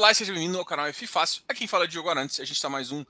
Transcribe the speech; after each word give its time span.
Olá 0.00 0.12
e 0.12 0.14
seja 0.14 0.32
bem-vindo 0.32 0.56
ao 0.58 0.64
canal 0.64 0.86
F 0.86 1.06
Fácil. 1.06 1.42
Aqui 1.46 1.58
quem 1.58 1.68
fala 1.68 1.84
é 1.84 1.86
Diogo 1.86 2.08
Arantes 2.08 2.40
a 2.40 2.44
gente 2.46 2.56
está 2.56 2.70
mais 2.70 2.90
um 2.90 3.04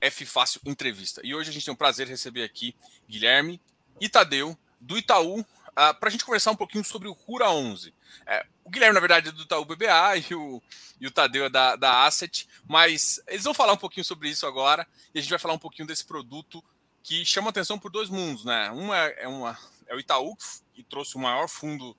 F 0.00 0.26
Fácil 0.26 0.60
Entrevista. 0.66 1.20
E 1.22 1.36
hoje 1.36 1.50
a 1.50 1.52
gente 1.52 1.64
tem 1.64 1.72
o 1.72 1.76
prazer 1.76 2.06
de 2.06 2.10
receber 2.10 2.42
aqui 2.42 2.74
Guilherme 3.08 3.60
e 4.00 4.08
Tadeu, 4.08 4.58
do 4.80 4.98
Itaú, 4.98 5.38
uh, 5.38 5.44
para 5.72 6.08
a 6.08 6.10
gente 6.10 6.24
conversar 6.24 6.50
um 6.50 6.56
pouquinho 6.56 6.82
sobre 6.82 7.06
o 7.06 7.12
Rura 7.12 7.48
11. 7.48 7.94
É, 8.26 8.44
o 8.64 8.70
Guilherme, 8.70 8.92
na 8.92 8.98
verdade, 8.98 9.28
é 9.28 9.30
do 9.30 9.42
Itaú 9.42 9.64
BBA 9.64 10.16
e 10.28 10.34
o, 10.34 10.60
e 11.00 11.06
o 11.06 11.12
Tadeu 11.12 11.44
é 11.44 11.48
da, 11.48 11.76
da 11.76 12.04
Asset, 12.06 12.48
mas 12.66 13.22
eles 13.28 13.44
vão 13.44 13.54
falar 13.54 13.74
um 13.74 13.78
pouquinho 13.78 14.04
sobre 14.04 14.28
isso 14.28 14.44
agora 14.44 14.84
e 15.14 15.20
a 15.20 15.22
gente 15.22 15.30
vai 15.30 15.38
falar 15.38 15.54
um 15.54 15.60
pouquinho 15.60 15.86
desse 15.86 16.04
produto 16.04 16.60
que 17.04 17.24
chama 17.24 17.50
atenção 17.50 17.78
por 17.78 17.88
dois 17.88 18.10
mundos, 18.10 18.44
né? 18.44 18.68
Um 18.72 18.92
é, 18.92 19.14
é, 19.18 19.28
uma, 19.28 19.56
é 19.86 19.94
o 19.94 20.00
Itaú, 20.00 20.36
que 20.74 20.82
trouxe 20.82 21.14
o 21.14 21.20
maior 21.20 21.46
fundo 21.46 21.96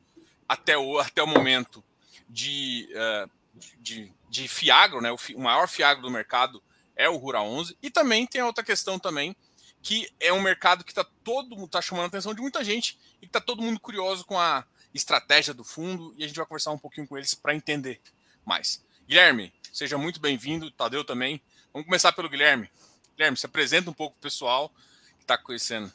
até 0.50 0.78
o, 0.78 1.00
até 1.00 1.24
o 1.24 1.28
momento 1.28 1.82
de, 2.28 2.90
uh, 2.92 3.32
de, 3.58 3.78
de 3.78 4.14
Fiagro, 4.48 5.02
né? 5.02 5.12
O, 5.12 5.18
fi, 5.18 5.36
o, 5.36 5.40
maior 5.40 5.68
Fiagro 5.68 6.02
do 6.02 6.12
mercado 6.12 6.62
é 6.96 7.08
o 7.10 7.18
Rura 7.18 7.42
11. 7.42 7.78
E 7.82 7.90
também 7.90 8.26
tem 8.26 8.42
outra 8.42 8.64
questão 8.64 8.98
também, 8.98 9.36
que 9.82 10.10
é 10.20 10.32
um 10.34 10.42
mercado 10.42 10.84
que 10.84 10.92
está 10.92 11.06
todo 11.24 11.68
tá 11.68 11.82
chamando 11.82 12.06
a 12.06 12.08
atenção 12.08 12.34
de 12.34 12.42
muita 12.42 12.64
gente 12.64 12.98
e 13.22 13.26
está 13.26 13.40
todo 13.40 13.62
mundo 13.62 13.80
curioso 13.80 14.26
com 14.26 14.40
a 14.40 14.66
estratégia 14.94 15.54
do 15.54 15.64
fundo 15.64 16.14
e 16.18 16.24
a 16.24 16.28
gente 16.28 16.38
vai 16.38 16.46
conversar 16.46 16.72
um 16.72 16.78
pouquinho 16.78 17.08
com 17.08 17.18
eles 17.18 17.34
para 17.34 17.56
entender 17.56 18.00
mais. 18.46 18.84
Guilherme, 19.08 19.54
seja 19.72 19.98
muito 19.98 20.20
bem-vindo, 20.20 20.72
Tadeu 20.72 21.04
também. 21.04 21.42
Vamos 21.74 21.86
começar 21.86 22.12
pelo 22.12 22.30
Guilherme. 22.30 22.70
Guilherme, 23.16 23.38
se 23.38 23.46
apresenta 23.46 23.90
um 23.90 23.94
pouco 23.94 24.16
o 24.18 24.22
pessoal 24.22 24.70
que 25.18 25.24
está 25.24 25.38
conhecendo. 25.38 25.92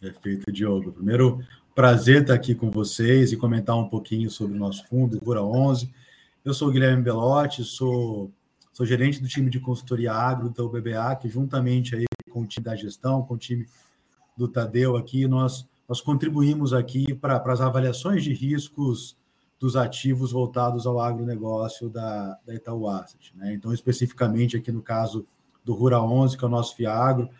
Perfeito, 0.00 0.52
Diogo. 0.52 0.92
Primeiro, 0.92 1.44
prazer 1.74 2.22
estar 2.22 2.34
aqui 2.34 2.54
com 2.54 2.70
vocês 2.70 3.32
e 3.32 3.36
comentar 3.36 3.76
um 3.76 3.88
pouquinho 3.88 4.30
sobre 4.30 4.56
o 4.56 4.58
nosso 4.58 4.86
fundo, 4.86 5.20
Cura 5.20 5.42
11. 5.42 5.92
Eu 6.44 6.52
sou 6.52 6.68
o 6.68 6.70
Guilherme 6.70 7.02
Belotti, 7.02 7.64
sou, 7.64 8.30
sou 8.70 8.84
gerente 8.84 9.18
do 9.18 9.26
time 9.26 9.48
de 9.48 9.58
consultoria 9.58 10.12
agro 10.12 10.50
do 10.50 10.68
BBA, 10.68 11.16
que 11.16 11.26
juntamente 11.26 11.96
aí 11.96 12.04
com 12.30 12.42
o 12.42 12.46
time 12.46 12.62
da 12.62 12.76
gestão, 12.76 13.22
com 13.22 13.32
o 13.32 13.38
time 13.38 13.66
do 14.36 14.46
Tadeu 14.46 14.94
aqui, 14.94 15.26
nós, 15.26 15.66
nós 15.88 16.02
contribuímos 16.02 16.74
aqui 16.74 17.14
para 17.14 17.42
as 17.50 17.62
avaliações 17.62 18.22
de 18.22 18.34
riscos 18.34 19.16
dos 19.58 19.74
ativos 19.74 20.32
voltados 20.32 20.86
ao 20.86 21.00
agronegócio 21.00 21.88
da, 21.88 22.38
da 22.46 22.54
Itaú 22.54 22.90
Asset. 22.90 23.32
Né? 23.34 23.54
Então, 23.54 23.72
especificamente 23.72 24.54
aqui 24.54 24.70
no 24.70 24.82
caso 24.82 25.26
do 25.64 25.72
Rura 25.72 26.02
11, 26.02 26.36
que 26.36 26.44
é 26.44 26.46
o 26.46 26.50
nosso 26.50 26.76
FIAGro, 26.76 27.30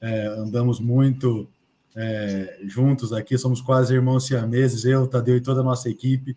é, 0.00 0.26
andamos 0.28 0.80
muito 0.80 1.46
é, 1.94 2.60
juntos 2.64 3.12
aqui, 3.12 3.36
somos 3.36 3.60
quase 3.60 3.92
irmãos 3.92 4.24
siameses, 4.24 4.86
eu, 4.86 5.06
Tadeu 5.06 5.36
e 5.36 5.42
toda 5.42 5.60
a 5.60 5.64
nossa 5.64 5.90
equipe, 5.90 6.34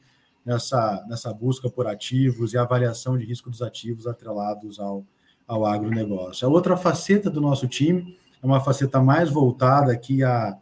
nessa, 0.47 1.05
nessa 1.09 1.33
busca 1.33 1.69
por 1.69 1.87
ativos 1.87 2.53
e 2.53 2.57
avaliação 2.57 3.17
de 3.17 3.25
risco 3.25 3.49
dos 3.49 3.61
ativos 3.61 4.07
atrelados 4.07 4.79
ao, 4.79 5.05
ao 5.45 5.65
agronegócio. 5.65 6.47
A 6.47 6.49
outra 6.49 6.77
faceta 6.77 7.29
do 7.29 7.41
nosso 7.41 7.67
time 7.67 8.17
é 8.41 8.45
uma 8.45 8.61
faceta 8.61 9.01
mais 9.01 9.29
voltada 9.29 9.91
aqui 9.91 10.23
à, 10.23 10.57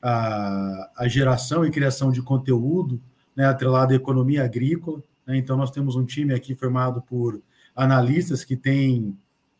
à, 0.00 0.90
à 0.96 1.06
geração 1.06 1.62
e 1.62 1.70
criação 1.70 2.10
de 2.10 2.22
conteúdo, 2.22 2.98
né, 3.36 3.44
atrelado 3.44 3.92
à 3.92 3.96
economia 3.96 4.44
agrícola. 4.44 5.02
Né? 5.26 5.36
Então, 5.36 5.58
nós 5.58 5.70
temos 5.70 5.94
um 5.94 6.06
time 6.06 6.32
aqui 6.32 6.54
formado 6.54 7.02
por 7.02 7.38
analistas 7.76 8.42
que 8.44 8.56
têm 8.56 9.14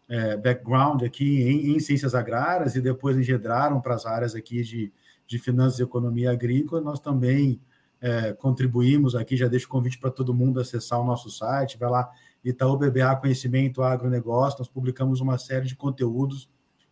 é, 0.08 0.34
background 0.38 1.02
aqui 1.02 1.42
em, 1.42 1.76
em, 1.76 1.78
ciências 1.78 2.14
agrárias 2.14 2.74
e 2.74 2.80
depois 2.80 3.18
engendraram 3.18 3.82
para 3.82 3.94
as 3.94 4.06
áreas 4.06 4.34
aqui 4.34 4.62
de, 4.62 4.90
de 5.26 5.38
finanças 5.38 5.78
e 5.78 5.82
economia 5.82 6.30
agrícola. 6.32 6.80
Nós 6.80 6.98
também 6.98 7.60
é, 8.00 8.32
contribuímos 8.32 9.14
aqui, 9.14 9.36
já 9.36 9.48
deixo 9.48 9.66
o 9.66 9.70
convite 9.70 9.98
para 9.98 10.10
todo 10.10 10.34
mundo 10.34 10.60
acessar 10.60 11.00
o 11.00 11.04
nosso 11.04 11.30
site, 11.30 11.78
vai 11.78 11.90
lá, 11.90 12.10
Itaú 12.44 12.76
BBA 12.76 13.16
Conhecimento 13.16 13.82
Agronegócio, 13.82 14.58
nós 14.58 14.68
publicamos 14.68 15.20
uma 15.20 15.38
série 15.38 15.66
de 15.66 15.74
conteúdos 15.74 16.48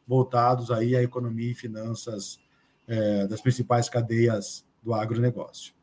voltados 0.06 0.70
aí 0.70 0.96
à 0.96 1.02
economia 1.02 1.50
e 1.50 1.54
finanças 1.54 2.38
é, 2.86 3.26
das 3.26 3.40
principais 3.40 3.88
cadeias 3.88 4.64
do 4.82 4.94
agronegócio. 4.94 5.74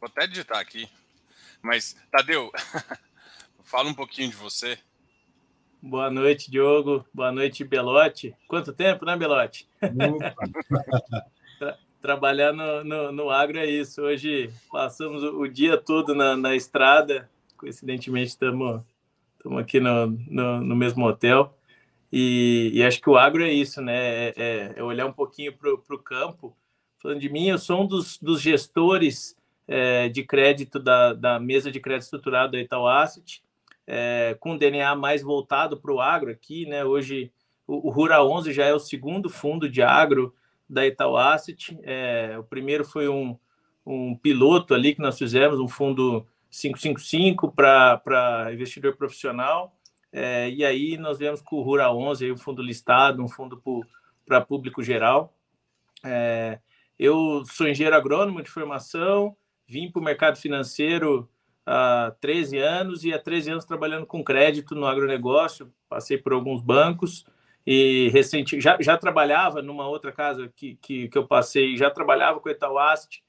Vou 0.00 0.08
até 0.08 0.26
digitar 0.26 0.58
aqui, 0.58 0.88
mas, 1.62 1.96
Tadeu, 2.10 2.50
fala 3.62 3.88
um 3.88 3.94
pouquinho 3.94 4.30
de 4.30 4.36
você, 4.36 4.78
Boa 5.86 6.10
noite, 6.10 6.50
Diogo. 6.50 7.04
Boa 7.12 7.30
noite, 7.30 7.62
Belote. 7.62 8.34
Quanto 8.48 8.72
tempo, 8.72 9.04
né, 9.04 9.18
Belote? 9.18 9.68
Tra 12.04 12.16
trabalhar 12.16 12.52
no, 12.52 12.84
no, 12.84 13.12
no, 13.12 13.30
agro 13.30 13.56
é 13.56 13.64
isso. 13.64 14.02
Hoje 14.02 14.50
passamos 14.70 15.22
o 15.22 15.48
dia 15.48 15.78
todo 15.78 16.14
na, 16.14 16.36
na 16.36 16.54
estrada. 16.54 17.30
Coincidentemente, 17.56 18.28
estamos 18.28 18.84
aqui 19.58 19.80
no, 19.80 20.08
no, 20.28 20.60
no, 20.60 20.76
mesmo 20.76 21.06
hotel. 21.06 21.56
E, 22.12 22.70
e, 22.74 22.82
acho 22.82 23.00
que 23.00 23.08
o 23.08 23.16
agro 23.16 23.42
é 23.42 23.50
isso, 23.50 23.80
né? 23.80 23.96
É, 23.96 24.34
é, 24.36 24.74
é 24.76 24.82
olhar 24.82 25.06
um 25.06 25.14
pouquinho 25.14 25.56
para 25.56 25.72
o 25.72 25.98
campo. 25.98 26.54
Falando 27.02 27.20
de 27.20 27.30
mim, 27.30 27.48
eu 27.48 27.56
sou 27.56 27.82
um 27.82 27.86
dos, 27.86 28.18
dos 28.18 28.38
gestores 28.38 29.34
é, 29.66 30.10
de 30.10 30.22
crédito 30.24 30.78
da, 30.78 31.14
da 31.14 31.40
mesa 31.40 31.70
de 31.70 31.80
crédito 31.80 32.04
estruturado 32.04 32.52
da 32.52 32.60
Itaú 32.60 32.86
Asset 32.86 33.42
é, 33.86 34.36
com 34.38 34.58
DNA 34.58 34.94
mais 34.94 35.22
voltado 35.22 35.78
para 35.78 35.90
o 35.90 36.02
agro 36.02 36.30
aqui, 36.30 36.66
né? 36.66 36.84
Hoje 36.84 37.32
o, 37.66 37.88
o 37.88 37.90
Rura 37.90 38.22
11 38.22 38.52
já 38.52 38.66
é 38.66 38.74
o 38.74 38.78
segundo 38.78 39.30
fundo 39.30 39.70
de 39.70 39.80
agro 39.80 40.34
da 40.74 40.86
Itaú 40.86 41.16
Asset. 41.16 41.78
É, 41.82 42.36
o 42.38 42.42
primeiro 42.42 42.84
foi 42.84 43.08
um, 43.08 43.38
um 43.86 44.16
piloto 44.16 44.74
ali 44.74 44.94
que 44.94 45.00
nós 45.00 45.16
fizemos, 45.16 45.60
um 45.60 45.68
fundo 45.68 46.26
555 46.50 47.52
para 47.52 48.50
investidor 48.52 48.96
profissional. 48.96 49.74
É, 50.12 50.50
e 50.50 50.64
aí 50.64 50.96
nós 50.96 51.18
viemos 51.18 51.40
com 51.40 51.56
o 51.56 51.62
Rura 51.62 51.92
11, 51.92 52.24
aí 52.24 52.32
um 52.32 52.36
fundo 52.36 52.62
listado, 52.62 53.22
um 53.22 53.28
fundo 53.28 53.62
para 54.26 54.40
público 54.40 54.82
geral. 54.82 55.32
É, 56.04 56.58
eu 56.98 57.44
sou 57.46 57.66
engenheiro 57.66 57.96
agrônomo 57.96 58.42
de 58.42 58.50
formação, 58.50 59.36
vim 59.66 59.90
para 59.90 60.00
o 60.00 60.04
mercado 60.04 60.36
financeiro 60.36 61.28
há 61.66 62.14
13 62.20 62.58
anos 62.58 63.04
e 63.04 63.12
há 63.12 63.18
13 63.18 63.50
anos 63.52 63.64
trabalhando 63.64 64.06
com 64.06 64.22
crédito 64.22 64.74
no 64.74 64.86
agronegócio. 64.86 65.72
Passei 65.88 66.18
por 66.18 66.32
alguns 66.32 66.60
bancos 66.60 67.24
e 67.66 68.08
recente 68.10 68.60
já, 68.60 68.76
já 68.80 68.96
trabalhava 68.96 69.62
numa 69.62 69.88
outra 69.88 70.12
casa 70.12 70.52
que, 70.54 70.76
que, 70.76 71.08
que 71.08 71.18
eu 71.18 71.26
passei, 71.26 71.76
já 71.76 71.90
trabalhava 71.90 72.40
com 72.40 72.48
Etawast 72.48 73.22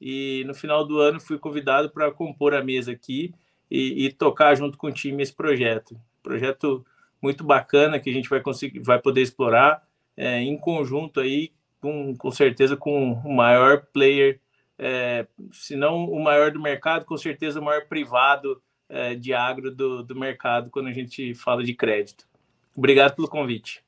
e 0.00 0.44
no 0.46 0.54
final 0.54 0.86
do 0.86 0.98
ano 1.00 1.20
fui 1.20 1.38
convidado 1.38 1.90
para 1.90 2.10
compor 2.10 2.54
a 2.54 2.62
mesa 2.62 2.92
aqui 2.92 3.34
e, 3.70 4.06
e, 4.06 4.12
tocar 4.12 4.54
junto 4.54 4.78
com 4.78 4.88
o 4.88 4.92
time 4.92 5.22
esse 5.22 5.34
projeto. 5.34 6.00
Projeto 6.22 6.84
muito 7.22 7.44
bacana 7.44 8.00
que 8.00 8.10
a 8.10 8.12
gente 8.12 8.28
vai 8.28 8.40
conseguir, 8.40 8.80
vai 8.80 8.98
poder 8.98 9.22
explorar 9.22 9.82
é, 10.16 10.40
em 10.40 10.56
conjunto 10.56 11.20
aí, 11.20 11.52
com, 11.80 12.16
com 12.16 12.30
certeza 12.30 12.76
com 12.76 13.12
o 13.12 13.34
maior 13.34 13.86
player 13.92 14.40
é, 14.82 15.26
se 15.52 15.76
não 15.76 16.04
o 16.04 16.18
maior 16.22 16.50
do 16.50 16.60
mercado, 16.60 17.04
com 17.04 17.16
certeza 17.16 17.60
o 17.60 17.62
maior 17.62 17.86
privado 17.86 18.62
é, 18.88 19.14
de 19.14 19.34
agro 19.34 19.70
do, 19.70 20.02
do 20.02 20.18
mercado 20.18 20.70
quando 20.70 20.88
a 20.88 20.92
gente 20.92 21.34
fala 21.34 21.62
de 21.62 21.74
crédito. 21.74 22.29
Obrigado 22.74 23.14
pelo 23.14 23.28
convite. 23.28 23.82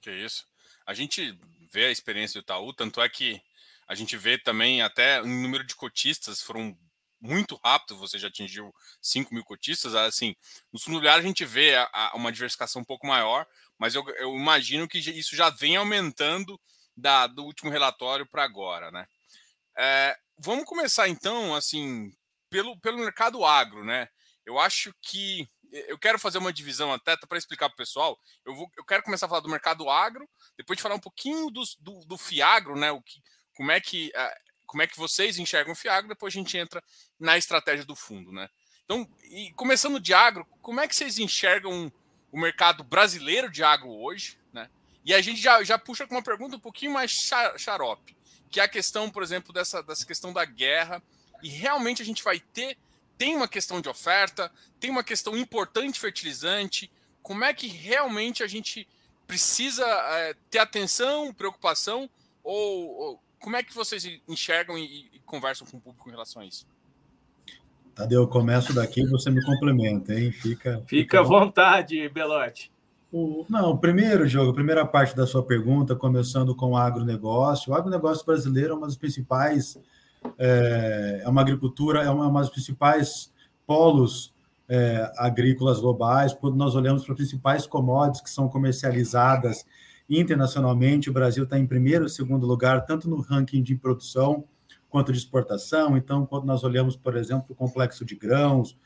Que 0.00 0.10
isso. 0.10 0.46
A 0.86 0.94
gente 0.94 1.38
vê 1.70 1.86
a 1.86 1.90
experiência 1.90 2.40
do 2.40 2.44
Itaú, 2.44 2.72
tanto 2.72 3.00
é 3.00 3.08
que 3.08 3.40
a 3.86 3.94
gente 3.94 4.16
vê 4.16 4.38
também 4.38 4.82
até 4.82 5.20
o 5.20 5.26
número 5.26 5.64
de 5.64 5.74
cotistas 5.74 6.42
foram 6.42 6.76
muito 7.20 7.58
rápido, 7.64 7.96
você 7.96 8.18
já 8.18 8.28
atingiu 8.28 8.74
5 9.00 9.34
mil 9.34 9.44
cotistas, 9.44 9.94
assim, 9.94 10.36
nos 10.72 10.84
familiares 10.84 11.24
a 11.24 11.28
gente 11.28 11.44
vê 11.44 11.74
a, 11.74 11.88
a, 11.92 12.12
uma 12.14 12.30
diversificação 12.30 12.82
um 12.82 12.84
pouco 12.84 13.06
maior, 13.06 13.46
mas 13.78 13.94
eu, 13.94 14.06
eu 14.16 14.34
imagino 14.34 14.88
que 14.88 14.98
isso 14.98 15.34
já 15.34 15.50
vem 15.50 15.76
aumentando 15.76 16.60
da, 16.96 17.26
do 17.26 17.44
último 17.44 17.70
relatório 17.70 18.26
para 18.26 18.44
agora, 18.44 18.90
né? 18.90 19.06
É, 19.76 20.16
vamos 20.38 20.64
começar 20.64 21.08
então, 21.08 21.54
assim, 21.54 22.12
pelo, 22.48 22.78
pelo 22.78 22.98
mercado 22.98 23.44
agro, 23.44 23.84
né? 23.84 24.08
Eu 24.44 24.58
acho 24.58 24.94
que 25.02 25.48
eu 25.88 25.98
quero 25.98 26.18
fazer 26.18 26.38
uma 26.38 26.52
divisão 26.52 26.92
até 26.92 27.16
para 27.16 27.38
explicar 27.38 27.68
para 27.68 27.74
o 27.74 27.78
pessoal. 27.78 28.18
Eu, 28.44 28.54
vou, 28.54 28.70
eu 28.76 28.84
quero 28.84 29.02
começar 29.02 29.26
a 29.26 29.28
falar 29.28 29.40
do 29.40 29.48
mercado 29.48 29.88
agro, 29.88 30.28
depois 30.56 30.76
de 30.76 30.82
falar 30.82 30.94
um 30.94 31.00
pouquinho 31.00 31.50
do, 31.50 31.62
do, 31.80 32.04
do 32.04 32.18
Fiagro, 32.18 32.76
né? 32.76 32.90
O 32.92 33.00
que, 33.00 33.22
como 33.54 33.70
é 33.70 33.80
que 33.80 34.10
é, 34.14 34.38
como 34.66 34.82
é 34.82 34.86
que 34.86 34.96
vocês 34.96 35.38
enxergam 35.38 35.72
o 35.72 35.76
Fiagro, 35.76 36.08
depois 36.08 36.34
a 36.34 36.38
gente 36.38 36.56
entra 36.56 36.82
na 37.18 37.38
estratégia 37.38 37.84
do 37.84 37.94
fundo, 37.94 38.32
né? 38.32 38.48
Então, 38.84 39.08
e 39.24 39.52
começando 39.52 39.98
de 39.98 40.14
agro, 40.14 40.46
como 40.62 40.80
é 40.80 40.86
que 40.86 40.94
vocês 40.94 41.18
enxergam 41.18 41.92
o 42.30 42.38
mercado 42.38 42.84
brasileiro 42.84 43.50
de 43.50 43.62
agro 43.62 43.88
hoje, 43.88 44.38
né? 44.52 44.70
E 45.04 45.14
a 45.14 45.20
gente 45.20 45.40
já, 45.40 45.62
já 45.62 45.78
puxa 45.78 46.06
com 46.06 46.14
uma 46.14 46.22
pergunta 46.22 46.56
um 46.56 46.60
pouquinho 46.60 46.92
mais 46.92 47.10
xarope 47.56 48.16
que 48.50 48.60
é 48.60 48.64
a 48.64 48.68
questão, 48.68 49.10
por 49.10 49.22
exemplo, 49.22 49.52
dessa, 49.52 49.82
dessa 49.82 50.06
questão 50.06 50.32
da 50.32 50.44
guerra. 50.44 51.02
E 51.42 51.48
realmente 51.48 52.02
a 52.02 52.04
gente 52.04 52.22
vai 52.22 52.40
ter. 52.40 52.78
Tem 53.18 53.34
uma 53.34 53.48
questão 53.48 53.80
de 53.80 53.88
oferta, 53.88 54.50
tem 54.78 54.90
uma 54.90 55.04
questão 55.04 55.36
importante 55.36 55.98
fertilizante. 55.98 56.90
Como 57.22 57.44
é 57.44 57.52
que 57.54 57.66
realmente 57.66 58.42
a 58.42 58.46
gente 58.46 58.86
precisa 59.26 59.84
é, 59.84 60.34
ter 60.50 60.58
atenção, 60.58 61.32
preocupação? 61.32 62.08
Ou, 62.44 62.88
ou, 62.98 63.22
como 63.40 63.56
é 63.56 63.62
que 63.62 63.74
vocês 63.74 64.04
enxergam 64.28 64.78
e, 64.78 65.08
e, 65.12 65.20
conversam 65.24 65.66
com 65.66 65.78
o 65.78 65.80
público 65.80 66.08
em 66.08 66.12
relação 66.12 66.42
a 66.42 66.46
isso? 66.46 66.66
Tadeu, 67.94 68.22
eu 68.22 68.28
começo 68.28 68.72
daqui 68.74 69.00
e 69.00 69.06
você 69.06 69.30
me 69.30 69.42
complementa, 69.42 70.12
hein? 70.12 70.30
Fica, 70.30 70.82
fica 70.86 71.20
à 71.20 71.22
vontade, 71.22 72.08
Belote. 72.10 72.70
O, 73.12 73.46
não, 73.48 73.76
primeiro 73.76 74.28
jogo, 74.28 74.52
primeira 74.52 74.84
parte 74.84 75.16
da 75.16 75.26
sua 75.26 75.42
pergunta, 75.42 75.96
começando 75.96 76.54
com 76.54 76.72
o 76.72 76.76
agronegócio. 76.76 77.72
O 77.72 77.74
agronegócio 77.74 78.26
brasileiro 78.26 78.74
é 78.74 78.76
uma 78.76 78.86
das 78.86 78.96
principais, 78.96 79.78
é, 80.38 81.22
é 81.24 81.28
uma 81.28 81.40
agricultura, 81.40 82.02
é 82.02 82.10
uma, 82.10 82.40
das 82.40 82.50
principais 82.50 83.32
polos 83.66 84.34
é, 84.68 85.10
agrícolas 85.16 85.80
globais. 85.80 86.32
Quando 86.32 86.56
nós 86.56 86.74
olhamos 86.74 87.04
para 87.04 87.12
as 87.12 87.16
principais 87.16 87.66
commodities 87.66 88.22
que 88.22 88.30
são 88.30 88.48
comercializadas 88.48 89.64
internacionalmente, 90.08 91.10
o 91.10 91.12
Brasil 91.12 91.44
está 91.44 91.58
em 91.58 91.66
primeiro 91.66 92.06
e 92.06 92.10
segundo 92.10 92.46
lugar, 92.46 92.84
tanto 92.84 93.08
no 93.08 93.20
ranking 93.20 93.62
de 93.62 93.74
produção 93.74 94.44
quanto 94.88 95.12
de 95.12 95.18
exportação. 95.18 95.96
Então, 95.96 96.24
quando 96.24 96.44
nós 96.44 96.64
olhamos, 96.64 96.96
por 96.96 97.16
exemplo, 97.16 97.46
o 97.50 97.54
complexo 97.54 98.04
de 98.04 98.14
grãos, 98.14 98.76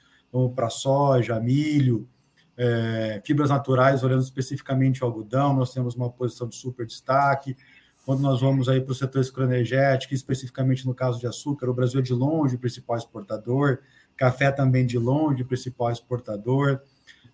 para 0.54 0.70
soja, 0.70 1.38
milho, 1.40 2.08
é, 2.56 3.22
fibras 3.24 3.50
naturais, 3.50 4.04
olhando 4.04 4.22
especificamente 4.22 5.02
o 5.02 5.06
algodão, 5.06 5.54
nós 5.54 5.72
temos 5.72 5.94
uma 5.94 6.10
posição 6.10 6.48
de 6.48 6.56
super 6.56 6.86
destaque. 6.86 7.56
Quando 8.04 8.20
nós 8.20 8.40
vamos 8.40 8.68
aí 8.68 8.80
para 8.80 8.92
o 8.92 8.94
setor 8.94 9.20
escroenergético, 9.20 10.14
especificamente 10.14 10.86
no 10.86 10.94
caso 10.94 11.18
de 11.20 11.26
açúcar, 11.26 11.68
o 11.68 11.74
Brasil 11.74 12.00
é 12.00 12.02
de 12.02 12.14
longe 12.14 12.56
o 12.56 12.58
principal 12.58 12.96
exportador, 12.96 13.78
café 14.16 14.50
também 14.50 14.86
de 14.86 14.98
longe 14.98 15.42
o 15.42 15.46
principal 15.46 15.90
exportador. 15.90 16.80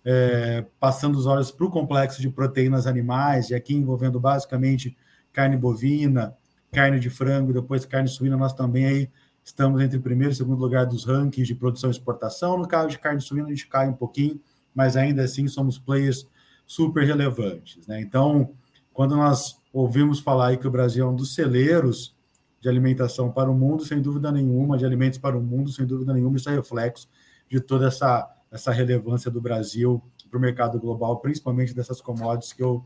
É, 0.05 0.65
passando 0.79 1.17
os 1.17 1.25
olhos 1.25 1.51
para 1.51 1.65
o 1.65 1.69
complexo 1.69 2.21
de 2.21 2.29
proteínas 2.29 2.87
animais, 2.87 3.49
e 3.49 3.55
aqui 3.55 3.73
envolvendo 3.73 4.19
basicamente 4.19 4.95
carne 5.33 5.57
bovina, 5.57 6.35
carne 6.71 6.99
de 6.99 7.09
frango, 7.09 7.51
depois 7.51 7.85
carne 7.85 8.07
suína, 8.07 8.37
nós 8.37 8.53
também 8.53 8.85
aí 8.85 9.09
estamos 9.43 9.81
entre 9.81 9.99
primeiro 9.99 10.33
e 10.33 10.35
segundo 10.35 10.59
lugar 10.59 10.85
dos 10.85 11.05
rankings 11.05 11.47
de 11.47 11.55
produção 11.55 11.89
e 11.89 11.91
exportação. 11.91 12.57
No 12.57 12.67
caso 12.67 12.89
de 12.89 12.99
carne 12.99 13.21
suína, 13.21 13.47
a 13.47 13.49
gente 13.49 13.67
cai 13.67 13.87
um 13.87 13.93
pouquinho, 13.93 14.39
mas 14.73 14.95
ainda 14.97 15.23
assim 15.23 15.47
somos 15.47 15.77
players 15.79 16.27
super 16.65 17.05
relevantes. 17.05 17.85
Né? 17.87 18.01
Então, 18.01 18.53
quando 18.93 19.15
nós 19.15 19.57
ouvimos 19.77 20.19
falar 20.19 20.47
aí 20.47 20.57
que 20.57 20.67
o 20.67 20.71
Brasil 20.71 21.05
é 21.05 21.09
um 21.09 21.15
dos 21.15 21.35
celeiros 21.35 22.15
de 22.59 22.67
alimentação 22.67 23.31
para 23.31 23.49
o 23.49 23.53
mundo, 23.53 23.85
sem 23.85 24.01
dúvida 24.01 24.31
nenhuma, 24.31 24.77
de 24.77 24.83
alimentos 24.83 25.19
para 25.19 25.37
o 25.37 25.41
mundo, 25.41 25.71
sem 25.71 25.85
dúvida 25.85 26.13
nenhuma, 26.13 26.37
isso 26.37 26.49
é 26.49 26.55
reflexo 26.55 27.07
de 27.47 27.59
toda 27.59 27.87
essa, 27.87 28.27
essa 28.51 28.71
relevância 28.71 29.29
do 29.29 29.39
Brasil 29.39 30.01
para 30.29 30.37
o 30.37 30.41
mercado 30.41 30.79
global, 30.79 31.19
principalmente 31.19 31.75
dessas 31.75 32.01
commodities 32.01 32.53
que 32.53 32.63
eu, 32.63 32.83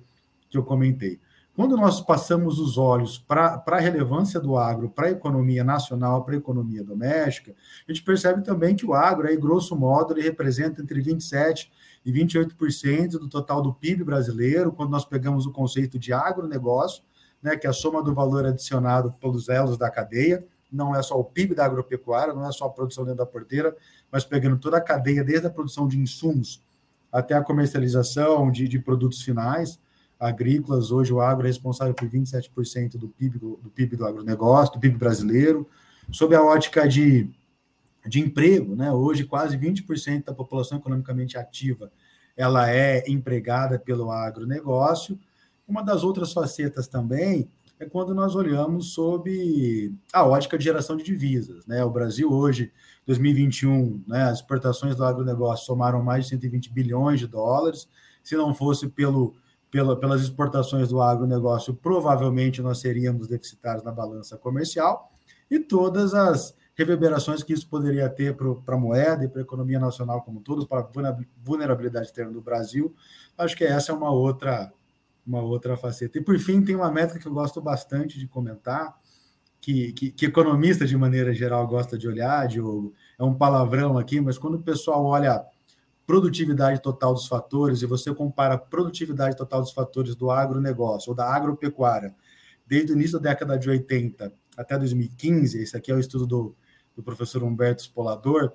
que 0.49 0.57
eu 0.57 0.63
comentei. 0.63 1.19
Quando 1.55 1.77
nós 1.77 2.01
passamos 2.01 2.59
os 2.59 2.77
olhos 2.77 3.17
para 3.17 3.63
a 3.65 3.79
relevância 3.79 4.39
do 4.39 4.57
agro 4.57 4.89
para 4.89 5.07
a 5.07 5.11
economia 5.11 5.63
nacional, 5.63 6.25
para 6.25 6.35
a 6.35 6.37
economia 6.37 6.83
doméstica, 6.83 7.55
a 7.87 7.91
gente 7.91 8.03
percebe 8.03 8.43
também 8.43 8.75
que 8.75 8.85
o 8.85 8.93
agro, 8.93 9.27
aí, 9.27 9.37
grosso 9.37 9.75
modo, 9.75 10.13
ele 10.13 10.21
representa 10.21 10.81
entre 10.81 11.01
27% 11.01 11.67
e 12.05 12.11
28% 12.11 13.11
do 13.11 13.29
total 13.29 13.61
do 13.61 13.73
PIB 13.73 14.03
brasileiro, 14.03 14.71
quando 14.71 14.89
nós 14.89 15.05
pegamos 15.05 15.45
o 15.45 15.51
conceito 15.51 15.99
de 15.99 16.11
agronegócio, 16.11 17.03
né, 17.41 17.55
que 17.55 17.65
é 17.65 17.69
a 17.69 17.73
soma 17.73 18.03
do 18.03 18.13
valor 18.13 18.45
adicionado 18.45 19.13
pelos 19.19 19.49
elos 19.49 19.77
da 19.77 19.89
cadeia, 19.89 20.45
não 20.71 20.95
é 20.95 21.01
só 21.01 21.19
o 21.19 21.23
PIB 21.23 21.53
da 21.53 21.65
agropecuária, 21.65 22.33
não 22.33 22.47
é 22.47 22.51
só 22.51 22.65
a 22.65 22.69
produção 22.69 23.03
dentro 23.03 23.19
da 23.19 23.25
porteira, 23.25 23.75
mas 24.11 24.23
pegando 24.23 24.57
toda 24.57 24.77
a 24.77 24.81
cadeia, 24.81 25.23
desde 25.23 25.47
a 25.47 25.49
produção 25.49 25.87
de 25.87 25.99
insumos 25.99 26.61
até 27.11 27.33
a 27.33 27.43
comercialização 27.43 28.49
de, 28.49 28.67
de 28.67 28.79
produtos 28.79 29.21
finais 29.21 29.77
agrícolas. 30.17 30.91
Hoje 30.91 31.11
o 31.11 31.19
agro 31.19 31.45
é 31.45 31.49
responsável 31.49 31.93
por 31.93 32.07
27% 32.07 32.97
do 32.97 33.09
PIB 33.09 33.39
do, 33.39 33.59
do 33.61 33.69
PIB 33.69 33.97
do 33.97 34.05
agronegócio, 34.05 34.73
do 34.73 34.79
PIB 34.79 34.97
brasileiro. 34.97 35.67
Sob 36.11 36.33
a 36.35 36.41
ótica 36.41 36.87
de, 36.87 37.29
de 38.07 38.19
emprego, 38.19 38.75
né? 38.75 38.91
hoje 38.91 39.23
quase 39.23 39.57
20% 39.57 40.25
da 40.25 40.33
população 40.33 40.77
economicamente 40.77 41.37
ativa 41.37 41.91
ela 42.35 42.69
é 42.71 43.03
empregada 43.07 43.77
pelo 43.77 44.11
agronegócio. 44.11 45.19
Uma 45.67 45.83
das 45.83 46.03
outras 46.03 46.33
facetas 46.33 46.87
também 46.87 47.49
é 47.79 47.85
quando 47.85 48.13
nós 48.13 48.35
olhamos 48.35 48.93
sob 48.93 49.93
a 50.13 50.25
ótica 50.25 50.57
de 50.57 50.63
geração 50.63 50.95
de 50.95 51.03
divisas. 51.03 51.65
Né? 51.65 51.83
O 51.83 51.89
Brasil 51.89 52.31
hoje, 52.31 52.71
2021, 53.05 54.03
né, 54.07 54.23
as 54.23 54.39
exportações 54.39 54.95
do 54.95 55.03
agronegócio 55.03 55.65
somaram 55.65 56.03
mais 56.03 56.25
de 56.25 56.31
120 56.31 56.71
bilhões 56.71 57.19
de 57.19 57.27
dólares. 57.27 57.87
Se 58.23 58.35
não 58.35 58.53
fosse 58.53 58.87
pelo 58.87 59.35
pela, 59.71 59.97
pelas 59.97 60.21
exportações 60.21 60.89
do 60.89 61.01
agronegócio, 61.01 61.73
provavelmente 61.73 62.61
nós 62.61 62.79
seríamos 62.79 63.29
deficitários 63.29 63.85
na 63.85 63.91
balança 63.93 64.37
comercial, 64.37 65.09
e 65.49 65.59
todas 65.59 66.13
as 66.13 66.53
reverberações 66.81 67.43
que 67.43 67.53
isso 67.53 67.67
poderia 67.67 68.09
ter 68.09 68.35
para 68.35 68.75
a 68.75 68.77
moeda 68.77 69.23
e 69.23 69.27
para 69.27 69.41
a 69.41 69.43
economia 69.43 69.79
nacional 69.79 70.21
como 70.21 70.39
um 70.39 70.43
todo, 70.43 70.67
para 70.67 70.81
a 70.81 71.17
vulnerabilidade 71.43 72.07
externa 72.07 72.31
do 72.31 72.41
Brasil, 72.41 72.93
acho 73.37 73.55
que 73.55 73.63
essa 73.63 73.91
é 73.91 73.95
uma 73.95 74.11
outra, 74.11 74.71
uma 75.25 75.41
outra 75.41 75.77
faceta. 75.77 76.17
E, 76.17 76.21
por 76.21 76.37
fim, 76.39 76.61
tem 76.63 76.75
uma 76.75 76.91
métrica 76.91 77.19
que 77.19 77.27
eu 77.27 77.33
gosto 77.33 77.61
bastante 77.61 78.19
de 78.19 78.27
comentar, 78.27 78.95
que, 79.59 79.93
que, 79.93 80.11
que 80.11 80.25
economista, 80.25 80.85
de 80.85 80.97
maneira 80.97 81.33
geral, 81.33 81.67
gosta 81.67 81.97
de 81.97 82.07
olhar, 82.07 82.47
Diogo, 82.47 82.93
é 83.19 83.23
um 83.23 83.33
palavrão 83.35 83.97
aqui, 83.97 84.19
mas 84.19 84.37
quando 84.37 84.55
o 84.55 84.63
pessoal 84.63 85.05
olha 85.05 85.45
produtividade 86.05 86.81
total 86.81 87.13
dos 87.13 87.27
fatores 87.27 87.81
e 87.81 87.85
você 87.85 88.13
compara 88.13 88.55
a 88.55 88.57
produtividade 88.57 89.37
total 89.37 89.61
dos 89.61 89.71
fatores 89.71 90.15
do 90.15 90.31
agronegócio 90.31 91.11
ou 91.11 91.15
da 91.15 91.31
agropecuária 91.31 92.13
desde 92.65 92.93
o 92.93 92.95
início 92.95 93.19
da 93.19 93.29
década 93.29 93.57
de 93.57 93.69
80 93.69 94.33
até 94.57 94.77
2015, 94.77 95.61
esse 95.61 95.75
aqui 95.75 95.91
é 95.91 95.95
o 95.95 95.99
estudo 95.99 96.25
do, 96.25 96.55
do 96.95 97.03
professor 97.03 97.43
Humberto 97.43 97.81
Spolador, 97.81 98.53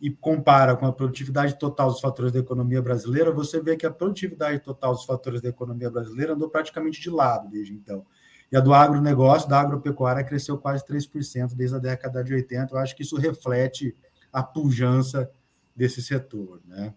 e 0.00 0.10
compara 0.10 0.76
com 0.76 0.86
a 0.86 0.92
produtividade 0.92 1.58
total 1.58 1.90
dos 1.90 2.00
fatores 2.00 2.30
da 2.30 2.38
economia 2.38 2.82
brasileira, 2.82 3.32
você 3.32 3.60
vê 3.60 3.76
que 3.76 3.86
a 3.86 3.90
produtividade 3.90 4.60
total 4.60 4.92
dos 4.92 5.04
fatores 5.04 5.40
da 5.40 5.48
economia 5.48 5.90
brasileira 5.90 6.34
andou 6.34 6.50
praticamente 6.50 7.00
de 7.00 7.08
lado 7.08 7.48
desde 7.48 7.72
então. 7.72 8.04
E 8.52 8.56
a 8.56 8.60
do 8.60 8.74
agronegócio, 8.74 9.48
da 9.48 9.60
agropecuária, 9.60 10.22
cresceu 10.22 10.58
quase 10.58 10.84
3% 10.86 11.54
desde 11.54 11.76
a 11.76 11.78
década 11.78 12.22
de 12.22 12.34
80. 12.34 12.74
Eu 12.74 12.78
acho 12.78 12.94
que 12.94 13.02
isso 13.02 13.16
reflete 13.16 13.96
a 14.32 14.42
pujança 14.42 15.30
desse 15.74 16.02
setor. 16.02 16.60
Né? 16.66 16.94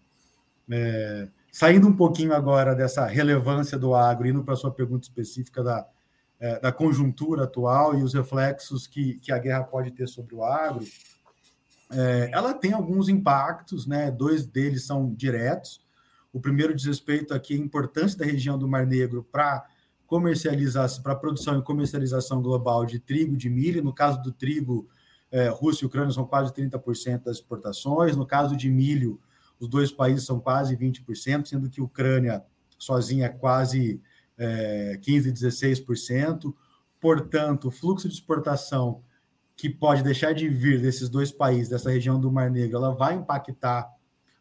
É, 0.70 1.28
saindo 1.50 1.88
um 1.88 1.96
pouquinho 1.96 2.34
agora 2.34 2.74
dessa 2.74 3.06
relevância 3.06 3.78
do 3.78 3.94
agro, 3.94 4.28
indo 4.28 4.44
para 4.44 4.54
a 4.54 4.56
sua 4.56 4.70
pergunta 4.70 5.04
específica 5.04 5.62
da, 5.64 5.88
da 6.62 6.72
conjuntura 6.72 7.44
atual 7.44 7.98
e 7.98 8.02
os 8.02 8.14
reflexos 8.14 8.86
que, 8.86 9.14
que 9.20 9.30
a 9.30 9.38
guerra 9.38 9.64
pode 9.64 9.90
ter 9.90 10.08
sobre 10.08 10.34
o 10.34 10.42
agro, 10.42 10.84
é, 11.92 12.30
ela 12.32 12.54
tem 12.54 12.72
alguns 12.72 13.08
impactos, 13.08 13.86
né? 13.86 14.10
dois 14.10 14.46
deles 14.46 14.84
são 14.84 15.12
diretos. 15.12 15.80
O 16.32 16.40
primeiro 16.40 16.74
diz 16.74 16.86
respeito 16.86 17.34
aqui 17.34 17.54
à 17.54 17.58
importância 17.58 18.16
da 18.16 18.24
região 18.24 18.56
do 18.56 18.68
Mar 18.68 18.86
Negro 18.86 19.26
para 19.30 19.66
comercialização, 20.06 21.02
para 21.02 21.14
produção 21.14 21.58
e 21.58 21.62
comercialização 21.62 22.40
global 22.40 22.86
de 22.86 22.98
trigo, 22.98 23.36
de 23.36 23.50
milho. 23.50 23.82
No 23.82 23.92
caso 23.92 24.22
do 24.22 24.32
trigo, 24.32 24.88
é, 25.30 25.48
Rússia 25.48 25.84
e 25.84 25.86
Ucrânia 25.86 26.12
são 26.12 26.24
quase 26.24 26.52
30% 26.52 27.24
das 27.24 27.36
exportações. 27.36 28.16
No 28.16 28.26
caso 28.26 28.56
de 28.56 28.70
milho, 28.70 29.20
os 29.58 29.68
dois 29.68 29.90
países 29.90 30.24
são 30.24 30.38
quase 30.40 30.76
20%, 30.76 31.46
sendo 31.46 31.68
que 31.68 31.80
a 31.80 31.84
Ucrânia 31.84 32.44
sozinha 32.78 33.26
é 33.26 33.28
quase 33.28 34.00
é, 34.40 34.98
15%, 35.00 35.32
16%. 35.32 36.54
Portanto, 36.98 37.68
o 37.68 37.70
fluxo 37.70 38.08
de 38.08 38.14
exportação 38.14 39.02
que 39.56 39.68
pode 39.68 40.02
deixar 40.02 40.32
de 40.32 40.48
vir 40.48 40.80
desses 40.80 41.10
dois 41.10 41.30
países, 41.30 41.68
dessa 41.68 41.90
região 41.90 42.18
do 42.18 42.32
Mar 42.32 42.50
Negro, 42.50 42.78
ela 42.78 42.94
vai 42.94 43.14
impactar 43.14 43.86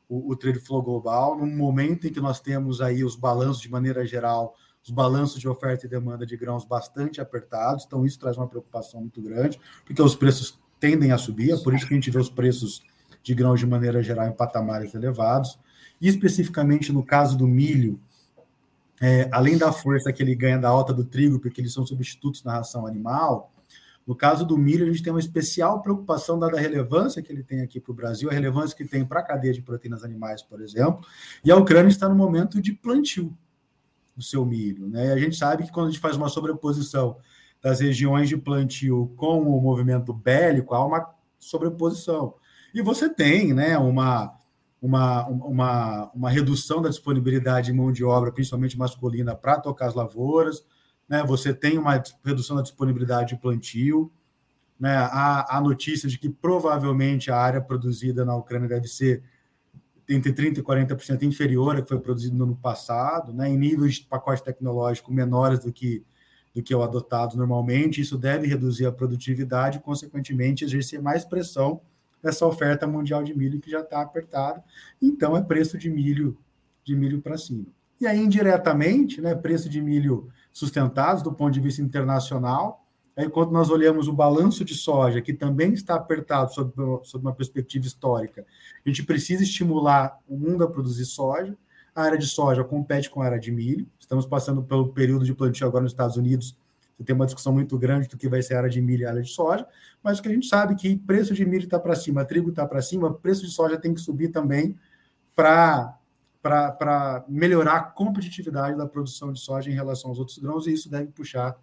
o, 0.07 0.31
o 0.31 0.35
trade 0.35 0.59
flow 0.59 0.81
global, 0.81 1.37
num 1.37 1.53
momento 1.53 2.07
em 2.07 2.11
que 2.11 2.21
nós 2.21 2.39
temos 2.39 2.79
aí 2.79 3.03
os 3.03 3.17
balanços, 3.17 3.61
de 3.61 3.69
maneira 3.69 4.05
geral, 4.05 4.55
os 4.81 4.89
balanços 4.89 5.41
de 5.41 5.47
oferta 5.47 5.85
e 5.85 5.89
demanda 5.89 6.25
de 6.25 6.37
grãos 6.37 6.63
bastante 6.63 7.19
apertados, 7.19 7.83
então 7.85 8.05
isso 8.05 8.17
traz 8.17 8.37
uma 8.37 8.47
preocupação 8.47 9.01
muito 9.01 9.21
grande, 9.21 9.59
porque 9.85 10.01
os 10.01 10.15
preços 10.15 10.57
tendem 10.79 11.11
a 11.11 11.17
subir, 11.17 11.51
é 11.51 11.57
por 11.57 11.73
isso 11.73 11.85
que 11.85 11.93
a 11.93 11.97
gente 11.97 12.09
vê 12.09 12.17
os 12.17 12.29
preços 12.29 12.81
de 13.21 13.35
grãos 13.35 13.59
de 13.59 13.67
maneira 13.67 14.01
geral 14.01 14.27
em 14.27 14.31
patamares 14.31 14.93
elevados. 14.95 15.59
E 15.99 16.07
especificamente 16.07 16.93
no 16.93 17.03
caso 17.03 17.37
do 17.37 17.45
milho, 17.45 17.99
é, 19.01 19.29
além 19.31 19.57
da 19.57 19.71
força 19.71 20.11
que 20.11 20.21
ele 20.21 20.35
ganha 20.35 20.57
da 20.57 20.69
alta 20.69 20.93
do 20.93 21.03
trigo, 21.03 21.39
porque 21.39 21.61
eles 21.61 21.73
são 21.73 21.85
substitutos 21.85 22.43
na 22.43 22.53
ração 22.53 22.85
animal, 22.85 23.51
no 24.09 24.15
caso 24.15 24.43
do 24.43 24.57
milho, 24.57 24.85
a 24.85 24.87
gente 24.87 25.03
tem 25.03 25.13
uma 25.13 25.19
especial 25.19 25.83
preocupação, 25.83 26.39
dada 26.39 26.57
a 26.57 26.59
relevância 26.59 27.21
que 27.21 27.31
ele 27.31 27.43
tem 27.43 27.61
aqui 27.61 27.79
para 27.79 27.91
o 27.91 27.95
Brasil, 27.95 28.27
a 28.27 28.33
relevância 28.33 28.75
que 28.75 28.83
tem 28.83 29.05
para 29.05 29.19
a 29.19 29.23
cadeia 29.23 29.53
de 29.53 29.61
proteínas 29.61 30.03
animais, 30.03 30.41
por 30.41 30.61
exemplo, 30.61 31.05
e 31.45 31.51
a 31.51 31.55
Ucrânia 31.55 31.89
está 31.89 32.09
no 32.09 32.15
momento 32.15 32.59
de 32.59 32.73
plantio 32.73 33.37
do 34.17 34.23
seu 34.23 34.43
milho. 34.43 34.87
Né? 34.89 35.09
E 35.09 35.11
a 35.11 35.17
gente 35.19 35.35
sabe 35.35 35.63
que 35.63 35.71
quando 35.71 35.89
a 35.89 35.89
gente 35.91 36.01
faz 36.01 36.17
uma 36.17 36.27
sobreposição 36.27 37.17
das 37.61 37.81
regiões 37.81 38.27
de 38.27 38.35
plantio 38.35 39.13
com 39.15 39.41
o 39.43 39.61
movimento 39.61 40.11
bélico, 40.11 40.73
há 40.73 40.83
uma 40.83 41.13
sobreposição. 41.37 42.33
E 42.73 42.81
você 42.81 43.09
tem 43.09 43.53
né, 43.53 43.77
uma, 43.77 44.35
uma, 44.81 45.27
uma, 45.27 46.11
uma 46.13 46.29
redução 46.29 46.81
da 46.81 46.89
disponibilidade 46.89 47.67
de 47.67 47.73
mão 47.73 47.91
de 47.91 48.03
obra, 48.03 48.31
principalmente 48.31 48.77
masculina, 48.77 49.35
para 49.35 49.59
tocar 49.59 49.87
as 49.87 49.93
lavouras, 49.93 50.65
né? 51.07 51.23
você 51.23 51.53
tem 51.53 51.77
uma 51.77 52.01
redução 52.23 52.55
da 52.55 52.61
disponibilidade 52.61 53.35
de 53.35 53.41
plantio. 53.41 54.11
né, 54.79 54.95
a, 54.95 55.57
a 55.57 55.61
notícia 55.61 56.07
de 56.07 56.17
que 56.17 56.29
provavelmente 56.29 57.29
a 57.29 57.37
área 57.37 57.61
produzida 57.61 58.23
na 58.23 58.35
Ucrânia 58.35 58.69
deve 58.69 58.87
ser 58.87 59.21
entre 60.07 60.33
30% 60.33 60.57
e 60.57 60.63
40% 60.63 61.23
inferior 61.23 61.75
a 61.75 61.81
que 61.81 61.89
foi 61.89 61.99
produzido 61.99 62.35
no 62.35 62.45
ano 62.45 62.55
passado, 62.55 63.33
né, 63.33 63.49
em 63.49 63.57
níveis 63.57 63.95
de 63.95 64.05
pacote 64.05 64.43
tecnológico 64.43 65.13
menores 65.13 65.59
do 65.59 65.73
que, 65.73 66.03
do 66.55 66.63
que 66.63 66.73
o 66.73 66.81
adotado 66.81 67.37
normalmente. 67.37 68.01
Isso 68.01 68.17
deve 68.17 68.47
reduzir 68.47 68.85
a 68.85 68.91
produtividade 68.91 69.79
consequentemente, 69.79 70.63
exercer 70.63 71.01
mais 71.01 71.25
pressão 71.25 71.81
nessa 72.21 72.45
oferta 72.45 72.85
mundial 72.85 73.23
de 73.23 73.35
milho 73.35 73.59
que 73.59 73.71
já 73.71 73.81
está 73.81 74.01
apertada. 74.01 74.63
Então, 75.01 75.35
é 75.35 75.41
preço 75.41 75.77
de 75.77 75.89
milho 75.89 76.37
de 76.83 76.95
milho 76.95 77.21
para 77.21 77.37
cima. 77.37 77.65
E 77.99 78.07
aí, 78.07 78.19
indiretamente, 78.19 79.21
né, 79.21 79.35
preço 79.35 79.69
de 79.69 79.81
milho 79.81 80.29
sustentados 80.51 81.21
do 81.21 81.33
ponto 81.33 81.53
de 81.53 81.59
vista 81.59 81.81
internacional, 81.81 82.85
Aí, 83.19 83.27
quando 83.27 83.51
nós 83.51 83.69
olhamos 83.69 84.07
o 84.07 84.13
balanço 84.13 84.63
de 84.63 84.73
soja, 84.73 85.21
que 85.21 85.33
também 85.33 85.73
está 85.73 85.95
apertado 85.95 86.53
sob, 86.53 86.71
sob 87.03 87.25
uma 87.25 87.35
perspectiva 87.35 87.85
histórica, 87.85 88.45
a 88.85 88.89
gente 88.89 89.03
precisa 89.03 89.43
estimular 89.43 90.17
o 90.25 90.37
mundo 90.37 90.63
a 90.63 90.69
produzir 90.69 91.03
soja. 91.03 91.53
A 91.93 92.03
área 92.03 92.17
de 92.17 92.25
soja 92.25 92.63
compete 92.63 93.09
com 93.09 93.21
a 93.21 93.25
área 93.25 93.37
de 93.37 93.51
milho. 93.51 93.85
Estamos 93.99 94.25
passando 94.25 94.63
pelo 94.63 94.93
período 94.93 95.25
de 95.25 95.33
plantio 95.33 95.67
agora 95.67 95.83
nos 95.83 95.91
Estados 95.91 96.15
Unidos. 96.15 96.55
Você 96.99 97.05
tem 97.05 97.15
uma 97.15 97.25
discussão 97.25 97.53
muito 97.53 97.77
grande 97.77 98.09
do 98.09 98.17
que 98.17 98.27
vai 98.27 98.41
ser 98.41 98.55
a 98.55 98.57
área 98.57 98.69
de 98.69 98.81
milho 98.81 99.03
e 99.03 99.05
a 99.05 99.09
área 99.09 99.21
de 99.21 99.29
soja, 99.29 99.65
mas 100.03 100.19
o 100.19 100.21
que 100.21 100.27
a 100.27 100.33
gente 100.33 100.47
sabe 100.47 100.73
é 100.73 100.75
que 100.75 100.97
preço 100.97 101.33
de 101.33 101.45
milho 101.45 101.63
está 101.63 101.79
para 101.79 101.95
cima, 101.95 102.25
trigo 102.25 102.49
está 102.49 102.67
para 102.67 102.81
cima, 102.81 103.13
preço 103.13 103.45
de 103.45 103.51
soja 103.51 103.79
tem 103.79 103.93
que 103.93 104.01
subir 104.01 104.29
também 104.29 104.77
para 105.33 105.95
para 106.41 107.25
melhorar 107.27 107.75
a 107.75 107.81
competitividade 107.81 108.77
da 108.77 108.87
produção 108.87 109.33
de 109.33 109.41
soja 109.41 109.69
em 109.69 109.73
relação 109.73 110.09
aos 110.09 110.19
outros 110.19 110.37
grãos, 110.37 110.67
e 110.67 110.71
isso 110.71 110.89
deve 110.89 111.07
puxar 111.07 111.57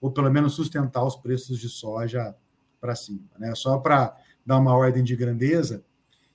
ou 0.00 0.10
pelo 0.10 0.30
menos 0.30 0.54
sustentar 0.54 1.04
os 1.04 1.16
preços 1.16 1.58
de 1.58 1.68
soja 1.68 2.34
para 2.80 2.94
cima. 2.94 3.28
Né? 3.38 3.54
Só 3.54 3.78
para 3.78 4.16
dar 4.44 4.58
uma 4.58 4.74
ordem 4.74 5.04
de 5.04 5.14
grandeza, 5.14 5.84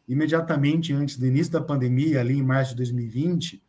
imediatamente 0.07 0.93
antes 0.93 1.17
do 1.17 1.25
início 1.25 1.51
da 1.51 1.59
pandemia, 1.59 2.21
ali 2.21 2.37
em 2.37 2.43
março 2.43 2.71
de 2.71 2.77
2020, 2.77 3.63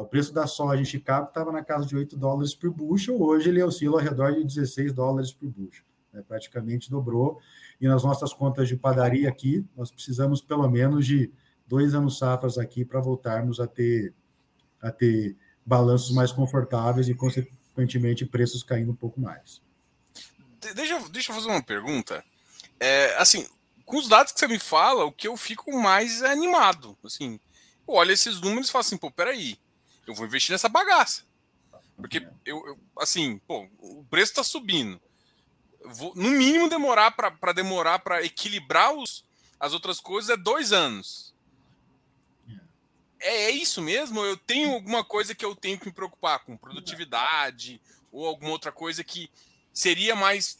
o 0.00 0.06
preço 0.06 0.32
da 0.32 0.46
soja 0.46 0.80
em 0.80 0.84
Chicago 0.84 1.28
estava 1.28 1.52
na 1.52 1.62
casa 1.62 1.86
de 1.86 1.96
8 1.96 2.16
dólares 2.16 2.54
por 2.54 2.70
bushel, 2.70 3.20
hoje 3.20 3.48
ele 3.48 3.62
oscila 3.62 3.98
ao 3.98 4.04
redor 4.04 4.32
de 4.32 4.44
16 4.44 4.92
dólares 4.92 5.32
por 5.32 5.48
bushel, 5.48 5.84
né? 6.12 6.22
praticamente 6.26 6.90
dobrou. 6.90 7.40
E 7.80 7.86
nas 7.86 8.02
nossas 8.02 8.32
contas 8.32 8.68
de 8.68 8.76
padaria 8.76 9.28
aqui, 9.28 9.64
nós 9.76 9.90
precisamos 9.90 10.40
pelo 10.40 10.68
menos 10.68 11.06
de 11.06 11.30
dois 11.66 11.94
anos 11.94 12.18
safras 12.18 12.58
aqui 12.58 12.84
para 12.84 13.00
voltarmos 13.00 13.60
a 13.60 13.66
ter, 13.66 14.14
a 14.80 14.90
ter 14.90 15.36
balanços 15.64 16.14
mais 16.14 16.32
confortáveis 16.32 17.08
e, 17.08 17.14
consequentemente, 17.14 18.24
preços 18.24 18.62
caindo 18.62 18.92
um 18.92 18.96
pouco 18.96 19.20
mais. 19.20 19.60
Deixa, 20.74 20.98
deixa 21.10 21.32
eu 21.32 21.36
fazer 21.36 21.48
uma 21.48 21.62
pergunta. 21.62 22.24
É, 22.80 23.16
assim, 23.16 23.46
com 23.84 23.98
os 23.98 24.08
dados 24.08 24.32
que 24.32 24.38
você 24.38 24.48
me 24.48 24.58
fala, 24.58 25.04
o 25.04 25.12
que 25.12 25.28
eu 25.28 25.36
fico 25.36 25.72
mais 25.72 26.22
é 26.22 26.30
animado. 26.30 26.96
Assim, 27.04 27.38
eu 27.86 27.94
olho 27.94 28.12
esses 28.12 28.40
números 28.40 28.68
e 28.68 28.72
falo 28.72 28.80
assim, 28.80 28.96
pô, 28.96 29.10
peraí, 29.10 29.58
eu 30.06 30.14
vou 30.14 30.26
investir 30.26 30.52
nessa 30.52 30.68
bagaça. 30.68 31.24
Porque 31.96 32.26
eu, 32.44 32.66
eu 32.66 32.78
assim, 32.98 33.38
pô, 33.46 33.68
o 33.78 34.04
preço 34.04 34.32
está 34.32 34.44
subindo. 34.44 35.00
vou, 35.84 36.14
no 36.14 36.30
mínimo, 36.30 36.68
demorar 36.68 37.12
para 37.12 37.52
demorar 37.52 38.00
para 38.00 38.24
equilibrar 38.24 38.92
os, 38.92 39.24
as 39.58 39.72
outras 39.72 40.00
coisas 40.00 40.30
é 40.30 40.36
dois 40.36 40.72
anos. 40.72 41.34
É, 43.18 43.44
é, 43.44 43.50
isso 43.50 43.80
mesmo? 43.80 44.20
Eu 44.20 44.36
tenho 44.36 44.72
alguma 44.72 45.02
coisa 45.02 45.34
que 45.34 45.44
eu 45.44 45.56
tenho 45.56 45.78
que 45.78 45.86
me 45.86 45.92
preocupar 45.92 46.40
com 46.40 46.56
produtividade 46.56 47.80
ou 48.12 48.26
alguma 48.26 48.50
outra 48.50 48.70
coisa 48.70 49.02
que 49.02 49.30
seria 49.72 50.14
mais 50.14 50.58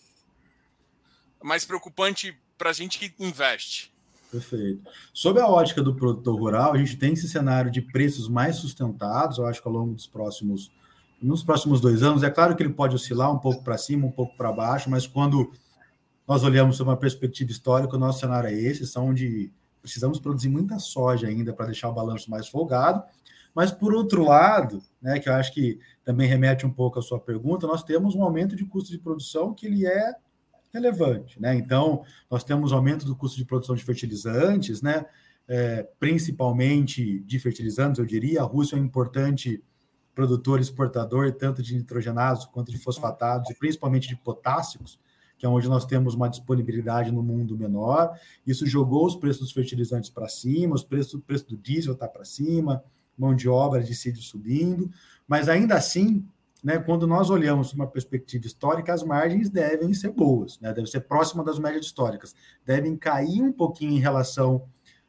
mais 1.42 1.64
preocupante 1.64 2.36
para 2.56 2.70
a 2.70 2.72
gente 2.72 2.98
que 2.98 3.14
investe? 3.22 3.92
Perfeito. 4.30 4.82
Sob 5.12 5.40
a 5.40 5.46
ótica 5.46 5.82
do 5.82 5.94
produtor 5.94 6.38
rural, 6.38 6.74
a 6.74 6.78
gente 6.78 6.96
tem 6.96 7.12
esse 7.12 7.28
cenário 7.28 7.70
de 7.70 7.80
preços 7.80 8.28
mais 8.28 8.56
sustentados, 8.56 9.38
eu 9.38 9.46
acho 9.46 9.62
que 9.62 9.68
ao 9.68 9.74
longo 9.74 9.94
dos 9.94 10.06
próximos 10.06 10.70
nos 11.20 11.42
próximos 11.42 11.80
dois 11.80 12.02
anos. 12.02 12.22
É 12.22 12.30
claro 12.30 12.54
que 12.54 12.62
ele 12.62 12.72
pode 12.72 12.94
oscilar 12.94 13.32
um 13.32 13.38
pouco 13.38 13.64
para 13.64 13.78
cima, 13.78 14.06
um 14.06 14.10
pouco 14.10 14.36
para 14.36 14.52
baixo, 14.52 14.90
mas 14.90 15.06
quando 15.06 15.50
nós 16.26 16.42
olhamos 16.42 16.76
sob 16.76 16.90
uma 16.90 16.96
perspectiva 16.96 17.50
histórica, 17.50 17.96
o 17.96 17.98
nosso 17.98 18.20
cenário 18.20 18.48
é 18.48 18.52
esse, 18.52 18.86
são 18.86 19.14
de 19.14 19.50
precisamos 19.80 20.18
produzir 20.18 20.48
muita 20.48 20.78
soja 20.78 21.28
ainda 21.28 21.52
para 21.52 21.66
deixar 21.66 21.88
o 21.88 21.94
balanço 21.94 22.30
mais 22.30 22.48
folgado. 22.48 23.02
Mas, 23.54 23.70
por 23.70 23.94
outro 23.94 24.24
lado, 24.24 24.82
né, 25.00 25.18
que 25.18 25.28
eu 25.28 25.34
acho 25.34 25.54
que 25.54 25.78
também 26.04 26.28
remete 26.28 26.66
um 26.66 26.70
pouco 26.70 26.98
à 26.98 27.02
sua 27.02 27.18
pergunta, 27.18 27.66
nós 27.66 27.82
temos 27.82 28.14
um 28.14 28.22
aumento 28.22 28.54
de 28.54 28.66
custo 28.66 28.90
de 28.90 28.98
produção 28.98 29.54
que 29.54 29.66
ele 29.66 29.86
é 29.86 30.14
relevante. 30.72 31.40
Né? 31.40 31.54
Então, 31.54 32.04
nós 32.30 32.44
temos 32.44 32.72
aumento 32.72 33.04
do 33.04 33.16
custo 33.16 33.36
de 33.36 33.44
produção 33.44 33.74
de 33.74 33.84
fertilizantes, 33.84 34.82
né? 34.82 35.06
É, 35.48 35.88
principalmente 36.00 37.20
de 37.20 37.38
fertilizantes, 37.38 38.00
eu 38.00 38.04
diria. 38.04 38.40
A 38.40 38.44
Rússia 38.44 38.74
é 38.74 38.80
um 38.80 38.84
importante 38.84 39.62
produtor 40.12 40.60
exportador, 40.60 41.30
tanto 41.32 41.62
de 41.62 41.76
nitrogenados 41.76 42.46
quanto 42.46 42.72
de 42.72 42.78
fosfatados, 42.78 43.50
e 43.50 43.54
principalmente 43.54 44.08
de 44.08 44.16
potássicos 44.16 44.98
que 45.38 45.44
é 45.44 45.48
onde 45.48 45.68
nós 45.68 45.84
temos 45.84 46.14
uma 46.14 46.28
disponibilidade 46.28 47.12
no 47.12 47.22
mundo 47.22 47.56
menor. 47.56 48.18
Isso 48.46 48.66
jogou 48.66 49.06
os 49.06 49.16
preços 49.16 49.42
dos 49.42 49.52
fertilizantes 49.52 50.10
para 50.10 50.28
cima, 50.28 50.74
os 50.74 50.84
preços, 50.84 51.14
o 51.14 51.20
preço 51.20 51.46
do 51.48 51.56
diesel 51.56 51.92
está 51.92 52.08
para 52.08 52.24
cima, 52.24 52.82
mão 53.16 53.34
de 53.34 53.48
obra 53.48 53.82
de 53.82 53.94
sídio 53.94 54.22
subindo, 54.22 54.90
mas 55.26 55.48
ainda 55.48 55.74
assim, 55.74 56.26
né, 56.66 56.80
quando 56.80 57.06
nós 57.06 57.30
olhamos 57.30 57.72
uma 57.72 57.86
perspectiva 57.86 58.44
histórica, 58.44 58.92
as 58.92 59.04
margens 59.04 59.48
devem 59.48 59.94
ser 59.94 60.10
boas, 60.10 60.58
né, 60.58 60.72
devem 60.72 60.90
ser 60.90 60.98
próximas 61.02 61.46
das 61.46 61.60
médias 61.60 61.86
históricas, 61.86 62.34
devem 62.64 62.96
cair 62.96 63.40
um 63.40 63.52
pouquinho 63.52 63.92
em 63.92 64.00
relação 64.00 64.64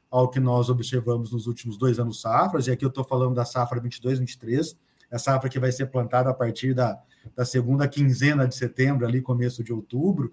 ao 0.08 0.30
que 0.30 0.40
nós 0.40 0.70
observamos 0.70 1.32
nos 1.32 1.48
últimos 1.48 1.76
dois 1.76 1.98
anos 1.98 2.22
safras, 2.22 2.68
e 2.68 2.72
aqui 2.72 2.86
eu 2.86 2.90
estou 2.90 3.04
falando 3.04 3.34
da 3.34 3.44
safra 3.44 3.82
22, 3.82 4.20
23, 4.20 4.78
a 5.12 5.18
safra 5.18 5.50
que 5.50 5.58
vai 5.58 5.72
ser 5.72 5.88
plantada 5.88 6.30
a 6.30 6.34
partir 6.34 6.76
da, 6.76 7.02
da 7.36 7.44
segunda 7.44 7.88
quinzena 7.88 8.48
de 8.48 8.54
setembro, 8.54 9.08
ali 9.08 9.20
começo 9.20 9.64
de 9.64 9.74
outubro, 9.74 10.32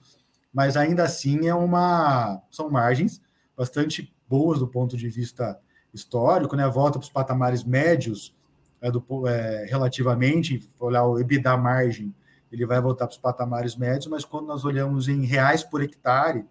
mas 0.52 0.76
ainda 0.76 1.04
assim 1.04 1.49
é 1.49 1.54
uma 1.54 2.43
são 2.50 2.69
margens 2.69 3.23
bastante 3.57 4.14
boas 4.28 4.59
do 4.59 4.69
ponto 4.69 4.95
de 4.95 5.09
vista 5.09 5.59
histórico, 5.90 6.54
né? 6.54 6.69
Volta 6.69 6.99
para 6.99 7.07
os 7.07 7.11
patamares 7.11 7.64
médios 7.64 8.37
é, 8.84 8.90
do, 8.90 9.02
é, 9.26 9.66
relativamente, 9.66 10.68
olhar 10.78 11.04
o 11.06 11.18
EBITDA 11.18 11.56
margem, 11.56 12.14
ele 12.52 12.66
vai 12.66 12.80
voltar 12.80 13.06
para 13.06 13.12
os 13.12 13.18
patamares 13.18 13.76
médios, 13.76 14.06
mas 14.06 14.24
quando 14.24 14.46
nós 14.46 14.64
olhamos 14.64 15.08
em 15.08 15.24
reais 15.24 15.64
por 15.64 15.82
hectare, 15.82 16.44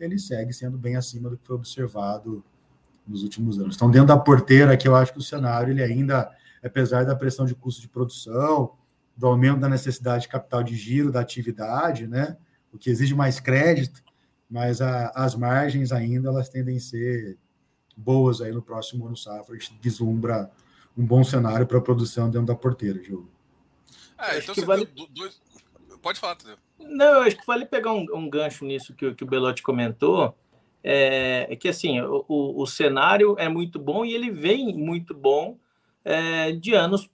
ele 0.00 0.18
segue 0.18 0.52
sendo 0.52 0.78
bem 0.78 0.96
acima 0.96 1.28
do 1.28 1.36
que 1.36 1.46
foi 1.46 1.56
observado 1.56 2.44
nos 3.06 3.22
últimos 3.22 3.58
anos. 3.58 3.76
Então, 3.76 3.90
dentro 3.90 4.08
da 4.08 4.16
porteira, 4.16 4.76
que 4.76 4.88
eu 4.88 4.96
acho 4.96 5.12
que 5.12 5.18
o 5.18 5.22
cenário 5.22 5.70
ele 5.70 5.82
ainda 5.82 6.30
apesar 6.64 7.04
da 7.04 7.14
pressão 7.14 7.46
de 7.46 7.54
custo 7.54 7.80
de 7.80 7.88
produção, 7.88 8.72
do 9.16 9.26
aumento 9.26 9.60
da 9.60 9.68
necessidade 9.68 10.22
de 10.22 10.28
capital 10.28 10.62
de 10.62 10.74
giro 10.74 11.10
da 11.10 11.20
atividade, 11.20 12.06
né? 12.06 12.36
O 12.72 12.78
que 12.78 12.90
exige 12.90 13.14
mais 13.14 13.40
crédito, 13.40 14.02
mas 14.50 14.80
a, 14.80 15.10
as 15.14 15.34
margens 15.34 15.92
ainda 15.92 16.28
elas 16.28 16.48
tendem 16.48 16.76
a 16.76 16.80
ser 16.80 17.38
boas 17.96 18.40
aí 18.40 18.52
no 18.52 18.60
próximo 18.60 19.06
ano 19.06 19.16
safra. 19.16 19.54
A 19.54 19.58
gente 19.58 19.78
vislumbra 19.80 20.50
um 20.96 21.04
bom 21.04 21.22
cenário 21.22 21.66
para 21.66 21.78
a 21.78 21.82
produção 21.82 22.30
dentro 22.30 22.46
da 22.46 22.54
porteira, 22.54 22.98
Diogo. 22.98 23.28
É, 24.18 24.38
então 24.38 24.54
você 24.54 24.64
vale... 24.64 24.88
dois... 25.10 25.40
Pode 26.00 26.20
falar, 26.20 26.36
Tadeu. 26.36 26.56
Não, 26.78 27.06
eu 27.06 27.20
acho 27.22 27.36
que 27.36 27.46
vale 27.46 27.66
pegar 27.66 27.92
um, 27.92 28.06
um 28.14 28.30
gancho 28.30 28.64
nisso 28.64 28.94
que, 28.94 29.14
que 29.14 29.24
o 29.24 29.26
Belotti 29.26 29.62
comentou. 29.62 30.36
É, 30.82 31.46
é 31.50 31.56
que 31.56 31.68
assim, 31.68 32.00
o, 32.00 32.24
o, 32.28 32.62
o, 32.62 32.66
cenário 32.66 33.34
é 33.38 33.48
muito 33.48 33.78
bom 33.78 34.04
e 34.04 34.14
ele 34.14 34.30
vem 34.30 34.72
muito 34.72 35.12
bom 35.12 35.58
é, 36.04 36.52
de 36.52 36.74
anos 36.74 37.10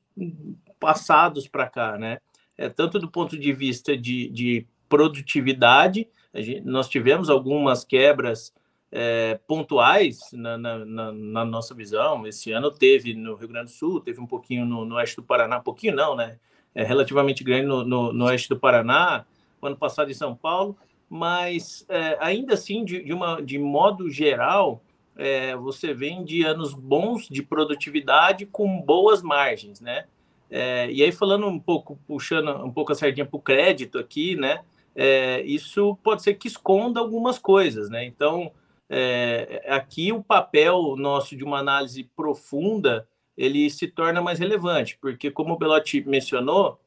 passados 0.79 1.49
para 1.49 1.69
cá, 1.69 1.97
né? 1.97 2.19
É, 2.59 2.69
tanto 2.69 2.99
do 2.99 3.11
ponto 3.11 3.39
de 3.39 3.53
vista 3.53 3.97
de, 3.97 4.29
de 4.29 4.67
produtividade, 4.89 6.07
gente, 6.35 6.61
nós 6.61 6.89
tivemos 6.89 7.31
algumas 7.31 7.83
quebras 7.83 8.53
é, 8.93 9.41
pontuais 9.47 10.21
na, 10.35 10.59
na, 10.59 10.85
na, 10.85 11.13
na, 11.13 11.45
nossa 11.47 11.75
visão. 11.75 12.27
Esse 12.27 12.53
ano 12.53 12.71
teve 12.71 13.15
no 13.15 13.35
Rio 13.35 13.49
Grande 13.49 13.73
do 13.73 13.77
Sul, 13.77 14.01
teve 14.01 14.21
um 14.21 14.27
pouquinho 14.27 14.67
no, 14.67 14.85
no 14.85 14.97
oeste 14.97 15.17
do 15.17 15.23
Paraná, 15.23 15.59
pouquinho 15.59 15.97
não, 15.97 16.15
né? 16.15 16.39
É 16.75 16.85
relativamente 16.85 17.43
grande 17.43 17.67
no, 17.67 17.85
no, 17.85 18.13
no 18.13 18.27
oeste 18.27 18.51
do 18.51 18.59
Paraná, 18.59 19.25
ano 19.63 19.77
passado 19.77 20.11
em 20.11 20.15
São 20.15 20.35
Paulo, 20.35 20.77
mas 21.09 21.87
é, 21.89 22.19
ainda 22.21 22.55
assim, 22.55 22.85
de, 22.85 23.03
de, 23.03 23.13
uma, 23.13 23.41
de 23.41 23.59
modo 23.59 24.11
geral, 24.11 24.83
é, 25.17 25.57
você 25.57 25.95
vem 25.95 26.23
de 26.23 26.45
anos 26.45 26.75
bons 26.75 27.29
de 27.29 27.43
produtividade 27.43 28.45
com 28.45 28.81
boas 28.81 29.23
margens, 29.23 29.81
né? 29.81 30.05
É, 30.51 30.91
e 30.91 31.03
aí 31.03 31.13
falando 31.13 31.47
um 31.47 31.59
pouco, 31.59 31.99
puxando 32.07 32.51
um 32.63 32.71
pouco 32.71 32.93
a 32.93 32.95
sardinha 32.95 33.25
para 33.25 33.37
o 33.39 33.41
crédito 33.41 33.99
aqui, 33.99 34.37
né? 34.37 34.61
É, 34.95 35.41
isso 35.43 35.97
pode 36.03 36.23
ser 36.23 36.35
que 36.35 36.47
esconda 36.47 37.01
algumas 37.01 37.39
coisas, 37.39 37.89
né? 37.89 38.05
Então, 38.05 38.53
é, 38.95 39.65
aqui 39.69 40.13
o 40.13 40.23
papel 40.23 40.97
nosso 40.97 41.35
de 41.35 41.43
uma 41.43 41.59
análise 41.59 42.05
profunda 42.15 43.09
ele 43.35 43.71
se 43.71 43.89
torna 43.89 44.21
mais 44.21 44.39
relevante, 44.39 44.99
porque 45.01 45.31
como 45.31 45.55
o 45.55 45.59
Belotti 45.59 46.07
mencionou, 46.07 46.79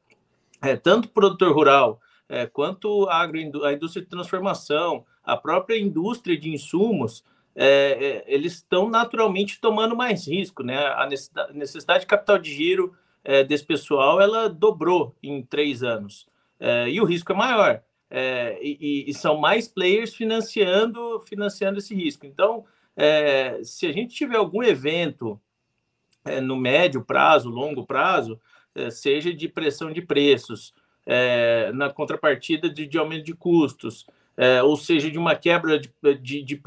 é, 0.62 0.76
tanto 0.76 1.06
o 1.06 1.08
produtor 1.08 1.52
rural 1.52 2.00
é, 2.28 2.46
quanto 2.46 3.08
a, 3.08 3.22
a 3.22 3.72
indústria 3.72 4.04
de 4.04 4.08
transformação, 4.08 5.04
a 5.24 5.36
própria 5.36 5.76
indústria 5.76 6.38
de 6.38 6.48
insumos, 6.48 7.24
é, 7.56 7.66
é, 7.66 8.24
eles 8.32 8.54
estão 8.54 8.88
naturalmente 8.88 9.60
tomando 9.60 9.96
mais 9.96 10.28
risco, 10.28 10.62
né? 10.62 10.76
A 10.76 11.08
necessidade, 11.52 12.00
de 12.00 12.06
capital 12.06 12.38
de 12.38 12.54
giro 12.54 12.94
é, 13.24 13.42
desse 13.42 13.64
pessoal 13.64 14.20
ela 14.20 14.48
dobrou 14.48 15.12
em 15.20 15.42
três 15.42 15.82
anos 15.82 16.28
é, 16.60 16.88
e 16.88 17.00
o 17.00 17.04
risco 17.04 17.32
é 17.32 17.34
maior 17.34 17.82
é, 18.10 18.58
e, 18.62 19.04
e, 19.08 19.14
são 19.14 19.36
mais 19.36 19.66
players 19.66 20.14
financiando 20.14 21.20
financiando 21.20 21.78
esse 21.78 21.94
risco. 21.94 22.24
Então, 22.26 22.64
é, 22.96 23.60
se 23.64 23.86
a 23.86 23.92
gente 23.92 24.14
tiver 24.14 24.36
algum 24.36 24.62
evento 24.62 25.40
no 26.42 26.56
médio 26.56 27.04
prazo, 27.04 27.48
longo 27.48 27.86
prazo, 27.86 28.40
seja 28.90 29.32
de 29.32 29.48
pressão 29.48 29.92
de 29.92 30.02
preços, 30.02 30.74
na 31.74 31.88
contrapartida 31.88 32.68
de, 32.68 32.84
de 32.84 32.98
aumento 32.98 33.24
de 33.24 33.32
custos, 33.32 34.04
é, 34.36 34.62
ou 34.62 34.76
seja, 34.76 35.10
de 35.10 35.18
uma 35.18 35.34
quebra 35.34 35.78
de, 35.78 35.90
de, 36.20 36.42
de 36.42 36.62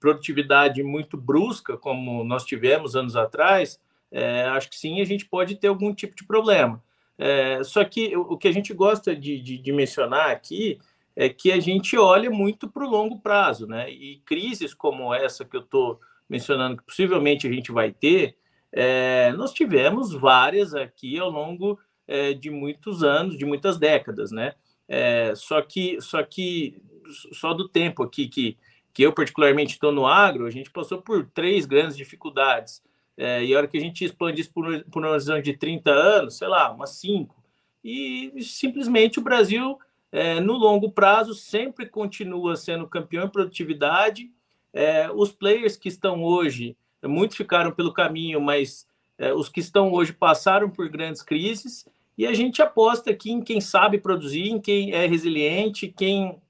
produtividade 0.00 0.82
muito 0.82 1.16
brusca, 1.16 1.76
como 1.76 2.24
nós 2.24 2.44
tivemos 2.44 2.96
anos 2.96 3.14
atrás, 3.14 3.80
é, 4.10 4.42
acho 4.46 4.68
que 4.68 4.76
sim, 4.76 5.00
a 5.00 5.04
gente 5.04 5.24
pode 5.24 5.54
ter 5.54 5.68
algum 5.68 5.94
tipo 5.94 6.16
de 6.16 6.24
problema. 6.24 6.82
É, 7.18 7.62
só 7.62 7.84
que 7.84 8.16
o, 8.16 8.36
que 8.36 8.48
a 8.48 8.52
gente 8.52 8.72
gosta 8.74 9.14
de, 9.14 9.40
de, 9.40 9.58
de, 9.58 9.72
mencionar 9.72 10.30
aqui 10.30 10.78
é 11.14 11.28
que 11.28 11.52
a 11.52 11.60
gente 11.60 11.96
olha 11.96 12.28
muito 12.28 12.68
para 12.68 12.84
o 12.84 12.90
longo 12.90 13.20
prazo, 13.20 13.66
né? 13.66 13.88
E 13.90 14.20
crises 14.24 14.74
como 14.74 15.14
essa 15.14 15.44
que 15.44 15.56
eu 15.56 15.60
estou 15.60 16.00
mencionando, 16.28 16.78
que 16.78 16.82
possivelmente 16.84 17.46
a 17.46 17.52
gente 17.52 17.70
vai 17.70 17.92
ter, 17.92 18.36
é, 18.72 19.32
nós 19.36 19.52
tivemos 19.52 20.12
várias 20.12 20.74
aqui 20.74 21.18
ao 21.18 21.30
longo 21.30 21.78
é, 22.08 22.32
de 22.32 22.50
muitos 22.50 23.04
anos, 23.04 23.38
de 23.38 23.44
muitas 23.44 23.78
décadas, 23.78 24.32
né? 24.32 24.54
É, 24.88 25.34
só 25.36 25.62
que, 25.62 26.00
só 26.00 26.22
que 26.22 26.82
só 27.32 27.54
do 27.54 27.68
tempo 27.68 28.02
aqui 28.02 28.28
que, 28.28 28.56
que 28.92 29.02
eu 29.02 29.12
particularmente 29.12 29.74
estou 29.74 29.92
no 29.92 30.06
agro, 30.06 30.46
a 30.46 30.50
gente 30.50 30.70
passou 30.70 31.00
por 31.00 31.26
três 31.32 31.66
grandes 31.66 31.96
dificuldades. 31.96 32.82
É, 33.16 33.44
e 33.44 33.54
a 33.54 33.58
hora 33.58 33.68
que 33.68 33.76
a 33.76 33.80
gente 33.80 34.04
expande 34.04 34.40
isso 34.40 34.52
por, 34.52 34.66
uma 34.96 35.18
visão 35.18 35.40
de 35.40 35.52
30 35.54 35.90
anos, 35.90 36.36
sei 36.36 36.48
lá, 36.48 36.72
umas 36.72 36.90
cinco. 36.90 37.42
E 37.82 38.32
simplesmente 38.42 39.18
o 39.18 39.22
Brasil, 39.22 39.78
é, 40.10 40.40
no 40.40 40.54
longo 40.54 40.90
prazo, 40.90 41.34
sempre 41.34 41.86
continua 41.86 42.56
sendo 42.56 42.88
campeão 42.88 43.26
em 43.26 43.30
produtividade. 43.30 44.30
É, 44.72 45.10
os 45.10 45.30
players 45.30 45.76
que 45.76 45.88
estão 45.88 46.22
hoje, 46.22 46.76
muitos 47.02 47.36
ficaram 47.36 47.70
pelo 47.70 47.92
caminho, 47.92 48.40
mas 48.40 48.86
é, 49.16 49.32
os 49.32 49.48
que 49.48 49.60
estão 49.60 49.92
hoje 49.92 50.12
passaram 50.12 50.68
por 50.68 50.88
grandes 50.88 51.22
crises. 51.22 51.86
E 52.16 52.26
a 52.26 52.32
gente 52.32 52.62
aposta 52.62 53.10
aqui 53.10 53.30
em 53.30 53.42
quem 53.42 53.60
sabe 53.60 53.98
produzir, 53.98 54.48
em 54.48 54.60
quem 54.60 54.92
é 54.92 55.06
resiliente, 55.06 55.88
quem 55.88 56.40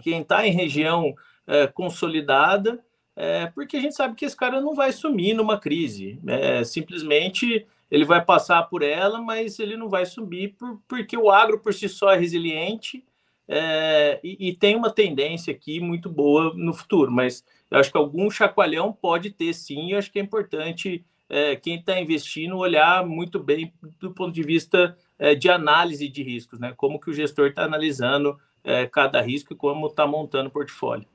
quem 0.00 0.22
está 0.22 0.46
em 0.46 0.52
região 0.52 1.14
é, 1.46 1.66
consolidada, 1.66 2.82
é, 3.22 3.48
porque 3.48 3.76
a 3.76 3.80
gente 3.80 3.94
sabe 3.94 4.14
que 4.14 4.24
esse 4.24 4.34
cara 4.34 4.62
não 4.62 4.74
vai 4.74 4.92
sumir 4.92 5.34
numa 5.34 5.58
crise. 5.60 6.18
É, 6.26 6.64
simplesmente 6.64 7.66
ele 7.90 8.06
vai 8.06 8.24
passar 8.24 8.62
por 8.62 8.82
ela, 8.82 9.20
mas 9.20 9.58
ele 9.58 9.76
não 9.76 9.90
vai 9.90 10.06
subir 10.06 10.54
por, 10.58 10.80
porque 10.88 11.18
o 11.18 11.30
agro 11.30 11.58
por 11.58 11.74
si 11.74 11.86
só 11.86 12.12
é 12.12 12.16
resiliente 12.16 13.04
é, 13.46 14.18
e, 14.24 14.48
e, 14.48 14.54
tem 14.54 14.74
uma 14.74 14.90
tendência 14.90 15.52
aqui 15.52 15.80
muito 15.80 16.08
boa 16.08 16.54
no 16.54 16.72
futuro. 16.72 17.12
Mas 17.12 17.44
eu 17.70 17.78
acho 17.78 17.90
que 17.90 17.98
algum 17.98 18.30
chacoalhão 18.30 18.90
pode 18.90 19.30
ter 19.30 19.52
sim, 19.52 19.92
eu 19.92 19.98
acho 19.98 20.10
que 20.10 20.18
é 20.18 20.22
importante 20.22 21.04
é, 21.28 21.56
quem 21.56 21.74
está 21.74 22.00
investindo 22.00 22.56
olhar 22.56 23.06
muito 23.06 23.38
bem 23.38 23.70
do 24.00 24.12
ponto 24.12 24.32
de 24.32 24.42
vista 24.42 24.96
é, 25.18 25.34
de 25.34 25.50
análise 25.50 26.08
de 26.08 26.22
riscos, 26.22 26.58
né? 26.58 26.72
Como 26.74 26.98
que 26.98 27.10
o 27.10 27.14
gestor 27.14 27.48
está 27.48 27.64
analisando 27.64 28.38
é, 28.64 28.86
cada 28.86 29.20
risco 29.20 29.52
e 29.52 29.56
como 29.56 29.88
está 29.88 30.06
montando 30.06 30.48
o 30.48 30.52
portfólio. 30.52 31.06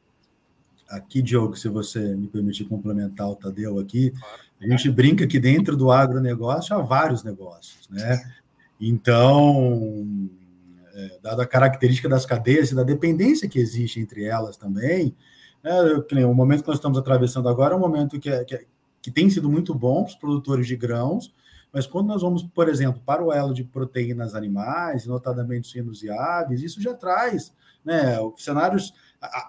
Aqui, 0.90 1.22
Diogo, 1.22 1.56
se 1.56 1.68
você 1.68 2.16
me 2.16 2.28
permitir 2.28 2.66
complementar 2.66 3.28
o 3.28 3.36
Tadeu 3.36 3.80
aqui, 3.80 4.14
a 4.62 4.68
gente 4.68 4.90
brinca 4.90 5.26
que 5.26 5.40
dentro 5.40 5.76
do 5.76 5.92
agronegócio 5.92 6.76
há 6.76 6.82
vários 6.82 7.24
negócios, 7.24 7.90
né? 7.90 8.22
Então, 8.80 10.30
é, 10.94 11.20
dada 11.22 11.44
a 11.44 11.48
característica 11.48 12.08
das 12.08 12.26
cadeias 12.26 12.72
e 12.72 12.76
da 12.76 12.84
dependência 12.84 13.50
que 13.50 13.60
existe 13.60 14.00
entre 14.00 14.26
elas 14.26 14.58
também, 14.58 15.16
né, 15.64 16.26
o 16.26 16.34
momento 16.34 16.62
que 16.62 16.68
nós 16.68 16.78
estamos 16.78 16.98
atravessando 16.98 17.50
agora 17.50 17.74
é 17.74 17.78
um 17.78 17.80
momento 17.80 18.20
que, 18.20 18.30
é, 18.30 18.44
que, 18.46 18.56
é, 18.56 18.66
que 19.02 19.12
tem 19.12 19.30
sido 19.30 19.50
muito 19.50 19.74
bom 19.74 20.04
para 20.04 20.12
os 20.12 20.16
produtores 20.16 20.68
de 20.68 20.76
grãos, 20.76 21.34
mas 21.74 21.86
quando 21.86 22.08
nós 22.08 22.22
vamos, 22.22 22.44
por 22.44 22.70
exemplo, 22.70 23.02
para 23.06 23.24
o 23.24 23.34
elo 23.34 23.54
de 23.54 23.64
proteínas 23.64 24.36
animais, 24.36 25.06
notadamente 25.06 25.68
suínos 25.68 26.04
e 26.04 26.10
aves, 26.10 26.62
isso 26.62 26.82
já 26.82 26.94
traz, 26.94 27.52
né, 27.84 28.18
cenários, 28.38 28.94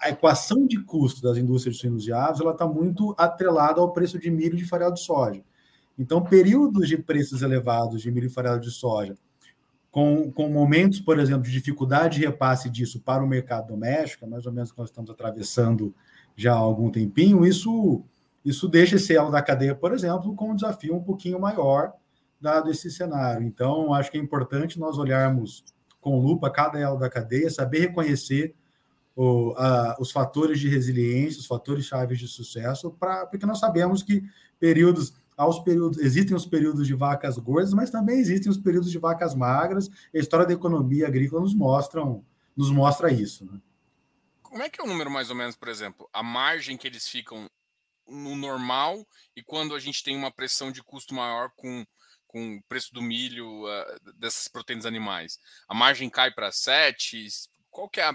a, 0.03 0.11
equação 0.11 0.67
de 0.67 0.83
custo 0.83 1.23
das 1.23 1.37
indústrias 1.37 1.77
de 1.77 1.81
suínos 1.81 2.07
e 2.07 2.13
aves, 2.13 2.41
ela 2.41 2.53
está 2.53 2.67
muito 2.67 3.15
atrelada 3.19 3.81
ao 3.81 3.93
preço 3.93 4.19
de 4.19 4.31
milho 4.31 4.55
e 4.55 4.59
de 4.59 4.65
farelo 4.65 4.95
de 4.95 5.01
soja. 5.01 5.43
Então, 5.99 6.23
períodos 6.23 6.89
de 6.89 6.99
preços 6.99 7.43
elevados 7.43 8.03
de 8.03 8.11
milho 8.11 8.27
e 8.27 8.31
farelo 8.31 8.61
de 8.61 8.71
soja, 8.71 9.15
com, 9.91 10.31
com 10.31 10.49
momentos, 10.49 11.01
por 11.01 11.19
exemplo, 11.19 11.45
de 11.45 11.53
dificuldade 11.53 12.19
de 12.19 12.27
repasse 12.27 12.69
disso 12.69 13.01
para 13.01 13.25
o 13.25 13.27
mercado 13.27 13.69
doméstico, 13.69 14.27
é 14.27 14.29
mais 14.29 14.45
ou 14.45 14.53
menos 14.53 14.71
que 14.71 14.79
nós 14.79 14.91
estamos 14.91 15.11
atravessando 15.11 15.95
já 16.37 16.53
há 16.53 16.57
algum 16.59 16.91
tempinho, 16.91 17.47
isso, 17.47 18.05
isso 18.45 18.69
deixa 18.69 18.97
esse 18.97 19.17
elo 19.17 19.31
da 19.31 19.41
cadeia, 19.41 19.75
por 19.75 19.95
exemplo, 19.95 20.35
com 20.35 20.51
um 20.51 20.55
desafio 20.55 20.95
um 20.95 21.03
pouquinho 21.03 21.41
maior 21.41 21.95
dado 22.39 22.71
esse 22.71 22.91
cenário. 22.91 23.47
Então, 23.47 23.95
acho 23.95 24.11
que 24.11 24.19
é 24.19 24.21
importante 24.21 24.79
nós 24.79 24.99
olharmos 24.99 25.65
com 25.99 26.21
lupa 26.21 26.51
cada 26.51 26.79
elo 26.79 26.99
da 26.99 27.09
cadeia, 27.09 27.51
saber 27.51 27.81
reconhecer 27.81 28.55
o, 29.17 29.55
a, 29.57 29.97
os 29.99 30.13
fatores 30.13 30.61
de 30.61 30.69
resiliência, 30.69 31.41
os 31.41 31.47
fatores 31.47 31.87
chaves 31.87 32.19
de 32.19 32.29
sucesso, 32.29 32.91
pra, 32.91 33.27
porque 33.27 33.47
nós 33.47 33.59
sabemos 33.59 34.03
que 34.03 34.23
períodos, 34.61 35.15
aos 35.35 35.59
períodos, 35.61 35.99
existem 35.99 36.37
os 36.37 36.45
períodos 36.45 36.87
de 36.87 36.95
vacas 36.95 37.39
gordas, 37.39 37.73
mas 37.73 37.91
também 37.91 38.19
existem 38.19 38.51
os 38.51 38.59
períodos 38.59 38.91
de 38.91 38.99
vacas 38.99 39.35
magras. 39.35 39.89
A 40.15 40.19
história 40.19 40.47
da 40.47 40.53
economia 40.53 41.07
agrícola 41.07 41.41
nos 41.41 41.55
mostram, 41.55 42.23
nos 42.55 42.71
mostra 42.71 43.11
isso. 43.11 43.47
Né? 43.47 43.59
Como 44.43 44.63
é 44.63 44.69
que 44.69 44.81
é 44.81 44.85
o 44.85 44.87
número 44.87 45.11
mais 45.11 45.31
ou 45.31 45.37
menos, 45.37 45.57
por 45.57 45.69
exemplo, 45.69 46.09
a 46.13 46.23
margem 46.23 46.77
que 46.77 46.87
eles 46.87 47.09
ficam 47.09 47.49
no 48.07 48.37
normal 48.37 49.05
e 49.35 49.43
quando 49.43 49.75
a 49.75 49.81
gente 49.81 50.05
tem 50.05 50.17
uma 50.17 50.31
pressão 50.31 50.71
de 50.71 50.83
custo 50.83 51.15
maior 51.15 51.51
com 51.57 51.85
com 52.27 52.57
o 52.57 52.63
preço 52.65 52.93
do 52.93 53.01
milho, 53.01 53.65
uh, 53.65 54.13
dessas 54.17 54.47
proteínas 54.47 54.85
animais, 54.85 55.39
a 55.67 55.75
margem 55.75 56.11
cai 56.11 56.31
para 56.31 56.53
7? 56.53 57.27
Qual 57.71 57.89
que 57.89 57.99
é 57.99 58.05
a, 58.05 58.15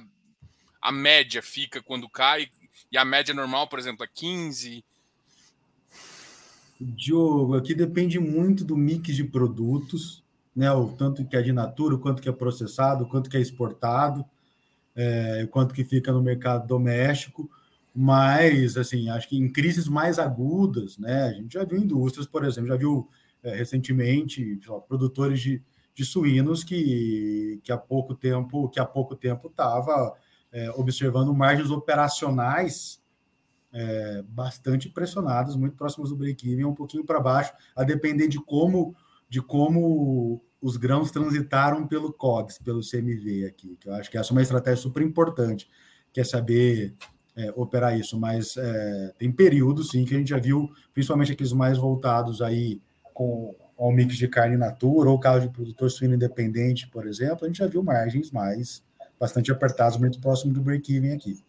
a 0.81 0.91
média 0.91 1.41
fica 1.41 1.81
quando 1.81 2.09
cai? 2.09 2.49
E 2.91 2.97
a 2.97 3.05
média 3.05 3.33
normal, 3.33 3.67
por 3.67 3.79
exemplo, 3.79 4.03
é 4.03 4.09
15? 4.11 4.83
Diogo, 6.79 7.55
aqui 7.55 7.75
depende 7.75 8.19
muito 8.19 8.65
do 8.65 8.75
mix 8.75 9.15
de 9.15 9.23
produtos, 9.23 10.23
né? 10.55 10.71
O 10.71 10.89
tanto 10.89 11.23
que 11.25 11.35
é 11.35 11.41
de 11.41 11.53
natura, 11.53 11.95
o 11.95 11.99
quanto 11.99 12.21
que 12.21 12.27
é 12.27 12.31
processado, 12.31 13.03
o 13.03 13.07
quanto 13.07 13.29
que 13.29 13.37
é 13.37 13.39
exportado, 13.39 14.25
é, 14.95 15.43
o 15.45 15.47
quanto 15.47 15.75
que 15.75 15.83
fica 15.83 16.11
no 16.11 16.21
mercado 16.21 16.67
doméstico. 16.67 17.49
Mas, 17.93 18.77
assim, 18.77 19.09
acho 19.09 19.29
que 19.29 19.37
em 19.37 19.51
crises 19.51 19.87
mais 19.87 20.17
agudas, 20.17 20.97
né? 20.97 21.25
A 21.25 21.33
gente 21.33 21.53
já 21.53 21.63
viu 21.63 21.77
indústrias, 21.77 22.25
por 22.25 22.43
exemplo, 22.43 22.69
já 22.69 22.77
viu 22.77 23.07
é, 23.43 23.55
recentemente 23.55 24.59
lá, 24.65 24.79
produtores 24.79 25.39
de, 25.39 25.61
de 25.93 26.05
suínos 26.05 26.63
que, 26.63 27.59
que 27.63 27.71
há 27.71 27.77
pouco 27.77 28.15
tempo 28.15 28.69
que 28.69 28.79
há 28.79 28.85
pouco 28.85 29.15
tempo 29.15 29.47
estava 29.49 30.15
é, 30.51 30.69
observando 30.71 31.33
margens 31.33 31.69
operacionais 31.69 33.01
é, 33.73 34.21
bastante 34.27 34.89
pressionadas, 34.89 35.55
muito 35.55 35.75
próximas 35.75 36.09
do 36.09 36.15
break-even, 36.15 36.65
um 36.65 36.75
pouquinho 36.75 37.05
para 37.05 37.19
baixo, 37.19 37.53
a 37.75 37.83
depender 37.83 38.27
de 38.27 38.39
como 38.43 38.95
de 39.29 39.41
como 39.41 40.43
os 40.61 40.75
grãos 40.75 41.09
transitaram 41.09 41.87
pelo 41.87 42.11
COGS, 42.11 42.59
pelo 42.59 42.81
CMV 42.81 43.45
aqui, 43.45 43.77
que 43.79 43.87
eu 43.87 43.93
acho 43.93 44.11
que 44.11 44.17
essa 44.17 44.31
é 44.31 44.33
uma 44.33 44.41
estratégia 44.41 44.83
super 44.83 45.01
importante, 45.01 45.69
que 46.11 46.19
é 46.19 46.23
saber 46.25 46.93
é, 47.35 47.49
operar 47.55 47.97
isso, 47.97 48.19
mas 48.19 48.57
é, 48.57 49.13
tem 49.17 49.31
períodos, 49.31 49.89
sim, 49.91 50.03
que 50.03 50.13
a 50.13 50.17
gente 50.17 50.29
já 50.29 50.37
viu, 50.37 50.69
principalmente 50.93 51.31
aqueles 51.31 51.53
mais 51.53 51.77
voltados 51.77 52.41
aí 52.41 52.81
com 53.13 53.55
um 53.79 53.91
mix 53.91 54.15
de 54.17 54.27
carne 54.27 54.57
natura 54.57 55.09
ou 55.09 55.19
caso 55.19 55.47
de 55.47 55.53
produtor 55.53 55.89
suíno 55.89 56.15
independente, 56.15 56.87
por 56.89 57.07
exemplo, 57.07 57.45
a 57.45 57.47
gente 57.47 57.57
já 57.59 57.67
viu 57.67 57.81
margens 57.81 58.31
mais 58.31 58.83
bastante 59.21 59.51
apertadas, 59.51 59.97
muito 59.97 60.19
próximo 60.19 60.51
do 60.51 60.59
break-even 60.59 61.13
aqui. 61.13 61.45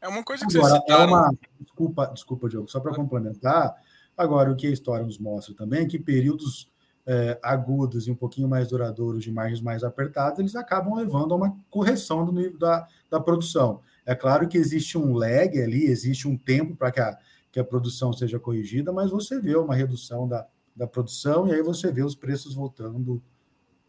É 0.00 0.08
uma 0.08 0.24
coisa 0.24 0.46
que 0.46 0.56
agora, 0.56 0.82
é 0.88 0.96
uma 0.96 1.34
desculpa, 1.60 2.06
desculpa, 2.06 2.48
Diogo, 2.48 2.70
só 2.70 2.80
para 2.80 2.94
complementar. 2.94 3.74
Agora, 4.16 4.50
o 4.50 4.56
que 4.56 4.66
a 4.66 4.70
história 4.70 5.04
nos 5.04 5.18
mostra 5.18 5.54
também 5.54 5.82
é 5.82 5.86
que 5.86 5.98
períodos 5.98 6.72
é, 7.06 7.38
agudos 7.42 8.06
e 8.06 8.10
um 8.10 8.14
pouquinho 8.14 8.48
mais 8.48 8.68
duradouros 8.68 9.22
de 9.22 9.30
margens 9.30 9.60
mais 9.60 9.84
apertadas, 9.84 10.38
eles 10.38 10.56
acabam 10.56 10.94
levando 10.94 11.34
a 11.34 11.36
uma 11.36 11.54
correção 11.68 12.24
do 12.24 12.32
nível 12.32 12.58
da, 12.58 12.88
da 13.10 13.20
produção. 13.20 13.82
É 14.06 14.14
claro 14.14 14.48
que 14.48 14.56
existe 14.56 14.96
um 14.96 15.12
lag 15.12 15.60
ali, 15.60 15.84
existe 15.84 16.26
um 16.26 16.38
tempo 16.38 16.74
para 16.74 16.90
que 16.90 17.00
a, 17.00 17.18
que 17.52 17.60
a 17.60 17.64
produção 17.64 18.14
seja 18.14 18.38
corrigida, 18.38 18.94
mas 18.94 19.10
você 19.10 19.38
vê 19.38 19.54
uma 19.56 19.74
redução 19.74 20.26
da, 20.26 20.46
da 20.74 20.86
produção, 20.86 21.46
e 21.46 21.52
aí 21.52 21.62
você 21.62 21.92
vê 21.92 22.02
os 22.02 22.14
preços 22.14 22.54
voltando 22.54 23.22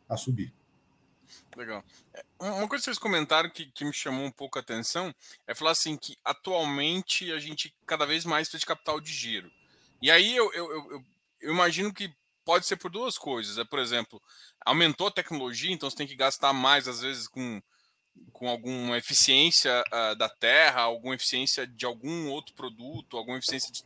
a 0.09 0.17
subir. 0.17 0.53
Legal. 1.55 1.83
É, 2.13 2.23
uma 2.39 2.67
coisa 2.67 2.81
que 2.81 2.85
vocês 2.85 2.97
comentaram 2.97 3.49
que, 3.49 3.65
que 3.71 3.85
me 3.85 3.93
chamou 3.93 4.25
um 4.25 4.31
pouco 4.31 4.57
a 4.57 4.61
atenção 4.61 5.13
é 5.47 5.55
falar 5.55 5.71
assim 5.71 5.97
que 5.97 6.17
atualmente 6.23 7.31
a 7.31 7.39
gente 7.39 7.75
cada 7.85 8.05
vez 8.05 8.25
mais 8.25 8.47
precisa 8.47 8.59
de 8.59 8.65
capital 8.65 8.99
de 8.99 9.11
giro. 9.11 9.51
E 10.01 10.11
aí 10.11 10.35
eu, 10.35 10.51
eu, 10.53 10.71
eu, 10.71 11.05
eu 11.41 11.51
imagino 11.51 11.93
que 11.93 12.13
pode 12.45 12.67
ser 12.67 12.77
por 12.77 12.91
duas 12.91 13.17
coisas. 13.17 13.57
É, 13.57 13.63
por 13.65 13.79
exemplo, 13.79 14.21
aumentou 14.63 15.07
a 15.07 15.11
tecnologia, 15.11 15.71
então 15.71 15.89
você 15.89 15.97
tem 15.97 16.07
que 16.07 16.15
gastar 16.15 16.53
mais, 16.53 16.87
às 16.87 17.01
vezes, 17.01 17.27
com, 17.27 17.61
com 18.31 18.47
alguma 18.47 18.97
eficiência 18.97 19.83
uh, 19.87 20.15
da 20.15 20.29
terra, 20.29 20.81
alguma 20.81 21.15
eficiência 21.15 21.65
de 21.65 21.85
algum 21.85 22.29
outro 22.29 22.53
produto, 22.53 23.17
alguma 23.17 23.39
eficiência 23.39 23.73
de, 23.73 23.83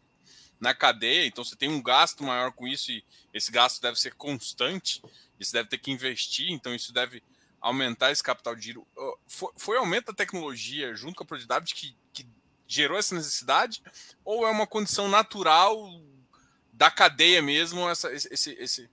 na 0.59 0.73
cadeia. 0.73 1.25
Então 1.25 1.43
você 1.43 1.55
tem 1.55 1.69
um 1.69 1.81
gasto 1.81 2.23
maior 2.23 2.51
com 2.51 2.67
isso 2.67 2.91
e 2.91 3.03
esse 3.33 3.51
gasto 3.51 3.81
deve 3.81 3.99
ser 3.99 4.13
constante. 4.15 5.01
Isso 5.39 5.53
deve 5.53 5.69
ter 5.69 5.77
que 5.77 5.91
investir, 5.91 6.51
então 6.51 6.75
isso 6.75 6.91
deve 6.91 7.23
aumentar 7.61 8.11
esse 8.11 8.23
capital 8.23 8.55
de 8.55 8.61
giro. 8.63 8.87
Foi, 9.27 9.51
foi 9.55 9.77
aumento 9.77 10.07
da 10.07 10.13
tecnologia 10.13 10.93
junto 10.95 11.15
com 11.15 11.23
a 11.23 11.27
produtividade 11.27 11.73
que, 11.73 11.95
que 12.13 12.27
gerou 12.67 12.97
essa 12.97 13.15
necessidade? 13.15 13.81
Ou 14.23 14.47
é 14.47 14.51
uma 14.51 14.67
condição 14.67 15.07
natural 15.07 16.01
da 16.71 16.89
cadeia 16.89 17.41
mesmo, 17.41 17.89
essa, 17.89 18.11
esse, 18.13 18.51
esse, 18.53 18.89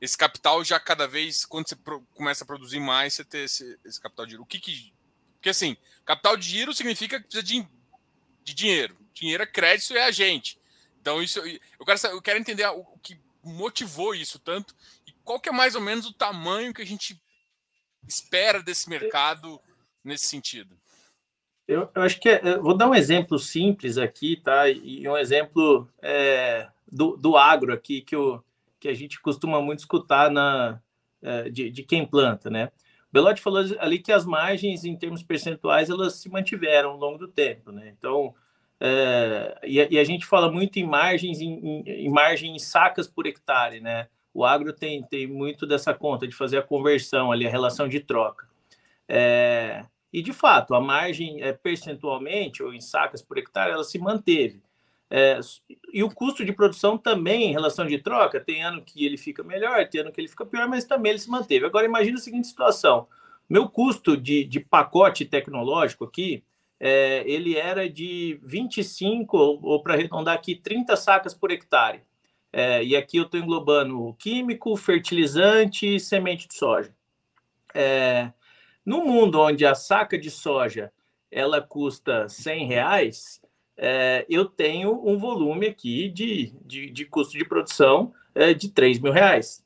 esse 0.00 0.16
capital 0.16 0.62
já 0.62 0.78
cada 0.78 1.08
vez, 1.08 1.44
quando 1.44 1.68
você 1.68 1.74
pro, 1.74 2.00
começa 2.14 2.44
a 2.44 2.46
produzir 2.46 2.78
mais, 2.78 3.14
você 3.14 3.24
ter 3.24 3.44
esse, 3.44 3.78
esse, 3.84 4.00
capital 4.00 4.26
de 4.26 4.32
giro. 4.32 4.42
O 4.42 4.46
que 4.46 4.60
que. 4.60 4.92
Porque 5.34 5.48
assim, 5.48 5.76
capital 6.04 6.36
de 6.36 6.48
giro 6.48 6.74
significa 6.74 7.18
que 7.18 7.26
precisa 7.26 7.42
de, 7.42 7.66
de 8.44 8.54
dinheiro. 8.54 8.96
Dinheiro 9.12 9.42
é 9.42 9.46
crédito 9.46 9.96
é 9.96 10.04
agente. 10.04 10.58
Então, 11.06 11.22
isso 11.22 11.38
eu 11.38 11.86
quero, 11.86 12.00
eu 12.08 12.20
quero 12.20 12.38
entender 12.40 12.66
o, 12.66 12.84
que 13.00 13.16
motivou 13.40 14.12
isso 14.12 14.40
tanto 14.40 14.74
e 15.06 15.12
qual 15.22 15.38
que 15.38 15.48
é 15.48 15.52
mais 15.52 15.76
ou 15.76 15.80
menos 15.80 16.04
o 16.04 16.12
tamanho 16.12 16.74
que 16.74 16.82
a 16.82 16.86
gente 16.86 17.16
espera 18.08 18.60
desse 18.60 18.90
mercado 18.90 19.60
nesse 20.02 20.26
sentido. 20.26 20.76
Eu, 21.68 21.88
eu 21.94 22.02
acho 22.02 22.18
que 22.18 22.28
é, 22.28 22.58
vou 22.58 22.76
dar 22.76 22.88
um 22.88 22.94
exemplo 22.94 23.38
simples 23.38 23.98
aqui, 23.98 24.34
tá? 24.34 24.68
E 24.68 25.08
um 25.08 25.16
exemplo 25.16 25.88
é, 26.02 26.68
do, 26.90 27.16
do 27.16 27.36
agro 27.36 27.72
aqui 27.72 28.00
que, 28.00 28.16
eu, 28.16 28.42
que 28.80 28.88
a 28.88 28.94
gente 28.94 29.20
costuma 29.20 29.62
muito 29.62 29.78
escutar 29.78 30.28
na, 30.28 30.82
é, 31.22 31.48
de, 31.48 31.70
de 31.70 31.84
quem 31.84 32.04
planta, 32.04 32.50
né? 32.50 32.72
Belotti 33.12 33.40
falou 33.40 33.64
ali 33.78 34.00
que 34.00 34.10
as 34.10 34.24
margens, 34.24 34.84
em 34.84 34.96
termos 34.96 35.22
percentuais, 35.22 35.88
elas 35.88 36.16
se 36.16 36.28
mantiveram 36.28 36.90
ao 36.90 36.96
longo 36.96 37.16
do 37.16 37.28
tempo, 37.28 37.70
né? 37.70 37.94
Então, 37.96 38.34
é, 38.80 39.58
e, 39.64 39.80
a, 39.80 39.88
e, 39.90 39.98
a, 39.98 40.04
gente 40.04 40.26
fala 40.26 40.50
muito 40.50 40.78
em 40.78 40.84
margens, 40.84 41.40
em, 41.40 41.54
em, 41.54 42.06
em 42.06 42.10
margem 42.10 42.54
em 42.54 42.58
sacas 42.58 43.06
por 43.08 43.26
hectare, 43.26 43.80
né? 43.80 44.08
O 44.34 44.44
agro 44.44 44.72
tem, 44.72 45.02
tem 45.02 45.26
muito 45.26 45.66
dessa 45.66 45.94
conta 45.94 46.28
de 46.28 46.34
fazer 46.34 46.58
a 46.58 46.62
conversão 46.62 47.32
ali, 47.32 47.46
a 47.46 47.50
relação 47.50 47.88
de 47.88 48.00
troca. 48.00 48.46
É, 49.08 49.86
e, 50.12 50.22
de 50.22 50.32
fato, 50.32 50.74
a 50.74 50.80
margem 50.80 51.42
é, 51.42 51.52
percentualmente, 51.52 52.62
ou 52.62 52.74
em 52.74 52.80
sacas 52.80 53.22
por 53.22 53.38
hectare, 53.38 53.72
ela 53.72 53.84
se 53.84 53.98
manteve. 53.98 54.62
É, 55.08 55.38
e 55.92 56.02
o 56.02 56.10
custo 56.10 56.44
de 56.44 56.52
produção 56.52 56.98
também, 56.98 57.44
em 57.44 57.52
relação 57.52 57.86
de 57.86 57.98
troca, 57.98 58.40
tem 58.40 58.62
ano 58.62 58.82
que 58.82 59.06
ele 59.06 59.16
fica 59.16 59.42
melhor, 59.42 59.88
tem 59.88 60.02
ano 60.02 60.12
que 60.12 60.20
ele 60.20 60.28
fica 60.28 60.44
pior, 60.44 60.68
mas 60.68 60.84
também 60.84 61.10
ele 61.12 61.18
se 61.18 61.30
manteve. 61.30 61.64
Agora, 61.64 61.86
imagine 61.86 62.16
a 62.16 62.20
seguinte 62.20 62.48
situação: 62.48 63.06
meu 63.48 63.68
custo 63.68 64.16
de, 64.16 64.44
de 64.44 64.60
pacote 64.60 65.24
tecnológico 65.24 66.04
aqui, 66.04 66.44
é, 66.78 67.22
ele 67.26 67.56
era 67.56 67.88
de 67.88 68.38
25, 68.42 69.36
ou, 69.36 69.60
ou 69.62 69.82
para 69.82 69.94
arredondar 69.94 70.34
aqui, 70.34 70.54
30 70.54 70.96
sacas 70.96 71.34
por 71.34 71.50
hectare. 71.50 72.02
É, 72.52 72.82
e 72.82 72.96
aqui 72.96 73.18
eu 73.18 73.24
estou 73.24 73.40
englobando 73.40 74.14
químico, 74.18 74.76
fertilizante 74.76 75.96
e 75.96 76.00
semente 76.00 76.48
de 76.48 76.54
soja. 76.54 76.94
É, 77.74 78.32
no 78.84 79.04
mundo 79.04 79.40
onde 79.40 79.66
a 79.66 79.74
saca 79.74 80.16
de 80.16 80.30
soja 80.30 80.92
ela 81.30 81.60
custa 81.60 82.28
100 82.28 82.66
reais, 82.66 83.42
é, 83.76 84.24
eu 84.28 84.46
tenho 84.46 85.06
um 85.06 85.18
volume 85.18 85.66
aqui 85.66 86.08
de, 86.08 86.54
de, 86.64 86.90
de 86.90 87.04
custo 87.04 87.36
de 87.36 87.44
produção 87.44 88.14
é, 88.34 88.54
de 88.54 88.70
3 88.70 89.00
mil 89.00 89.12
reais. 89.12 89.64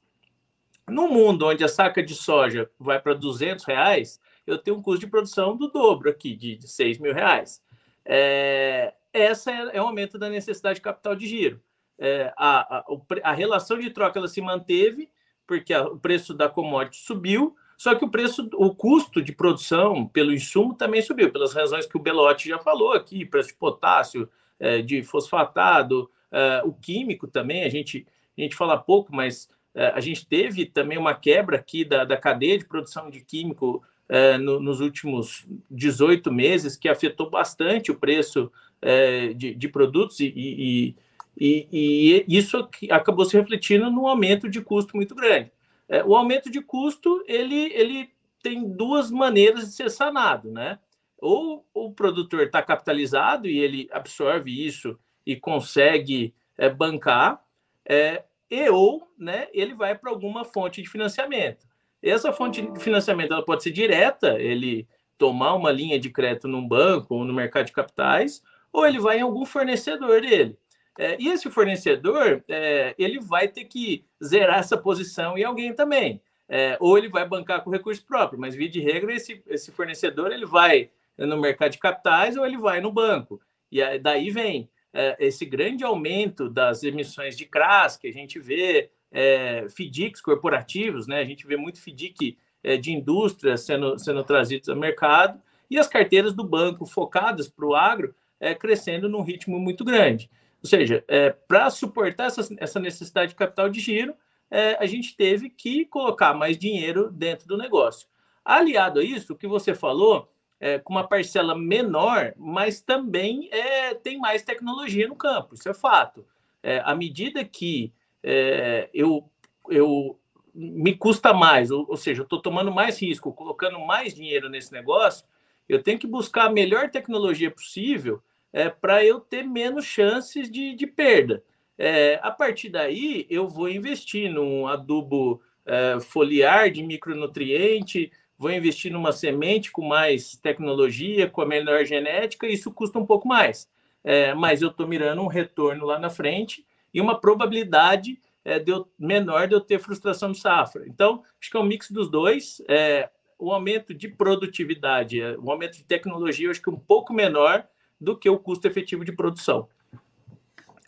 No 0.89 1.07
mundo 1.07 1.47
onde 1.47 1.63
a 1.63 1.69
saca 1.69 2.03
de 2.03 2.15
soja 2.15 2.69
vai 2.79 3.01
para 3.01 3.15
200 3.15 3.65
reais, 3.65 4.21
eu 4.51 4.59
tenho 4.59 4.77
um 4.77 4.83
custo 4.83 5.01
de 5.01 5.11
produção 5.11 5.57
do 5.57 5.69
dobro 5.69 6.11
aqui, 6.11 6.35
de, 6.35 6.57
de 6.57 6.69
6 6.69 6.99
mil 6.99 7.15
reais. 7.15 7.63
É, 8.05 8.95
essa 9.13 9.51
é, 9.51 9.77
é 9.77 9.83
o 9.83 9.87
aumento 9.87 10.19
da 10.19 10.29
necessidade 10.29 10.77
de 10.77 10.83
capital 10.83 11.15
de 11.15 11.27
giro. 11.27 11.61
É, 11.99 12.33
a, 12.37 12.79
a, 12.79 12.85
a, 13.25 13.33
relação 13.33 13.79
de 13.79 13.91
troca 13.91 14.19
ela 14.19 14.29
se 14.29 14.41
manteve, 14.41 15.11
porque 15.47 15.73
a, 15.73 15.85
o 15.85 15.99
preço 15.99 16.33
da 16.33 16.49
commodity 16.49 16.99
subiu, 16.99 17.55
só 17.77 17.95
que 17.95 18.05
o 18.05 18.11
preço, 18.11 18.49
o 18.55 18.75
custo 18.75 19.23
de 19.23 19.33
produção 19.33 20.07
pelo 20.07 20.33
insumo 20.33 20.75
também 20.75 21.03
subiu, 21.03 21.31
pelas 21.31 21.55
razões 21.55 21.87
que 21.87 21.97
o 21.97 22.01
Belotti 22.01 22.49
já 22.49 22.59
falou 22.59 22.93
aqui, 22.93 23.25
preço 23.25 23.51
de 23.51 23.55
potássio, 23.55 24.29
é, 24.59 24.83
de 24.83 25.03
fosfatado, 25.03 26.11
é, 26.31 26.63
o 26.65 26.73
químico 26.73 27.27
também, 27.27 27.65
a 27.65 27.69
gente, 27.69 28.07
a 28.37 28.41
gente 28.41 28.55
fala 28.55 28.77
pouco, 28.77 29.15
mas 29.15 29.49
é, 29.75 29.87
a 29.89 30.01
gente 30.01 30.27
teve 30.27 30.67
também 30.67 30.99
uma 30.99 31.15
quebra 31.15 31.57
aqui 31.57 31.85
da, 31.85 32.05
da 32.05 32.17
cadeia 32.17 32.59
de 32.59 32.65
produção 32.65 33.11
de 33.11 33.21
químico 33.21 33.83
é, 34.11 34.37
no, 34.37 34.59
nos 34.59 34.81
últimos 34.81 35.47
18 35.71 36.33
meses, 36.33 36.77
que 36.77 36.89
afetou 36.89 37.31
bastante 37.31 37.93
o 37.93 37.95
preço 37.95 38.51
é, 38.83 39.33
de, 39.33 39.55
de, 39.55 39.69
produtos 39.69 40.19
e, 40.19 40.33
e, 40.37 40.97
e, 41.39 42.25
e 42.27 42.37
isso 42.37 42.69
acabou 42.91 43.25
se 43.25 43.37
refletindo 43.37 43.89
no 43.89 44.09
aumento 44.09 44.49
de 44.49 44.61
custo 44.61 44.97
muito 44.97 45.15
grande. 45.15 45.53
É, 45.89 46.03
o 46.03 46.17
aumento 46.17 46.51
de 46.51 46.61
custo 46.61 47.23
ele, 47.25 47.73
ele 47.73 48.11
tem 48.43 48.69
duas 48.69 49.13
maneiras 49.13 49.69
de 49.69 49.75
ser 49.75 49.89
sanado, 49.89 50.51
né? 50.51 50.81
Ou 51.17 51.65
o 51.73 51.93
produtor 51.93 52.41
está 52.41 52.61
capitalizado 52.61 53.47
e 53.47 53.61
ele 53.61 53.89
absorve 53.93 54.51
isso 54.51 54.99
e 55.25 55.37
consegue 55.37 56.35
bancar, 56.77 57.43
é, 57.87 58.25
e 58.51 58.69
ou 58.69 59.09
né, 59.17 59.47
ele 59.53 59.73
vai 59.73 59.97
para 59.97 60.11
alguma 60.11 60.45
fonte 60.45 60.83
de 60.83 60.89
financiamento. 60.89 61.70
Essa 62.03 62.33
fonte 62.33 62.63
de 62.63 62.81
financiamento 62.81 63.33
ela 63.33 63.45
pode 63.45 63.63
ser 63.63 63.71
direta, 63.71 64.41
ele 64.41 64.89
tomar 65.19 65.55
uma 65.55 65.71
linha 65.71 65.99
de 65.99 66.09
crédito 66.09 66.49
num 66.49 66.67
banco 66.67 67.15
ou 67.15 67.25
no 67.25 67.35
mercado 67.35 67.67
de 67.67 67.73
capitais, 67.73 68.43
ou 68.73 68.87
ele 68.87 68.99
vai 68.99 69.19
em 69.19 69.23
algum 69.23 69.45
fornecedor 69.45 70.23
dele. 70.23 70.57
É, 70.99 71.17
e 71.21 71.29
esse 71.29 71.51
fornecedor, 71.51 72.43
é, 72.49 72.95
ele 72.99 73.21
vai 73.21 73.49
ter 73.49 73.65
que 73.65 74.05
zerar 74.23 74.59
essa 74.59 74.77
posição 74.77 75.37
em 75.37 75.45
alguém 75.45 75.75
também. 75.75 76.21
É, 76.49 76.77
ou 76.81 76.99
ele 76.99 77.09
vai 77.09 77.27
bancar 77.27 77.63
com 77.63 77.71
recurso 77.71 78.05
próprio, 78.05 78.41
mas 78.41 78.55
via 78.55 78.69
de 78.69 78.81
regra, 78.81 79.15
esse, 79.15 79.43
esse 79.47 79.71
fornecedor 79.71 80.33
ele 80.33 80.45
vai 80.45 80.91
no 81.17 81.41
mercado 81.41 81.73
de 81.73 81.79
capitais 81.79 82.37
ou 82.37 82.45
ele 82.45 82.59
vai 82.59 82.81
no 82.81 82.91
banco. 82.91 83.41
E 83.71 83.81
aí, 83.81 83.99
daí 83.99 84.31
vem 84.31 84.69
é, 84.93 85.17
esse 85.21 85.45
grande 85.45 85.85
aumento 85.85 86.49
das 86.49 86.83
emissões 86.83 87.37
de 87.37 87.47
CRAS, 87.47 87.97
que 87.97 88.09
a 88.09 88.13
gente 88.13 88.39
vê 88.39 88.91
é, 89.13 89.67
FDICs 89.69 90.21
corporativos, 90.21 91.07
né? 91.07 91.21
a 91.21 91.25
gente 91.25 91.47
vê 91.47 91.57
muito 91.57 91.81
FDIC 91.81 92.39
é, 92.63 92.77
de 92.77 92.93
indústria 92.93 93.57
sendo, 93.57 93.99
sendo 93.99 94.23
trazidos 94.23 94.69
ao 94.69 94.77
mercado, 94.77 95.41
e 95.71 95.79
as 95.79 95.87
carteiras 95.87 96.35
do 96.35 96.45
banco 96.45 96.85
focadas 96.85 97.49
para 97.49 97.67
o 97.67 97.75
agro 97.75 98.15
é, 98.39 98.55
crescendo 98.55 99.09
num 99.09 99.23
ritmo 99.23 99.59
muito 99.59 99.85
grande. 99.85 100.31
Ou 100.63 100.69
seja, 100.69 101.05
é, 101.09 101.31
para 101.31 101.71
suportar 101.71 102.27
essa, 102.27 102.55
essa 102.59 102.81
necessidade 102.81 103.31
de 103.31 103.37
capital 103.37 103.69
de 103.69 103.81
giro, 103.81 104.15
é, 104.51 104.77
a 104.81 104.87
gente 104.87 105.17
teve 105.17 105.49
que 105.49 105.85
colocar 105.87 106.35
mais 106.35 106.59
dinheiro 106.59 107.11
dentro 107.11 107.47
do 107.47 107.57
negócio. 107.57 108.09
Aliado 108.45 109.01
a 109.01 109.05
isso, 109.05 109.33
o 109.33 109.37
que 109.37 109.47
você 109.47 109.75
falou, 109.75 110.31
é, 110.59 110.79
com 110.79 110.93
uma 110.93 111.07
parcela 111.07 111.57
menor, 111.57 112.35
mas 112.37 112.81
também 112.81 113.49
é, 113.53 113.95
tem 113.95 114.19
mais 114.19 114.43
tecnologia 114.43 115.07
no 115.07 115.17
campo, 115.17 115.55
isso 115.55 115.69
é 115.69 115.75
fato. 115.75 116.27
É, 116.63 116.83
à 116.85 116.95
medida 116.95 117.45
que 117.45 117.93
é, 118.23 118.89
eu, 118.93 119.29
eu 119.69 120.19
me 120.55 120.95
custa 120.95 121.33
mais, 121.33 121.71
ou, 121.71 121.87
ou 121.89 121.97
seja, 121.97 122.21
eu 122.21 122.25
estou 122.25 122.41
tomando 122.41 122.73
mais 122.73 123.01
risco, 123.01 123.33
colocando 123.33 123.79
mais 123.81 124.15
dinheiro 124.15 124.49
nesse 124.49 124.73
negócio, 124.73 125.27
eu 125.69 125.83
tenho 125.83 125.99
que 125.99 126.07
buscar 126.07 126.47
a 126.47 126.53
melhor 126.53 126.91
tecnologia 126.91 127.51
possível 127.51 128.21
é, 128.53 128.69
para 128.69 129.05
eu 129.05 129.21
ter 129.21 129.45
menos 129.45 129.85
chances 129.85 130.51
de, 130.51 130.75
de 130.75 130.87
perda. 130.87 131.43
É, 131.79 132.19
a 132.23 132.31
partir 132.31 132.69
daí, 132.69 133.27
eu 133.31 133.49
vou 133.49 133.69
investir 133.69 134.31
num 134.31 134.67
adubo 134.67 135.41
é, 135.65 135.99
foliar 136.01 136.71
de 136.71 136.83
micronutriente, 136.83 138.11
vou 138.37 138.51
investir 138.51 138.91
numa 138.93 139.13
semente 139.13 139.71
com 139.71 139.83
mais 139.87 140.37
tecnologia, 140.37 141.31
com 141.31 141.41
a 141.41 141.47
melhor 141.47 141.85
genética, 141.85 142.47
isso 142.47 142.73
custa 142.73 142.99
um 142.99 143.07
pouco 143.07 143.29
mais. 143.29 143.69
É, 144.03 144.35
mas 144.35 144.63
eu 144.63 144.69
estou 144.69 144.89
mirando 144.89 145.23
um 145.23 145.27
retorno 145.27 145.87
lá 145.87 145.99
na 145.99 146.11
frente 146.11 146.67
e 146.93 147.01
uma 147.01 147.21
probabilidade 147.21 148.21
é, 148.45 148.59
de 148.59 148.71
eu, 148.71 148.89
menor 148.99 149.47
de 149.47 149.55
eu 149.55 149.61
ter 149.61 149.79
frustração 149.79 150.33
de 150.33 150.39
safra. 150.39 150.87
Então, 150.87 151.23
acho 151.41 151.51
que 151.51 151.57
é 151.57 151.61
um 151.61 151.65
mix 151.65 151.91
dos 151.91 152.11
dois. 152.11 152.63
É, 152.69 153.11
o 153.39 153.53
aumento 153.53 153.95
de 153.95 154.09
produtividade, 154.09 155.21
é, 155.21 155.37
o 155.39 155.51
aumento 155.51 155.77
de 155.79 155.85
tecnologia, 155.85 156.47
eu 156.47 156.51
acho 156.51 156.63
que 156.63 156.71
um 156.71 156.79
pouco 156.79 157.13
menor, 157.13 157.67
do 158.01 158.17
que 158.17 158.29
o 158.29 158.39
custo 158.39 158.67
efetivo 158.67 159.05
de 159.05 159.13
produção. 159.13 159.69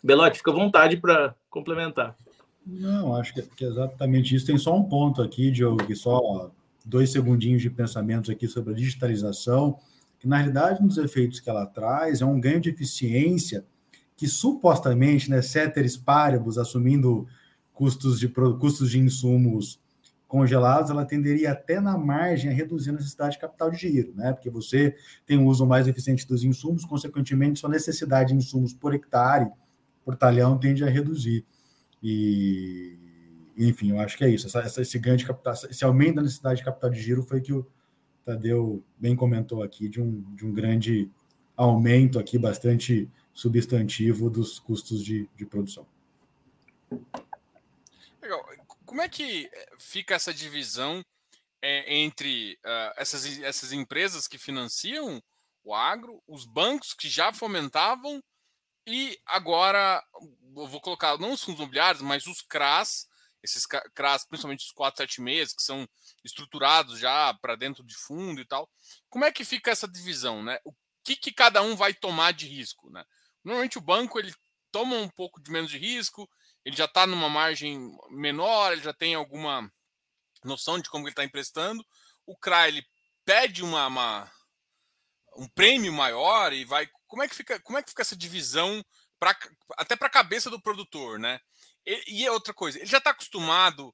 Belote, 0.03 0.39
fica 0.39 0.51
à 0.51 0.53
vontade 0.53 0.97
para 0.97 1.35
complementar. 1.49 2.15
Não, 2.65 3.15
acho 3.15 3.33
que 3.33 3.63
é 3.63 3.67
exatamente 3.67 4.35
isso. 4.35 4.45
Tem 4.45 4.57
só 4.57 4.75
um 4.75 4.83
ponto 4.83 5.21
aqui, 5.21 5.51
Diogo, 5.51 5.95
só 5.95 6.51
dois 6.85 7.11
segundinhos 7.11 7.61
de 7.61 7.69
pensamentos 7.69 8.29
aqui 8.29 8.47
sobre 8.47 8.73
a 8.73 8.75
digitalização, 8.75 9.77
que 10.19 10.27
na 10.27 10.37
realidade, 10.37 10.81
um 10.81 10.87
dos 10.87 10.97
efeitos 10.97 11.39
que 11.39 11.49
ela 11.49 11.65
traz 11.65 12.21
é 12.21 12.25
um 12.25 12.39
ganho 12.39 12.59
de 12.59 12.69
eficiência 12.69 13.65
que 14.23 14.27
supostamente, 14.29 15.29
né, 15.29 15.41
ceteris 15.41 15.97
paribus, 15.97 16.57
assumindo 16.57 17.27
custos 17.73 18.17
de, 18.17 18.29
custos 18.29 18.89
de 18.89 18.97
insumos 18.97 19.81
congelados, 20.29 20.89
ela 20.89 21.03
tenderia 21.03 21.51
até 21.51 21.81
na 21.81 21.97
margem 21.97 22.49
a 22.49 22.53
reduzir 22.53 22.91
a 22.91 22.93
necessidade 22.93 23.33
de 23.33 23.41
capital 23.41 23.69
de 23.69 23.75
giro, 23.75 24.13
né? 24.15 24.31
Porque 24.31 24.49
você 24.49 24.95
tem 25.25 25.37
um 25.37 25.45
uso 25.45 25.65
mais 25.65 25.89
eficiente 25.89 26.25
dos 26.25 26.41
insumos, 26.41 26.85
consequentemente, 26.85 27.59
sua 27.59 27.69
necessidade 27.69 28.29
de 28.29 28.35
insumos 28.35 28.73
por 28.73 28.93
hectare, 28.93 29.51
por 30.05 30.15
talhão, 30.15 30.57
tende 30.57 30.85
a 30.85 30.89
reduzir. 30.89 31.45
E, 32.01 32.97
enfim, 33.57 33.89
eu 33.89 33.99
acho 33.99 34.17
que 34.17 34.23
é 34.23 34.29
isso. 34.29 34.47
Essa, 34.47 34.59
essa, 34.59 34.81
esse 34.81 34.97
ganho 34.99 35.17
de 35.17 35.25
capital, 35.25 35.53
esse 35.69 35.83
aumento 35.83 36.15
da 36.15 36.21
necessidade 36.21 36.59
de 36.59 36.63
capital 36.63 36.89
de 36.89 37.01
giro 37.01 37.23
foi 37.23 37.41
que 37.41 37.51
o 37.51 37.67
Tadeu 38.23 38.81
bem 38.97 39.17
comentou 39.17 39.61
aqui, 39.61 39.89
de 39.89 39.99
um, 39.99 40.23
de 40.33 40.45
um 40.45 40.53
grande 40.53 41.11
aumento 41.57 42.17
aqui, 42.17 42.37
bastante 42.37 43.09
substantivo 43.33 44.29
dos 44.29 44.59
custos 44.59 45.03
de, 45.03 45.27
de 45.35 45.45
produção. 45.45 45.87
Legal. 48.21 48.45
Como 48.85 49.01
é 49.01 49.09
que 49.09 49.49
eh, 49.51 49.69
fica 49.77 50.15
essa 50.15 50.33
divisão 50.33 51.03
é, 51.61 51.95
entre 51.95 52.59
uh, 52.63 52.93
essas, 52.97 53.25
essas 53.39 53.71
empresas 53.71 54.27
que 54.27 54.37
financiam 54.37 55.23
o 55.63 55.73
agro, 55.73 56.21
os 56.27 56.45
bancos 56.45 56.93
que 56.93 57.09
já 57.09 57.31
fomentavam 57.31 58.21
e 58.85 59.17
agora, 59.25 60.03
vou 60.51 60.81
colocar 60.81 61.17
não 61.17 61.31
os 61.31 61.41
fundos 61.41 61.59
imobiliários, 61.59 62.01
mas 62.01 62.27
os 62.27 62.41
CRAS, 62.41 63.07
esses 63.41 63.65
CRAS, 63.65 64.25
principalmente 64.25 64.65
os 64.65 64.71
476, 64.71 65.53
que 65.53 65.63
são 65.63 65.87
estruturados 66.23 66.99
já 66.99 67.33
para 67.35 67.55
dentro 67.55 67.83
de 67.83 67.95
fundo 67.95 68.41
e 68.41 68.45
tal. 68.45 68.69
Como 69.09 69.23
é 69.23 69.31
que 69.31 69.45
fica 69.45 69.71
essa 69.71 69.87
divisão, 69.87 70.43
né? 70.43 70.59
O 70.65 70.73
que, 71.01 71.15
que 71.15 71.31
cada 71.31 71.61
um 71.61 71.75
vai 71.75 71.93
tomar 71.93 72.33
de 72.33 72.45
risco, 72.45 72.89
né? 72.89 73.05
Normalmente 73.43 73.77
o 73.77 73.81
banco 73.81 74.19
ele 74.19 74.33
toma 74.71 74.95
um 74.95 75.09
pouco 75.09 75.41
de 75.41 75.51
menos 75.51 75.69
de 75.69 75.77
risco, 75.77 76.29
ele 76.65 76.75
já 76.75 76.85
está 76.85 77.05
numa 77.05 77.29
margem 77.29 77.95
menor, 78.09 78.71
ele 78.71 78.81
já 78.81 78.93
tem 78.93 79.15
alguma 79.15 79.71
noção 80.43 80.79
de 80.79 80.89
como 80.89 81.05
ele 81.05 81.11
está 81.11 81.23
emprestando. 81.23 81.85
O 82.25 82.37
CRA 82.37 82.67
ele 82.67 82.85
pede 83.25 83.63
uma, 83.63 83.87
uma, 83.87 84.31
um 85.35 85.47
prêmio 85.49 85.91
maior 85.91 86.53
e 86.53 86.65
vai. 86.65 86.87
Como 87.07 87.21
é 87.21 87.27
que 87.27 87.35
fica, 87.35 87.59
como 87.59 87.77
é 87.77 87.83
que 87.83 87.89
fica 87.89 88.01
essa 88.01 88.15
divisão 88.15 88.83
pra, 89.19 89.37
até 89.77 89.95
para 89.95 90.07
a 90.07 90.11
cabeça 90.11 90.49
do 90.49 90.61
produtor, 90.61 91.19
né? 91.19 91.39
E, 91.85 92.21
e 92.21 92.25
é 92.25 92.31
outra 92.31 92.53
coisa, 92.53 92.79
ele 92.79 92.85
já 92.85 92.97
está 92.97 93.11
acostumado 93.11 93.93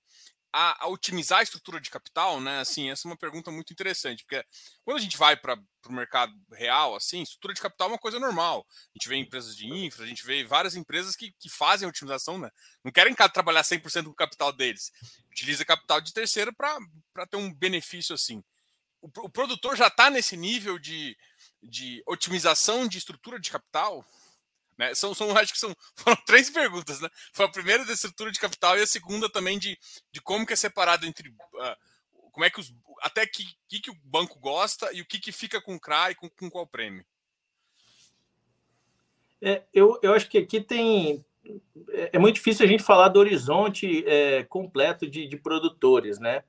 a, 0.52 0.86
a, 0.86 0.88
otimizar 0.88 1.40
a 1.40 1.44
estrutura 1.44 1.80
de 1.80 1.90
capital, 1.90 2.42
né? 2.42 2.60
Assim, 2.60 2.90
essa 2.90 3.08
é 3.08 3.12
uma 3.12 3.18
pergunta 3.18 3.52
muito 3.52 3.72
interessante, 3.72 4.24
porque 4.24 4.44
quando 4.84 4.98
a 4.98 5.02
gente 5.02 5.18
vai 5.18 5.36
para 5.38 5.60
o 5.88 5.92
mercado 5.92 6.34
real, 6.52 6.96
assim, 6.96 7.22
estrutura 7.22 7.54
de 7.54 7.62
capital 7.62 7.88
é 7.88 7.92
uma 7.92 8.00
coisa 8.00 8.20
normal. 8.20 8.66
A 8.70 8.98
gente 8.98 9.08
vê 9.08 9.16
empresas 9.16 9.56
de 9.56 9.68
infra, 9.68 10.04
a 10.04 10.08
gente 10.08 10.26
vê 10.26 10.44
várias 10.44 10.76
empresas 10.76 11.16
que, 11.16 11.32
que 11.40 11.50
fazem 11.50 11.88
otimização, 11.88 12.38
né? 12.38 12.52
Não 12.84 12.92
querem 12.92 13.14
trabalhar 13.14 13.62
100% 13.62 14.06
com 14.06 14.10
o 14.10 14.16
capital 14.16 14.52
deles. 14.52 14.92
Utiliza 15.32 15.64
capital 15.64 16.02
de 16.02 16.14
terceiro 16.14 16.54
para 16.54 17.28
ter 17.30 17.38
um 17.38 17.54
benefício 17.54 18.16
assim. 18.16 18.44
O, 19.02 19.08
o 19.26 19.30
produtor 19.30 19.78
já 19.78 19.88
está 19.88 20.10
nesse 20.10 20.36
nível 20.36 20.80
de, 20.80 21.16
de 21.62 22.04
otimização 22.06 22.88
de 22.88 22.98
estrutura 22.98 23.40
de 23.40 23.50
capital, 23.50 24.06
né? 24.80 24.96
São, 24.96 25.14
são, 25.14 25.36
acho 25.38 25.52
que 25.52 25.60
são, 25.60 25.76
foram 25.94 26.16
três 26.26 26.50
perguntas, 26.50 27.02
né? 27.02 27.10
Foi 27.34 27.46
a 27.46 27.52
primeira 27.52 27.84
da 27.84 27.92
estrutura 27.92 28.32
de 28.32 28.40
capital 28.40 28.80
e 28.80 28.82
a 28.82 28.88
segunda 28.88 29.30
também 29.30 29.60
de, 29.60 29.78
de 30.10 30.22
como 30.22 30.46
que 30.46 30.54
é 30.54 30.56
separado 30.56 31.06
entre 31.06 31.28
uh, 31.28 31.76
como 32.32 32.46
é 32.46 32.50
que 32.50 32.62
os 32.62 32.74
até 33.02 33.26
que, 33.26 33.46
que, 33.68 33.82
que 33.82 33.92
o 33.92 33.98
banco 34.04 34.40
gosta 34.40 34.92
e 34.94 35.02
o 35.02 35.06
que, 35.06 35.20
que 35.20 35.32
fica 35.32 35.62
com 35.62 35.76
o 35.76 35.80
CRA 35.80 36.12
e 36.12 36.16
com, 36.16 36.30
com 36.30 36.50
qual 36.50 36.66
prêmio. 36.66 37.06
É, 39.42 39.64
eu, 39.74 40.00
eu 40.02 40.14
acho 40.14 40.30
que 40.30 40.38
aqui 40.38 40.62
tem 40.62 41.26
é, 41.90 42.12
é 42.14 42.20
muito 42.20 42.36
difícil 42.36 42.66
a 42.66 42.70
gente 42.70 42.84
falar 42.84 43.10
do 43.10 43.20
horizonte 43.20 44.06
é, 44.08 44.44
completo 44.44 45.10
de, 45.10 45.28
de 45.28 45.38
produtores, 45.38 46.20
né? 46.20 46.44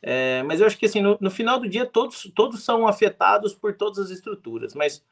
É, 0.00 0.42
mas 0.44 0.60
eu 0.60 0.66
acho 0.66 0.78
que 0.78 0.86
assim, 0.86 1.02
no, 1.02 1.18
no, 1.20 1.30
final 1.30 1.58
do 1.58 1.68
dia 1.68 1.84
todos, 1.84 2.30
todos 2.34 2.62
são 2.62 2.86
afetados 2.86 3.54
por 3.54 3.74
todas 3.74 3.98
as 3.98 4.10
estruturas, 4.10 4.74
mas 4.74 5.02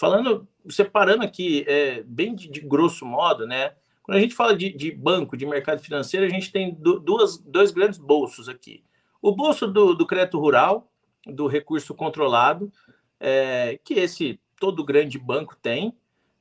Falando, 0.00 0.48
separando 0.70 1.22
aqui, 1.22 1.62
é, 1.68 2.02
bem 2.04 2.34
de, 2.34 2.48
de, 2.48 2.60
grosso 2.60 3.04
modo, 3.04 3.46
né? 3.46 3.74
Quando 4.02 4.16
a 4.16 4.20
gente 4.22 4.34
fala 4.34 4.56
de, 4.56 4.72
de, 4.72 4.90
banco, 4.90 5.36
de 5.36 5.44
mercado 5.44 5.82
financeiro, 5.82 6.24
a 6.24 6.28
gente 6.30 6.50
tem 6.50 6.74
duas, 6.74 7.36
dois 7.36 7.70
grandes 7.70 7.98
bolsos 7.98 8.48
aqui. 8.48 8.82
O 9.20 9.30
bolso 9.30 9.66
do, 9.66 9.92
do 9.92 10.06
crédito 10.06 10.40
rural, 10.40 10.90
do 11.26 11.46
recurso 11.46 11.94
controlado, 11.94 12.72
é, 13.20 13.78
que 13.84 13.92
esse 13.92 14.40
todo 14.58 14.82
grande 14.82 15.18
banco 15.18 15.54
tem, 15.60 15.94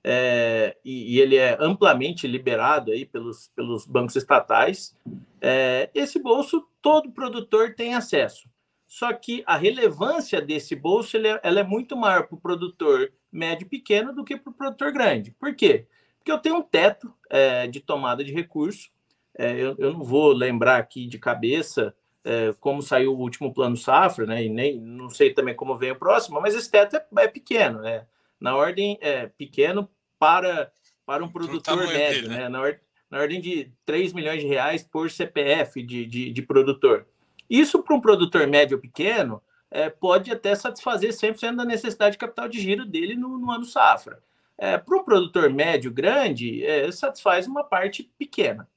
é, 0.05 0.77
e, 0.85 1.17
e, 1.17 1.19
ele 1.19 1.35
é 1.35 1.57
amplamente 1.59 2.25
liberado 2.27 2.93
aí 2.93 3.05
pelos, 3.05 3.51
pelos 3.53 3.85
bancos 3.85 4.15
estatais. 4.15 4.95
É, 5.41 5.89
esse 5.93 6.17
bolso 6.17 6.65
todo 6.81 7.11
produtor 7.11 7.75
tem 7.75 7.93
acesso. 7.93 8.47
Só 8.89 9.13
que 9.13 9.43
a 9.45 9.55
relevância 9.55 10.41
desse 10.41 10.75
bolso 10.75 11.15
é, 11.15 11.39
ela 11.43 11.59
é 11.59 11.63
muito 11.63 11.95
maior 11.95 12.25
para 12.25 12.33
o 12.33 12.41
produtor 12.41 13.13
médio 13.31 13.63
e 13.65 13.69
pequeno 13.69 14.11
do 14.11 14.25
que 14.25 14.35
para 14.35 14.49
o 14.49 14.53
produtor 14.53 14.91
grande. 14.91 15.29
Por 15.29 15.53
quê? 15.53 15.85
Porque 16.17 16.31
eu 16.31 16.39
tenho 16.39 16.55
um 16.55 16.63
teto 16.63 17.13
é, 17.29 17.67
de 17.67 17.79
tomada 17.79 18.23
de 18.23 18.33
recurso. 18.33 18.89
É, 19.37 19.51
eu, 19.51 19.75
eu, 19.77 19.93
não 19.93 20.03
vou 20.03 20.33
lembrar 20.33 20.77
aqui 20.77 21.05
de 21.05 21.19
cabeça 21.19 21.93
é, 22.23 22.51
como 22.59 22.81
saiu 22.81 23.13
o 23.13 23.19
último 23.19 23.53
plano 23.53 23.77
safra, 23.77 24.25
né? 24.25 24.43
E 24.43 24.49
nem 24.49 24.81
não 24.81 25.07
sei 25.07 25.35
também 25.35 25.55
como 25.55 25.77
vem 25.77 25.91
o 25.91 25.95
próximo, 25.95 26.41
mas 26.41 26.55
esse 26.55 26.71
teto 26.71 26.95
é, 26.95 27.05
é 27.19 27.27
pequeno, 27.27 27.81
né? 27.81 28.07
Na 28.39 28.55
ordem 28.55 28.97
é 29.01 29.27
pequeno 29.27 29.87
para 30.17 30.71
para 31.05 31.23
um 31.23 31.29
produtor 31.29 31.77
médio, 31.87 32.23
dele, 32.23 32.27
né? 32.27 32.37
né? 32.37 32.49
Na, 32.49 32.61
or, 32.61 32.79
na 33.09 33.19
ordem 33.19 33.39
de 33.39 33.71
3 33.85 34.13
milhões 34.13 34.41
de 34.41 34.47
reais 34.47 34.83
por 34.83 35.11
CPF 35.11 35.83
de, 35.83 36.07
de, 36.07 36.31
de 36.31 36.41
produtor. 36.41 37.05
Isso 37.49 37.81
para 37.81 37.95
um 37.95 38.01
produtor 38.01 38.45
médio 38.47 38.77
ou 38.77 38.81
pequeno 38.81 39.41
é, 39.71 39.89
pode 39.89 40.31
até 40.31 40.53
satisfazer 40.55 41.11
100% 41.11 41.55
da 41.55 41.65
necessidade 41.65 42.13
de 42.13 42.17
capital 42.17 42.47
de 42.47 42.59
giro 42.59 42.85
dele 42.85 43.15
no, 43.15 43.37
no 43.37 43.51
ano 43.51 43.65
safra. 43.65 44.21
É, 44.57 44.77
para 44.77 44.97
um 44.97 45.03
produtor 45.03 45.49
médio 45.49 45.91
grande, 45.91 46.65
é, 46.65 46.91
satisfaz 46.91 47.47
uma 47.47 47.63
parte 47.63 48.03
pequena. 48.17 48.67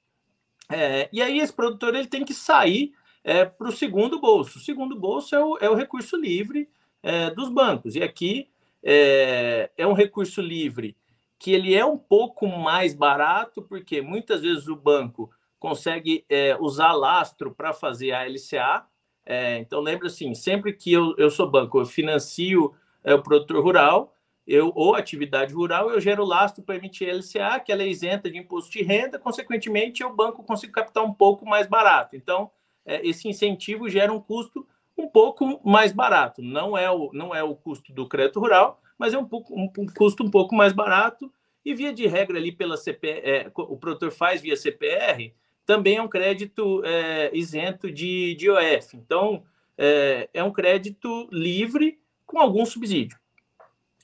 É, 0.68 1.08
e 1.12 1.20
aí 1.20 1.38
esse 1.40 1.52
produtor 1.52 1.94
ele 1.94 2.06
tem 2.06 2.24
que 2.24 2.32
sair 2.32 2.94
é, 3.24 3.44
para 3.44 3.68
o 3.68 3.72
segundo 3.72 4.20
bolso. 4.20 4.58
O 4.58 4.62
segundo 4.62 4.98
bolso 4.98 5.34
é 5.34 5.44
o, 5.44 5.58
é 5.58 5.68
o 5.68 5.74
recurso 5.74 6.16
livre 6.16 6.68
é, 7.02 7.30
dos 7.30 7.48
bancos. 7.48 7.96
E 7.96 8.02
aqui 8.02 8.48
é, 8.82 9.70
um 9.80 9.92
recurso 9.92 10.40
livre 10.40 10.96
que 11.38 11.50
ele 11.50 11.74
é 11.74 11.84
um 11.84 11.98
pouco 11.98 12.46
mais 12.46 12.94
barato, 12.94 13.62
porque 13.62 14.00
muitas 14.00 14.42
vezes 14.42 14.68
o 14.68 14.76
banco 14.76 15.28
consegue 15.62 16.24
é, 16.28 16.56
usar 16.58 16.92
lastro 16.92 17.54
para 17.54 17.72
fazer 17.72 18.10
a 18.10 18.26
LCA. 18.26 18.84
É, 19.24 19.58
então, 19.58 19.78
lembra 19.78 20.08
assim, 20.08 20.34
sempre 20.34 20.72
que 20.72 20.92
eu, 20.92 21.14
eu 21.16 21.30
sou 21.30 21.48
banco, 21.48 21.78
eu 21.78 21.86
financio 21.86 22.74
é, 23.04 23.14
o 23.14 23.22
produtor 23.22 23.62
rural, 23.62 24.12
eu 24.44 24.72
ou 24.74 24.96
atividade 24.96 25.54
rural, 25.54 25.88
eu 25.88 26.00
gero 26.00 26.24
lastro 26.24 26.64
para 26.64 26.74
emitir 26.74 27.08
LCA, 27.08 27.60
que 27.60 27.70
ela 27.70 27.84
é 27.84 27.86
isenta 27.86 28.28
de 28.28 28.36
imposto 28.36 28.72
de 28.72 28.82
renda, 28.82 29.20
consequentemente, 29.20 30.02
o 30.02 30.12
banco 30.12 30.42
consegue 30.42 30.72
captar 30.72 31.04
um 31.04 31.14
pouco 31.14 31.46
mais 31.46 31.68
barato. 31.68 32.16
Então, 32.16 32.50
é, 32.84 33.06
esse 33.06 33.28
incentivo 33.28 33.88
gera 33.88 34.12
um 34.12 34.20
custo 34.20 34.66
um 34.98 35.08
pouco 35.08 35.60
mais 35.64 35.92
barato. 35.92 36.42
Não 36.42 36.76
é 36.76 36.90
o, 36.90 37.08
não 37.12 37.32
é 37.32 37.44
o 37.44 37.54
custo 37.54 37.92
do 37.92 38.08
crédito 38.08 38.40
rural, 38.40 38.82
mas 38.98 39.14
é 39.14 39.18
um, 39.18 39.24
pouco, 39.24 39.54
um, 39.54 39.70
um 39.78 39.86
custo 39.86 40.24
um 40.24 40.30
pouco 40.30 40.56
mais 40.56 40.72
barato. 40.72 41.32
E 41.64 41.72
via 41.72 41.92
de 41.92 42.08
regra 42.08 42.36
ali 42.38 42.50
pela 42.50 42.76
CPR, 42.76 43.20
é, 43.24 43.52
o 43.54 43.76
produtor 43.76 44.10
faz 44.10 44.40
via 44.40 44.56
CPR, 44.56 45.32
também 45.64 45.96
é 45.96 46.02
um 46.02 46.08
crédito 46.08 46.82
é, 46.84 47.30
isento 47.36 47.90
de, 47.90 48.34
de 48.34 48.46
IOF. 48.46 48.96
Então, 48.96 49.44
é, 49.76 50.28
é, 50.32 50.42
um 50.42 50.52
crédito 50.52 51.28
livre 51.30 51.98
com 52.26 52.38
algum 52.38 52.64
subsídio. 52.64 53.18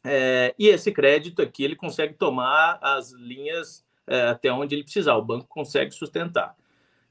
É, 0.05 0.55
e 0.59 0.69
esse 0.69 0.93
crédito 0.93 1.43
aqui, 1.43 1.65
ele 1.65 1.77
consegue 1.77 2.15
tomar 2.15 2.79
as 2.81 3.13
linhas 3.13 3.85
é, 4.07 4.29
até 4.29 4.51
onde 4.53 4.75
ele 4.75 4.85
precisar, 4.85 5.15
o 5.17 5.25
banco 5.25 5.47
consegue 5.47 5.93
sustentar. 5.93 6.57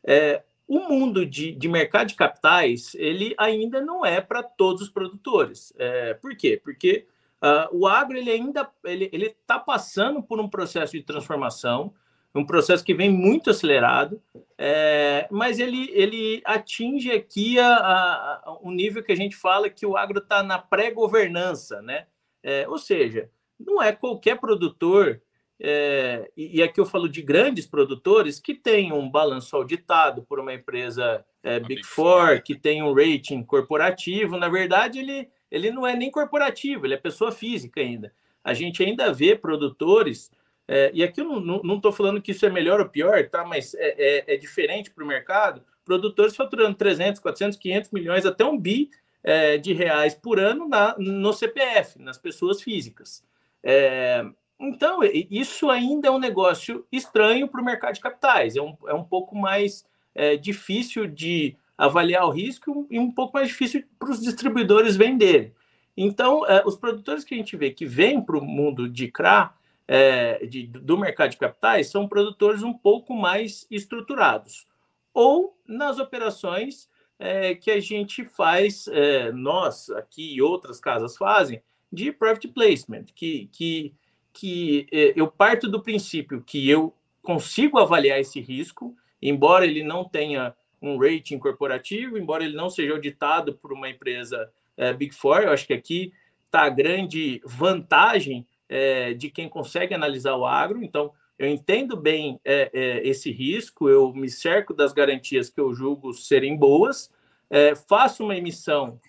É, 0.03 0.43
o 0.67 0.79
mundo 0.79 1.25
de, 1.25 1.51
de 1.51 1.67
mercado 1.67 2.07
de 2.07 2.15
capitais, 2.15 2.93
ele 2.95 3.33
ainda 3.37 3.79
não 3.79 4.05
é 4.05 4.19
para 4.19 4.43
todos 4.43 4.81
os 4.81 4.89
produtores. 4.89 5.71
É, 5.77 6.13
por 6.15 6.35
quê? 6.35 6.59
Porque 6.61 7.07
uh, 7.41 7.77
o 7.77 7.87
agro, 7.87 8.17
ele 8.17 8.31
ainda 8.31 8.69
ele 8.83 9.27
está 9.27 9.57
passando 9.59 10.21
por 10.21 10.39
um 10.41 10.49
processo 10.49 10.93
de 10.93 11.03
transformação, 11.03 11.93
um 12.37 12.45
processo 12.45 12.83
que 12.83 12.93
vem 12.93 13.09
muito 13.09 13.49
acelerado, 13.49 14.21
é, 14.57 15.27
mas 15.31 15.59
ele, 15.59 15.89
ele 15.91 16.41
atinge 16.45 17.11
aqui 17.11 17.59
a, 17.59 17.67
a, 17.67 18.57
um 18.63 18.71
nível 18.71 19.03
que 19.03 19.11
a 19.11 19.15
gente 19.15 19.35
fala 19.35 19.69
que 19.69 19.85
o 19.85 19.97
agro 19.97 20.19
está 20.19 20.41
na 20.43 20.57
pré-governança, 20.57 21.81
né? 21.81 22.07
É, 22.43 22.67
ou 22.67 22.77
seja, 22.77 23.29
não 23.59 23.81
é 23.81 23.91
qualquer 23.91 24.39
produtor 24.39 25.21
é, 25.59 26.29
e, 26.37 26.61
aqui 26.61 26.79
eu 26.79 26.85
falo 26.85 27.09
de 27.09 27.21
grandes 27.21 27.65
produtores 27.65 28.39
que 28.39 28.53
têm 28.53 28.93
um 28.93 29.09
balanço 29.09 29.55
auditado 29.55 30.21
por 30.21 30.39
uma 30.39 30.53
empresa 30.53 31.25
é, 31.41 31.59
Big 31.59 31.83
Four, 31.83 32.43
que 32.43 32.55
tem 32.55 32.83
um 32.83 32.93
rating 32.93 33.43
corporativo. 33.43 34.37
Na 34.37 34.49
verdade, 34.49 34.99
ele, 34.99 35.29
ele 35.49 35.71
não 35.71 35.85
é 35.85 35.95
nem 35.95 36.11
corporativo, 36.11 36.85
ele 36.85 36.93
é 36.93 36.97
pessoa 36.97 37.31
física 37.31 37.81
ainda. 37.81 38.13
A 38.43 38.53
gente 38.53 38.83
ainda 38.83 39.11
vê 39.11 39.35
produtores, 39.35 40.31
é, 40.67 40.91
e 40.93 41.01
aqui 41.01 41.21
eu 41.21 41.39
não 41.39 41.77
estou 41.77 41.93
falando 41.93 42.21
que 42.21 42.31
isso 42.31 42.45
é 42.45 42.49
melhor 42.49 42.81
ou 42.81 42.89
pior, 42.89 43.27
tá? 43.29 43.45
mas 43.45 43.73
é, 43.75 43.95
é, 44.27 44.33
é 44.33 44.37
diferente 44.37 44.91
para 44.91 45.03
o 45.03 45.07
mercado. 45.07 45.63
Produtores 45.85 46.35
faturando 46.35 46.75
300, 46.75 47.21
400, 47.21 47.57
500 47.57 47.91
milhões, 47.91 48.25
até 48.25 48.43
um 48.43 48.57
bi 48.57 48.89
é, 49.23 49.57
de 49.57 49.71
reais 49.71 50.13
por 50.13 50.39
ano 50.39 50.67
na, 50.67 50.93
no 50.97 51.31
CPF, 51.31 52.01
nas 52.01 52.17
pessoas 52.17 52.61
físicas. 52.61 53.23
É, 53.63 54.25
então, 54.59 54.99
isso 55.03 55.69
ainda 55.69 56.09
é 56.09 56.11
um 56.11 56.19
negócio 56.19 56.85
estranho 56.91 57.47
para 57.47 57.61
o 57.61 57.65
mercado 57.65 57.93
de 57.93 58.01
capitais, 58.01 58.57
é 58.57 58.61
um, 58.61 58.75
é 58.87 58.93
um 58.93 59.03
pouco 59.03 59.35
mais 59.37 59.85
é, 60.13 60.35
difícil 60.35 61.07
de 61.07 61.55
avaliar 61.77 62.25
o 62.25 62.31
risco 62.31 62.87
e 62.89 62.99
um 62.99 63.11
pouco 63.11 63.33
mais 63.37 63.49
difícil 63.49 63.83
para 63.99 64.09
os 64.09 64.19
distribuidores 64.19 64.97
venderem. 64.97 65.53
Então, 65.95 66.43
os 66.65 66.75
produtores 66.75 67.23
que 67.23 67.33
a 67.33 67.37
gente 67.37 67.55
vê 67.57 67.71
que 67.71 67.85
vêm 67.85 68.21
para 68.21 68.37
o 68.37 68.43
mundo 68.43 68.87
de 68.87 69.07
CRA, 69.07 69.56
é, 69.87 70.45
de, 70.45 70.67
do 70.67 70.97
mercado 70.97 71.31
de 71.31 71.37
capitais, 71.37 71.87
são 71.87 72.07
produtores 72.07 72.63
um 72.63 72.73
pouco 72.73 73.13
mais 73.13 73.65
estruturados. 73.71 74.67
Ou 75.13 75.57
nas 75.67 75.99
operações 75.99 76.89
é, 77.17 77.55
que 77.55 77.71
a 77.71 77.79
gente 77.79 78.25
faz, 78.25 78.87
é, 78.87 79.31
nós 79.31 79.89
aqui 79.89 80.35
e 80.35 80.41
outras 80.41 80.79
casas 80.79 81.17
fazem, 81.17 81.61
de 81.91 82.11
private 82.11 82.49
placement, 82.49 83.05
que, 83.15 83.49
que 83.51 83.95
que 84.37 84.87
é, 84.91 85.13
eu 85.15 85.27
parto 85.27 85.67
do 85.67 85.81
princípio 85.81 86.43
que 86.43 86.69
eu 86.69 86.93
consigo 87.23 87.79
avaliar 87.79 88.19
esse 88.19 88.39
risco, 88.39 88.95
embora 89.19 89.65
ele 89.65 89.81
não 89.81 90.05
tenha 90.05 90.55
um 90.79 90.95
rating 90.99 91.39
corporativo, 91.39 92.19
embora 92.19 92.43
ele 92.43 92.55
não 92.55 92.69
seja 92.69 92.93
auditado 92.93 93.55
por 93.55 93.73
uma 93.73 93.89
empresa 93.89 94.47
é, 94.77 94.93
Big 94.93 95.15
Four. 95.15 95.39
Eu 95.39 95.51
acho 95.51 95.65
que 95.65 95.73
aqui 95.73 96.13
está 96.45 96.61
a 96.65 96.69
grande 96.69 97.41
vantagem 97.43 98.45
é, 98.69 99.13
de 99.13 99.29
quem 99.29 99.47
consegue 99.47 99.93
analisar 99.93 100.35
o 100.35 100.45
agro. 100.45 100.83
Então, 100.83 101.13
eu 101.37 101.47
entendo 101.47 101.95
bem 101.95 102.39
é, 102.43 102.69
é 102.73 103.07
esse 103.07 103.31
risco, 103.31 103.89
eu 103.89 104.11
me 104.13 104.29
cerco 104.29 104.73
das 104.73 104.91
garantias 104.91 105.49
que 105.49 105.59
eu 105.59 105.73
julgo 105.73 106.13
serem 106.13 106.57
boas, 106.57 107.11
é, 107.49 107.75
faço 107.75 108.23
uma 108.23 108.35
emissão 108.35 108.99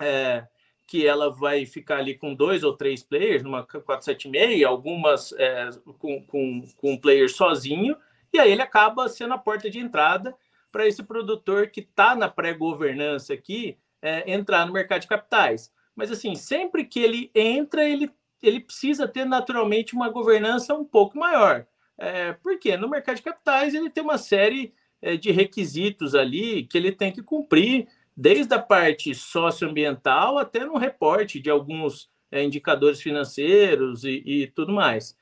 é, 0.00 0.46
que 0.86 1.06
ela 1.06 1.30
vai 1.30 1.64
ficar 1.64 1.98
ali 1.98 2.16
com 2.16 2.34
dois 2.34 2.64
ou 2.64 2.76
três 2.76 3.02
players, 3.02 3.42
numa 3.42 3.64
476, 3.64 4.64
algumas 4.64 5.32
é, 5.32 5.70
com, 5.98 6.22
com, 6.26 6.62
com 6.76 6.92
um 6.92 6.98
player 6.98 7.30
sozinho, 7.30 7.96
e 8.32 8.38
aí 8.38 8.50
ele 8.50 8.62
acaba 8.62 9.08
sendo 9.08 9.34
a 9.34 9.38
porta 9.38 9.70
de 9.70 9.78
entrada 9.78 10.34
para 10.72 10.86
esse 10.88 11.04
produtor 11.04 11.68
que 11.68 11.80
está 11.80 12.16
na 12.16 12.28
pré-governança 12.28 13.32
aqui 13.32 13.78
entrar 14.26 14.66
no 14.66 14.72
mercado 14.72 15.00
de 15.00 15.06
capitais. 15.06 15.72
Mas 15.96 16.10
assim, 16.10 16.34
sempre 16.34 16.84
que 16.84 17.00
ele 17.00 17.30
entra, 17.34 17.88
ele, 17.88 18.10
ele 18.46 18.60
precisa 18.60 19.08
ter 19.08 19.24
naturalmente 19.24 19.94
uma 19.94 20.08
governança 20.08 20.74
um 20.74 20.84
pouco 20.84 21.18
maior. 21.18 21.66
É, 21.96 22.32
porque 22.32 22.76
no 22.76 22.88
mercado 22.88 23.16
de 23.16 23.22
capitais 23.22 23.74
ele 23.74 23.88
tem 23.88 24.02
uma 24.02 24.18
série 24.18 24.74
é, 25.00 25.16
de 25.16 25.30
requisitos 25.30 26.14
ali 26.14 26.64
que 26.64 26.76
ele 26.76 26.90
tem 26.90 27.12
que 27.12 27.22
cumprir 27.22 27.86
desde 28.16 28.52
a 28.54 28.58
parte 28.58 29.14
socioambiental 29.14 30.38
até 30.38 30.64
no 30.64 30.76
reporte 30.76 31.40
de 31.40 31.50
alguns 31.50 32.10
é, 32.30 32.42
indicadores 32.42 33.00
financeiros 33.00 34.04
e, 34.04 34.22
e 34.24 34.46
tudo 34.48 34.72
mais. 34.72 35.16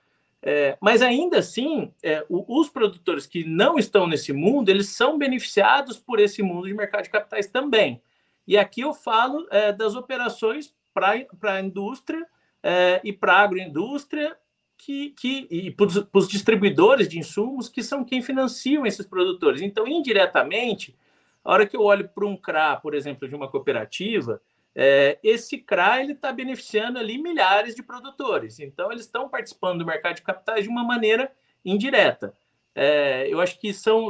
É, 0.44 0.76
mas 0.80 1.02
ainda 1.02 1.38
assim, 1.38 1.92
é, 2.02 2.24
o, 2.28 2.60
os 2.60 2.68
produtores 2.68 3.26
que 3.26 3.44
não 3.44 3.78
estão 3.78 4.06
nesse 4.06 4.32
mundo, 4.32 4.68
eles 4.68 4.88
são 4.88 5.16
beneficiados 5.16 5.98
por 5.98 6.18
esse 6.18 6.42
mundo 6.42 6.66
de 6.66 6.74
mercado 6.74 7.04
de 7.04 7.10
capitais 7.10 7.46
também. 7.46 8.02
E 8.46 8.58
aqui 8.58 8.80
eu 8.80 8.92
falo 8.92 9.46
é, 9.50 9.72
das 9.72 9.94
operações 9.94 10.74
para 10.92 11.26
a 11.42 11.60
indústria 11.60 12.26
é, 12.62 13.00
e 13.02 13.12
para 13.12 13.34
a 13.34 13.40
agroindústria 13.40 14.36
que, 14.78 15.10
que, 15.10 15.46
e 15.50 15.70
para 15.70 15.86
os 16.14 16.28
distribuidores 16.28 17.08
de 17.08 17.18
insumos 17.18 17.68
que 17.68 17.82
são 17.82 18.04
quem 18.04 18.20
financiam 18.20 18.84
esses 18.86 19.06
produtores. 19.06 19.62
Então, 19.62 19.86
indiretamente, 19.86 20.96
a 21.44 21.52
hora 21.52 21.66
que 21.66 21.76
eu 21.76 21.82
olho 21.82 22.08
para 22.08 22.26
um 22.26 22.36
CRA, 22.36 22.76
por 22.76 22.94
exemplo, 22.94 23.28
de 23.28 23.34
uma 23.34 23.48
cooperativa, 23.48 24.40
é, 24.74 25.18
esse 25.22 25.58
CRA 25.58 26.02
está 26.02 26.32
beneficiando 26.32 26.98
ali 26.98 27.18
milhares 27.18 27.74
de 27.74 27.82
produtores. 27.82 28.58
Então, 28.58 28.90
eles 28.90 29.04
estão 29.04 29.28
participando 29.28 29.80
do 29.80 29.86
mercado 29.86 30.16
de 30.16 30.22
capitais 30.22 30.64
de 30.64 30.68
uma 30.68 30.82
maneira 30.82 31.30
indireta. 31.64 32.34
É, 32.74 33.26
eu 33.28 33.40
acho 33.40 33.60
que 33.60 33.72
são, 33.72 34.08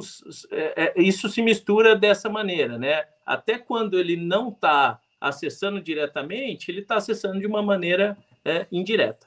é, 0.51 0.93
é, 0.97 1.03
isso 1.03 1.29
se 1.29 1.43
mistura 1.43 1.97
dessa 1.97 2.29
maneira, 2.29 2.79
né? 2.79 3.05
Até 3.27 3.59
quando 3.59 3.99
ele 3.99 4.17
não 4.17 4.51
está 4.51 5.01
acessando 5.21 5.81
diretamente, 5.81 6.71
ele 6.71 6.81
está 6.81 6.97
acessando 6.97 7.41
de 7.41 7.47
uma 7.47 7.63
maneira 7.63 8.17
é, 8.45 8.67
indireta. 8.71 9.27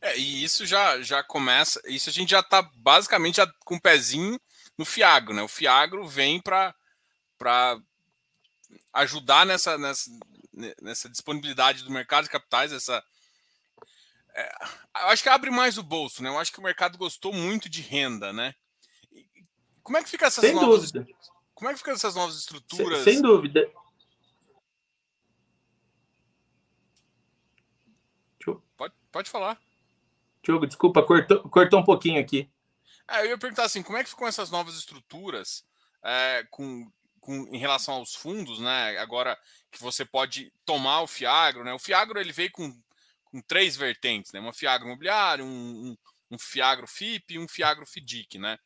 É, 0.00 0.18
e 0.18 0.42
isso 0.42 0.66
já, 0.66 1.00
já 1.00 1.22
começa, 1.22 1.80
isso 1.86 2.10
a 2.10 2.12
gente 2.12 2.30
já 2.30 2.40
está 2.40 2.60
basicamente 2.62 3.36
já 3.36 3.46
com 3.64 3.76
o 3.76 3.80
pezinho 3.80 4.40
no 4.76 4.84
Fiagro, 4.84 5.34
né? 5.34 5.42
O 5.42 5.48
Fiagro 5.48 6.06
vem 6.06 6.40
para 6.40 6.74
para 7.38 7.80
ajudar 8.92 9.46
nessa, 9.46 9.78
nessa, 9.78 10.10
nessa 10.82 11.08
disponibilidade 11.08 11.82
do 11.82 11.90
mercado 11.90 12.24
de 12.24 12.30
capitais, 12.30 12.72
essa. 12.72 13.02
É, 14.34 14.52
eu 15.02 15.08
acho 15.08 15.22
que 15.22 15.28
abre 15.28 15.50
mais 15.50 15.78
o 15.78 15.82
bolso, 15.82 16.22
né? 16.22 16.28
Eu 16.28 16.38
acho 16.38 16.52
que 16.52 16.58
o 16.58 16.62
mercado 16.62 16.98
gostou 16.98 17.32
muito 17.32 17.68
de 17.68 17.80
renda, 17.80 18.32
né? 18.32 18.54
E 19.10 19.26
como 19.82 19.96
é 19.96 20.02
que 20.02 20.10
fica 20.10 20.26
essas 20.26 20.44
sem 20.44 20.54
novas, 20.54 20.92
dúvida. 20.92 21.06
Como 21.54 21.68
é 21.68 21.72
que 21.72 21.78
ficam 21.78 21.94
essas 21.94 22.14
novas 22.14 22.36
estruturas? 22.36 23.04
Sem, 23.04 23.14
sem 23.14 23.22
dúvida. 23.22 23.70
Pode, 29.10 29.30
falar. 29.30 29.60
Diogo, 30.42 30.66
desculpa, 30.66 31.02
cortou, 31.02 31.42
cortou 31.48 31.80
um 31.80 31.84
pouquinho 31.84 32.20
aqui. 32.20 32.50
É, 33.08 33.22
eu 33.22 33.30
ia 33.30 33.38
perguntar 33.38 33.64
assim, 33.64 33.82
como 33.82 33.98
é 33.98 34.04
que 34.04 34.10
ficam 34.10 34.26
essas 34.26 34.50
novas 34.50 34.76
estruturas 34.76 35.64
é, 36.02 36.46
com 36.50 36.90
com, 37.20 37.48
em 37.54 37.58
relação 37.58 37.94
aos 37.94 38.14
fundos, 38.14 38.58
né? 38.58 38.98
Agora 38.98 39.38
que 39.70 39.80
você 39.80 40.04
pode 40.04 40.52
tomar 40.64 41.02
o 41.02 41.06
Fiagro, 41.06 41.62
né? 41.62 41.72
O 41.72 41.78
Fiagro 41.78 42.18
ele 42.18 42.32
veio 42.32 42.50
com, 42.50 42.74
com 43.24 43.40
três 43.42 43.76
vertentes, 43.76 44.32
né? 44.32 44.40
Uma 44.40 44.52
Fiagro 44.52 44.86
imobiliário, 44.86 45.44
um, 45.44 45.48
um, 45.48 45.96
um 46.32 46.38
Fiagro 46.38 46.86
FIP 46.86 47.34
e 47.34 47.38
um 47.38 47.46
Fiagro 47.46 47.86
FIDIC, 47.86 48.38
né? 48.38 48.58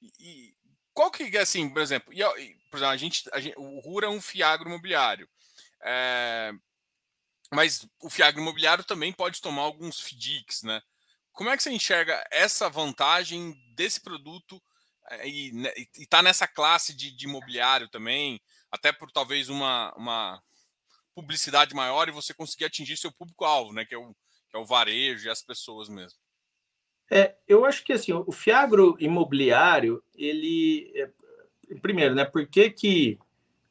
E, 0.00 0.10
e 0.18 0.54
qual 0.92 1.10
que 1.10 1.36
é 1.36 1.40
assim, 1.40 1.68
por 1.68 1.80
exemplo, 1.80 2.12
e, 2.12 2.18
por 2.70 2.78
exemplo, 2.78 2.86
a 2.86 2.96
gente, 2.96 3.22
a 3.32 3.40
gente, 3.40 3.54
o 3.56 3.78
RUR 3.80 4.04
é 4.04 4.08
um 4.08 4.20
Fiagro 4.20 4.68
imobiliário. 4.68 5.28
É, 5.80 6.52
mas 7.52 7.86
o 8.02 8.10
Fiagro 8.10 8.40
imobiliário 8.40 8.84
também 8.84 9.12
pode 9.12 9.40
tomar 9.40 9.62
alguns 9.62 10.00
FDICs, 10.00 10.62
né? 10.62 10.82
Como 11.32 11.50
é 11.50 11.56
que 11.56 11.62
você 11.62 11.70
enxerga 11.70 12.22
essa 12.30 12.68
vantagem 12.68 13.54
desse 13.74 14.00
produto 14.00 14.60
é, 15.10 15.28
e 15.28 15.52
né, 15.52 15.72
está 15.96 16.22
nessa 16.22 16.46
classe 16.46 16.94
de, 16.94 17.14
de, 17.14 17.26
imobiliário 17.26 17.88
também, 17.88 18.40
até 18.70 18.92
por 18.92 19.10
talvez 19.10 19.48
uma, 19.48 19.94
uma 19.96 20.42
publicidade 21.14 21.74
maior 21.74 22.08
e 22.08 22.12
você 22.12 22.34
conseguir 22.34 22.66
atingir 22.66 22.96
seu 22.96 23.12
público-alvo, 23.12 23.72
né? 23.72 23.84
Que 23.84 23.94
é, 23.94 23.98
o, 23.98 24.14
que 24.50 24.56
é 24.56 24.58
o 24.58 24.66
varejo 24.66 25.26
e 25.26 25.30
as 25.30 25.42
pessoas 25.42 25.88
mesmo. 25.88 26.18
É, 27.10 27.34
eu 27.46 27.64
acho 27.64 27.82
que 27.84 27.92
assim, 27.92 28.12
o 28.12 28.32
fiagro 28.32 28.96
imobiliário, 29.00 30.02
ele. 30.14 30.92
É, 30.94 31.10
primeiro, 31.80 32.14
né? 32.14 32.24
Por 32.24 32.46
que, 32.46 32.70
que 32.70 33.18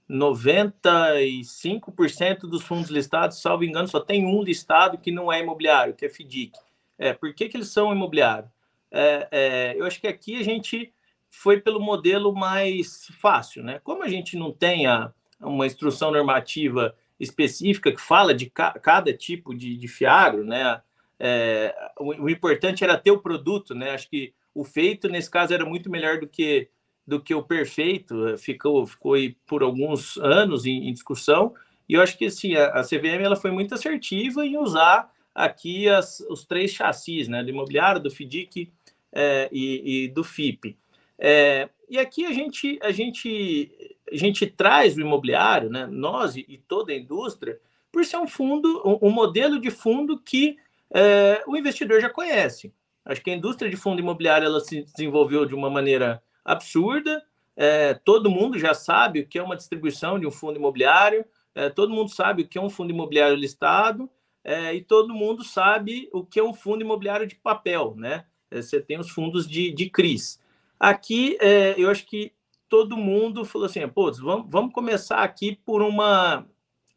95% 0.09 2.41
dos 2.41 2.63
fundos 2.63 2.89
listados, 2.89 3.41
salvo 3.41 3.63
engano, 3.63 3.87
só 3.87 3.99
tem 3.99 4.25
um 4.25 4.41
listado 4.41 4.97
que 4.97 5.11
não 5.11 5.31
é 5.31 5.41
imobiliário, 5.41 5.93
que 5.93 6.05
é 6.05 6.09
FDIC. 6.09 6.57
É, 6.97 7.13
por 7.13 7.33
que, 7.33 7.49
que 7.49 7.57
eles 7.57 7.69
são 7.69 7.91
imobiliário? 7.91 8.49
É, 8.89 9.27
é, 9.31 9.75
eu 9.77 9.85
acho 9.85 9.99
que 9.99 10.07
aqui 10.07 10.39
a 10.39 10.43
gente 10.43 10.93
foi 11.29 11.59
pelo 11.59 11.79
modelo 11.79 12.33
mais 12.33 13.07
fácil, 13.19 13.63
né? 13.63 13.79
Como 13.83 14.03
a 14.03 14.07
gente 14.07 14.37
não 14.37 14.51
tem 14.51 14.87
a, 14.87 15.11
uma 15.41 15.67
instrução 15.67 16.11
normativa 16.11 16.95
específica 17.19 17.91
que 17.91 18.01
fala 18.01 18.33
de 18.33 18.49
ca 18.49 18.71
cada 18.73 19.13
tipo 19.13 19.53
de, 19.53 19.75
de 19.75 19.87
fiagro, 19.87 20.43
né? 20.43 20.81
É, 21.19 21.75
o, 21.99 22.23
o, 22.23 22.29
importante 22.29 22.83
era 22.83 22.97
ter 22.97 23.11
o 23.11 23.19
produto, 23.19 23.75
né? 23.75 23.91
Acho 23.91 24.09
que 24.09 24.33
o 24.53 24.63
feito 24.63 25.09
nesse 25.09 25.29
caso 25.29 25.53
era 25.53 25.65
muito 25.65 25.89
melhor 25.89 26.19
do 26.19 26.27
que 26.27 26.69
do 27.07 27.21
que 27.21 27.33
o 27.33 27.41
perfeito. 27.41 28.37
Ficou 28.37 28.85
ficou 28.85 29.15
por 29.45 29.63
alguns 29.63 30.17
anos 30.17 30.65
em, 30.65 30.89
em 30.89 30.93
discussão 30.93 31.53
e 31.87 31.93
eu 31.93 32.01
acho 32.01 32.17
que 32.17 32.25
assim, 32.25 32.55
a, 32.55 32.67
a, 32.67 32.83
CVM 32.83 33.23
ela 33.23 33.35
foi 33.35 33.51
muito 33.51 33.73
assertiva 33.73 34.45
em 34.45 34.57
usar 34.57 35.09
aqui 35.33 35.87
as, 35.87 36.19
os 36.29 36.43
três 36.43 36.71
chassis, 36.71 37.27
né? 37.27 37.43
Do 37.43 37.49
imobiliário, 37.49 38.01
do 38.01 38.11
FDIC 38.11 38.71
é, 39.11 39.47
e, 39.51 40.03
e 40.03 40.07
do 40.09 40.23
FIP. 40.23 40.77
É, 41.17 41.69
e 41.89 41.97
aqui 41.97 42.25
a 42.25 42.33
gente, 42.33 42.77
a, 42.81 42.91
gente, 42.91 43.95
a 44.11 44.15
gente 44.15 44.45
traz 44.45 44.97
o 44.97 45.01
imobiliário, 45.01 45.69
né, 45.69 45.87
nós 45.89 46.35
e 46.35 46.61
toda 46.67 46.91
a 46.91 46.95
indústria, 46.95 47.59
por 47.91 48.03
ser 48.05 48.17
um 48.17 48.27
fundo, 48.27 48.81
um, 48.85 49.07
um 49.07 49.11
modelo 49.11 49.59
de 49.59 49.71
fundo 49.71 50.19
que 50.19 50.57
é, 50.93 51.43
o 51.47 51.55
investidor 51.55 52.01
já 52.01 52.09
conhece. 52.09 52.73
Acho 53.05 53.21
que 53.21 53.31
a 53.31 53.35
indústria 53.35 53.71
de 53.71 53.77
fundo 53.77 54.01
imobiliário 54.01 54.45
ela 54.45 54.59
se 54.59 54.81
desenvolveu 54.81 55.45
de 55.45 55.55
uma 55.55 55.69
maneira 55.69 56.21
absurda. 56.47 57.21
É, 57.55 57.93
todo 57.93 58.31
mundo 58.31 58.57
já 58.57 58.73
sabe 58.73 59.19
o 59.19 59.27
que 59.27 59.37
é 59.37 59.43
uma 59.43 59.57
distribuição 59.57 60.17
de 60.17 60.25
um 60.25 60.31
fundo 60.31 60.57
imobiliário, 60.57 61.25
é, 61.53 61.69
todo 61.69 61.93
mundo 61.93 62.09
sabe 62.09 62.43
o 62.43 62.47
que 62.47 62.57
é 62.57 62.61
um 62.61 62.69
fundo 62.69 62.91
imobiliário 62.91 63.35
listado, 63.35 64.09
é, 64.43 64.73
e 64.75 64.81
todo 64.81 65.13
mundo 65.13 65.43
sabe 65.43 66.07
o 66.13 66.23
que 66.23 66.39
é 66.39 66.43
um 66.43 66.53
fundo 66.53 66.81
imobiliário 66.81 67.27
de 67.27 67.35
papel, 67.35 67.95
né? 67.97 68.25
É, 68.49 68.61
você 68.61 68.79
tem 68.79 68.99
os 68.99 69.09
fundos 69.09 69.47
de, 69.47 69.73
de 69.73 69.89
CRIs. 69.89 70.39
Aqui, 70.79 71.35
é, 71.41 71.73
eu 71.77 71.89
acho 71.89 72.05
que 72.05 72.31
todo 72.69 72.95
mundo 72.95 73.43
falou 73.43 73.65
assim, 73.65 73.87
pô, 73.89 74.11
vamos, 74.13 74.45
vamos 74.49 74.71
começar 74.71 75.23
aqui 75.23 75.59
por 75.65 75.81
uma, 75.81 76.47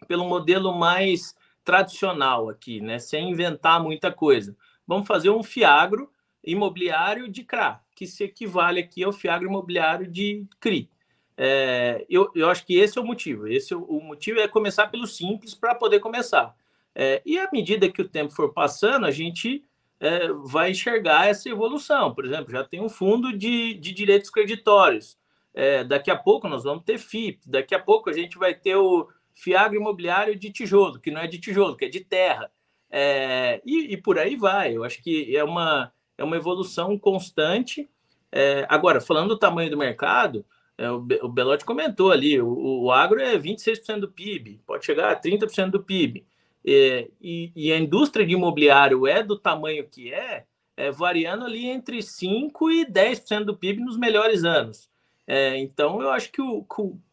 pelo 0.07 0.29
modelo 0.29 0.75
mais 0.75 1.35
tradicional 1.65 2.49
aqui, 2.49 2.81
né? 2.81 2.99
Sem 2.99 3.31
inventar 3.31 3.83
muita 3.83 4.13
coisa. 4.13 4.55
Vamos 4.87 5.07
fazer 5.07 5.31
um 5.31 5.43
fiagro 5.43 6.11
imobiliário 6.45 7.29
de 7.29 7.45
CRA, 7.45 7.81
que 8.01 8.07
se 8.07 8.25
equivale 8.25 8.81
aqui 8.81 9.05
ao 9.05 9.13
fiagro 9.13 9.47
imobiliário 9.47 10.07
de 10.07 10.47
CRI. 10.59 10.89
É, 11.37 12.07
eu, 12.09 12.31
eu 12.35 12.49
acho 12.49 12.65
que 12.65 12.79
esse 12.79 12.97
é 12.97 13.01
o 13.03 13.05
motivo. 13.05 13.47
Esse 13.47 13.75
é 13.75 13.77
o, 13.77 13.83
o 13.83 14.03
motivo 14.03 14.41
é 14.41 14.49
começar 14.49 14.87
pelo 14.87 15.07
simples 15.07 15.53
para 15.55 15.75
poder 15.75 16.01
começar. 16.01 16.57
É, 16.95 17.21
e 17.27 17.39
à 17.39 17.47
medida 17.53 17.91
que 17.91 18.01
o 18.01 18.09
tempo 18.09 18.33
for 18.33 18.55
passando, 18.55 19.05
a 19.05 19.11
gente 19.11 19.63
é, 20.01 20.29
vai 20.45 20.71
enxergar 20.71 21.29
essa 21.29 21.51
evolução. 21.51 22.15
Por 22.15 22.25
exemplo, 22.25 22.51
já 22.51 22.65
tem 22.65 22.81
um 22.81 22.89
fundo 22.89 23.37
de, 23.37 23.75
de 23.75 23.93
direitos 23.93 24.31
creditórios. 24.31 25.19
É, 25.53 25.85
daqui 25.85 26.11
a 26.11 26.17
pouco 26.17 26.49
nós 26.49 26.65
vamos 26.65 26.85
ter 26.85 26.97
FIP. 26.97 27.43
Daqui 27.47 27.75
a 27.75 27.79
pouco 27.79 28.09
a 28.09 28.15
gente 28.15 28.39
vai 28.39 28.55
ter 28.55 28.77
o 28.77 29.11
fiagro 29.35 29.77
imobiliário 29.79 30.35
de 30.35 30.51
tijolo, 30.51 30.99
que 30.99 31.11
não 31.11 31.21
é 31.21 31.27
de 31.27 31.39
tijolo, 31.39 31.77
que 31.77 31.85
é 31.85 31.89
de 31.91 32.01
terra. 32.01 32.51
É, 32.91 33.61
e, 33.63 33.93
e, 33.93 33.97
por 33.99 34.19
aí 34.19 34.37
vai. 34.37 34.75
Eu 34.75 34.85
acho 34.85 35.03
que 35.03 35.37
é 35.37 35.45
uma, 35.45 35.93
é 36.21 36.25
uma 36.25 36.37
evolução 36.37 36.99
constante. 36.99 37.89
É, 38.31 38.67
agora, 38.69 39.01
falando 39.01 39.31
do 39.31 39.39
tamanho 39.39 39.71
do 39.71 39.77
mercado, 39.77 40.45
é, 40.77 40.91
o, 40.91 40.97
o 41.23 41.29
Belotti 41.29 41.65
comentou 41.65 42.13
ali, 42.13 42.41
o, 42.41 42.83
o 42.85 42.93
agro 42.93 43.21
é 43.21 43.37
26% 43.39 44.01
do 44.01 44.09
PIB, 44.09 44.61
pode 44.67 44.85
chegar 44.85 45.11
a 45.11 45.19
30% 45.19 45.71
do 45.71 45.83
PIB. 45.83 46.25
É, 46.65 47.09
e, 47.21 47.51
e, 47.57 47.73
a 47.73 47.79
indústria 47.79 48.27
de 48.27 48.35
imobiliário 48.35 49.07
é 49.07 49.23
do 49.23 49.39
tamanho 49.39 49.89
que 49.91 50.13
é, 50.13 50.45
é 50.77 50.91
variando 50.91 51.47
ali 51.47 51.67
entre 51.67 51.99
5% 51.99 52.51
e 52.71 52.85
10% 52.85 53.45
do 53.45 53.57
PIB 53.57 53.81
nos 53.81 53.97
melhores 53.97 54.45
anos. 54.45 54.91
É, 55.27 55.57
então, 55.57 56.03
eu 56.03 56.11
acho 56.11 56.31
que, 56.31 56.43
o, 56.43 56.67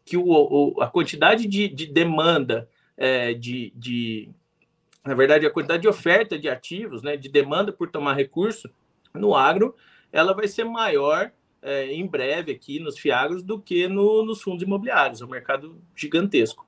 que 0.03 0.17
o, 0.17 0.75
a 0.81 0.87
quantidade 0.87 1.47
de, 1.47 1.69
de 1.69 1.85
demanda, 1.85 2.67
é, 2.97 3.33
de, 3.33 3.71
de, 3.73 4.29
na 5.05 5.13
verdade, 5.13 5.45
a 5.45 5.51
quantidade 5.51 5.83
de 5.83 5.87
oferta 5.87 6.37
de 6.37 6.49
ativos, 6.49 7.01
né, 7.01 7.15
de 7.15 7.29
demanda 7.29 7.71
por 7.71 7.89
tomar 7.89 8.15
recurso 8.15 8.69
no 9.17 9.35
agro, 9.35 9.75
ela 10.11 10.33
vai 10.33 10.47
ser 10.47 10.63
maior 10.63 11.31
é, 11.61 11.91
em 11.91 12.05
breve 12.05 12.51
aqui 12.51 12.79
nos 12.79 12.97
fiagros 12.97 13.43
do 13.43 13.59
que 13.59 13.87
no, 13.87 14.23
nos 14.23 14.41
fundos 14.41 14.63
imobiliários. 14.63 15.21
É 15.21 15.25
um 15.25 15.29
mercado 15.29 15.81
gigantesco. 15.95 16.67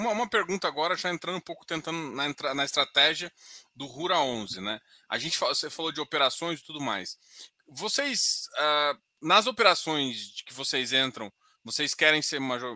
uma, 0.00 0.10
uma 0.10 0.28
pergunta 0.28 0.66
agora, 0.66 0.96
já 0.96 1.10
entrando 1.10 1.36
um 1.36 1.40
pouco 1.40 1.64
tentando 1.64 1.98
na, 2.12 2.54
na 2.54 2.64
estratégia 2.64 3.32
do 3.74 3.86
Rura 3.86 4.18
11, 4.18 4.60
né? 4.60 4.80
A 5.08 5.18
gente 5.18 5.38
você 5.38 5.68
falou 5.68 5.92
de 5.92 6.00
operações 6.00 6.60
e 6.60 6.64
tudo 6.64 6.80
mais. 6.80 7.18
Vocês, 7.68 8.48
uh, 8.56 8.98
nas 9.20 9.46
operações 9.46 10.42
que 10.42 10.54
vocês 10.54 10.92
entram, 10.92 11.32
vocês 11.64 11.94
querem 11.94 12.22
ser 12.22 12.40
major, 12.40 12.74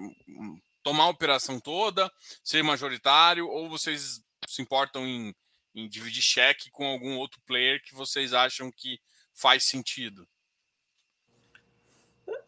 tomar 0.82 1.04
a 1.04 1.08
operação 1.08 1.58
toda, 1.58 2.12
ser 2.42 2.62
majoritário, 2.62 3.48
ou 3.48 3.68
vocês 3.68 4.22
se 4.48 4.62
importam 4.62 5.06
em, 5.06 5.34
em 5.74 5.88
dividir 5.88 6.22
cheque 6.22 6.70
com 6.70 6.86
algum 6.86 7.16
outro 7.16 7.40
player 7.46 7.82
que 7.82 7.94
vocês 7.94 8.32
acham 8.32 8.70
que 8.70 8.98
faz 9.32 9.64
sentido? 9.64 10.26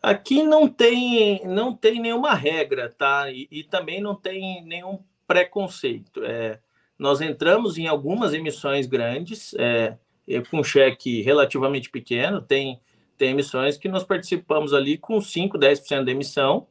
Aqui 0.02 0.42
não 0.42 0.68
tem, 0.68 1.44
não 1.46 1.74
tem 1.74 2.00
nenhuma 2.00 2.34
regra, 2.34 2.88
tá? 2.88 3.30
E, 3.30 3.48
e 3.50 3.64
também 3.64 4.00
não 4.00 4.14
tem 4.14 4.64
nenhum 4.64 5.02
preconceito. 5.26 6.24
É, 6.24 6.60
nós 6.98 7.20
entramos 7.20 7.76
em 7.76 7.86
algumas 7.86 8.32
emissões 8.32 8.86
grandes, 8.86 9.54
é, 9.58 9.96
com 10.50 10.62
cheque 10.62 11.22
relativamente 11.22 11.90
pequeno, 11.90 12.40
tem, 12.40 12.80
tem 13.18 13.30
emissões 13.30 13.76
que 13.76 13.88
nós 13.88 14.04
participamos 14.04 14.72
ali 14.72 14.96
com 14.96 15.20
5, 15.20 15.58
10% 15.58 16.04
da 16.04 16.10
emissão, 16.10 16.66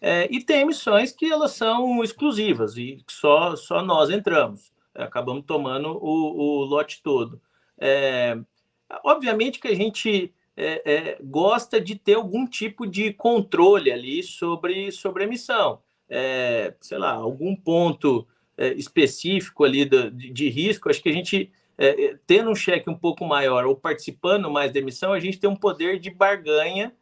é, 0.00 0.26
e 0.30 0.42
tem 0.42 0.60
emissões 0.60 1.12
que 1.12 1.30
elas 1.30 1.52
são 1.52 2.02
exclusivas 2.02 2.76
e 2.76 3.04
só, 3.08 3.54
só 3.54 3.82
nós 3.82 4.08
entramos. 4.08 4.72
Acabamos 4.94 5.44
tomando 5.46 5.90
o, 5.90 6.60
o 6.60 6.64
lote 6.64 7.02
todo. 7.02 7.40
É, 7.78 8.38
obviamente 9.04 9.60
que 9.60 9.68
a 9.68 9.74
gente 9.74 10.32
é, 10.56 10.82
é, 10.84 11.18
gosta 11.22 11.80
de 11.80 11.94
ter 11.94 12.14
algum 12.14 12.46
tipo 12.46 12.86
de 12.86 13.12
controle 13.12 13.92
ali 13.92 14.22
sobre, 14.22 14.90
sobre 14.90 15.24
a 15.24 15.26
emissão. 15.26 15.80
É, 16.08 16.74
sei 16.80 16.98
lá, 16.98 17.12
algum 17.12 17.54
ponto 17.54 18.26
é, 18.56 18.72
específico 18.72 19.64
ali 19.64 19.84
de, 19.84 20.10
de, 20.10 20.48
risco, 20.48 20.90
acho 20.90 21.02
que 21.02 21.08
a 21.08 21.12
gente, 21.12 21.52
é, 21.78 22.16
tendo 22.26 22.50
um 22.50 22.54
cheque 22.54 22.90
um 22.90 22.96
pouco 22.96 23.24
maior 23.24 23.64
ou 23.64 23.76
participando 23.76 24.50
mais 24.50 24.72
da 24.72 24.80
emissão, 24.80 25.12
a 25.12 25.20
gente 25.20 25.38
tem 25.38 25.48
um 25.48 25.54
poder 25.56 26.00
de 26.00 26.10
barganha 26.10 26.92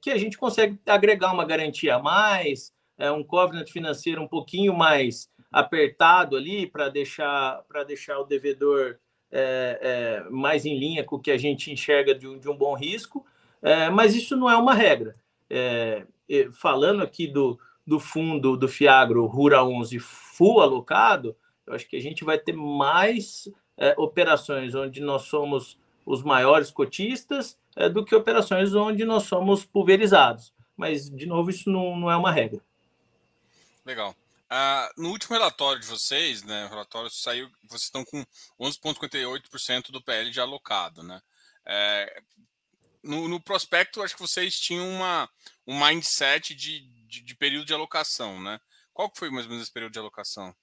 que 0.00 0.10
a 0.10 0.18
gente 0.18 0.36
consegue 0.36 0.78
agregar 0.86 1.32
uma 1.32 1.44
garantia 1.44 1.96
a 1.96 1.98
mais, 1.98 2.72
um 3.16 3.24
covenant 3.24 3.68
financeiro 3.70 4.22
um 4.22 4.28
pouquinho 4.28 4.74
mais 4.74 5.28
apertado 5.50 6.36
ali 6.36 6.66
para 6.66 6.88
deixar, 6.88 7.62
deixar 7.86 8.18
o 8.18 8.24
devedor 8.24 8.98
é, 9.30 9.78
é, 10.26 10.30
mais 10.30 10.64
em 10.66 10.78
linha 10.78 11.04
com 11.04 11.16
o 11.16 11.20
que 11.20 11.30
a 11.30 11.36
gente 11.36 11.72
enxerga 11.72 12.14
de 12.14 12.26
um, 12.26 12.38
de 12.38 12.48
um 12.48 12.56
bom 12.56 12.74
risco, 12.74 13.26
é, 13.60 13.90
mas 13.90 14.14
isso 14.14 14.36
não 14.36 14.50
é 14.50 14.56
uma 14.56 14.74
regra. 14.74 15.16
É, 15.50 16.06
falando 16.52 17.02
aqui 17.02 17.26
do, 17.26 17.58
do 17.86 17.98
fundo 17.98 18.56
do 18.56 18.68
Fiagro 18.68 19.26
Rura 19.26 19.64
11 19.64 19.98
full 19.98 20.60
alocado, 20.60 21.36
eu 21.66 21.74
acho 21.74 21.88
que 21.88 21.96
a 21.96 22.00
gente 22.00 22.24
vai 22.24 22.38
ter 22.38 22.52
mais 22.52 23.48
é, 23.76 23.94
operações 23.96 24.74
onde 24.74 25.00
nós 25.00 25.22
somos 25.22 25.78
os 26.06 26.22
maiores 26.22 26.70
cotistas 26.70 27.58
é, 27.76 27.88
do 27.88 28.04
que 28.04 28.14
operações 28.14 28.74
onde 28.74 29.04
nós 29.04 29.24
somos 29.24 29.64
pulverizados. 29.64 30.52
Mas, 30.76 31.08
de 31.08 31.26
novo, 31.26 31.50
isso 31.50 31.70
não, 31.70 31.96
não 31.96 32.10
é 32.10 32.16
uma 32.16 32.32
regra. 32.32 32.60
Legal. 33.84 34.14
Ah, 34.48 34.90
no 34.96 35.10
último 35.10 35.34
relatório 35.34 35.80
de 35.80 35.86
vocês, 35.86 36.42
né, 36.42 36.66
o 36.66 36.68
relatório 36.68 37.10
saiu, 37.10 37.50
vocês 37.64 37.84
estão 37.84 38.04
com 38.04 38.24
11,58% 38.60 39.90
do 39.90 40.02
PL 40.02 40.30
de 40.30 40.40
alocado, 40.40 41.02
né? 41.02 41.20
É, 41.66 42.22
no, 43.02 43.26
no, 43.28 43.40
prospecto, 43.40 44.02
acho 44.02 44.14
que 44.14 44.22
vocês 44.22 44.54
tinham 44.54 44.88
uma, 44.88 45.28
um 45.66 45.78
mindset 45.84 46.54
de, 46.54 46.80
de, 47.06 47.20
de, 47.20 47.34
período 47.34 47.66
de 47.66 47.74
alocação, 47.74 48.40
né? 48.40 48.60
Qual 48.92 49.10
que 49.10 49.18
foi 49.18 49.30
mais 49.30 49.46
ou 49.46 49.50
menos 49.50 49.64
esse 49.64 49.72
período 49.72 49.92
de 49.92 49.98
alocação? 49.98 50.54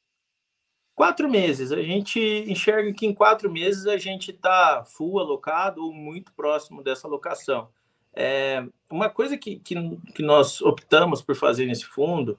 Quatro 1.02 1.28
meses. 1.28 1.72
A 1.72 1.82
gente 1.82 2.20
enxerga 2.48 2.94
que 2.94 3.08
em 3.08 3.12
quatro 3.12 3.52
meses 3.52 3.88
a 3.88 3.98
gente 3.98 4.30
está 4.30 4.86
full 4.86 5.18
alocado 5.20 5.84
ou 5.84 5.92
muito 5.92 6.32
próximo 6.32 6.84
dessa 6.84 7.08
alocação. 7.08 7.70
É, 8.14 8.64
uma 8.88 9.10
coisa 9.10 9.36
que, 9.36 9.56
que, 9.56 9.74
que 10.14 10.22
nós 10.22 10.62
optamos 10.62 11.20
por 11.24 11.36
fazer 11.36 11.66
nesse 11.66 11.86
fundo 11.86 12.38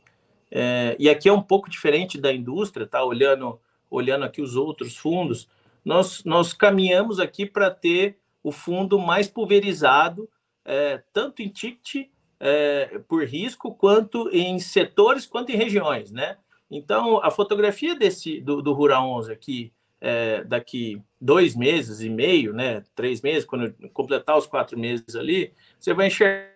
é, 0.48 0.94
e 0.96 1.10
aqui 1.10 1.28
é 1.28 1.32
um 1.32 1.42
pouco 1.42 1.68
diferente 1.68 2.20
da 2.20 2.32
indústria, 2.32 2.86
tá? 2.86 3.04
Olhando, 3.04 3.58
olhando 3.90 4.24
aqui 4.24 4.40
os 4.40 4.54
outros 4.54 4.96
fundos, 4.96 5.48
nós, 5.84 6.22
nós 6.22 6.52
caminhamos 6.52 7.18
aqui 7.18 7.44
para 7.44 7.68
ter 7.68 8.16
o 8.44 8.52
fundo 8.52 8.96
mais 8.96 9.26
pulverizado, 9.26 10.30
é, 10.64 11.02
tanto 11.12 11.42
em 11.42 11.48
ticket 11.48 12.08
é, 12.38 13.00
por 13.08 13.24
risco, 13.24 13.74
quanto 13.74 14.28
em 14.28 14.60
setores, 14.60 15.26
quanto 15.26 15.50
em 15.50 15.56
regiões, 15.56 16.12
né? 16.12 16.36
Então, 16.74 17.22
a 17.22 17.30
fotografia 17.30 17.94
desse 17.94 18.40
do, 18.40 18.62
do 18.62 18.72
Rural 18.72 19.06
11 19.18 19.30
aqui, 19.30 19.70
é, 20.00 20.42
daqui 20.42 21.02
dois 21.20 21.54
meses 21.54 22.00
e 22.00 22.08
meio, 22.08 22.54
né? 22.54 22.82
Três 22.94 23.20
meses, 23.20 23.44
quando 23.44 23.74
completar 23.90 24.38
os 24.38 24.46
quatro 24.46 24.78
meses 24.78 25.14
ali, 25.14 25.52
você 25.78 25.92
vai 25.92 26.06
enxergar 26.06 26.50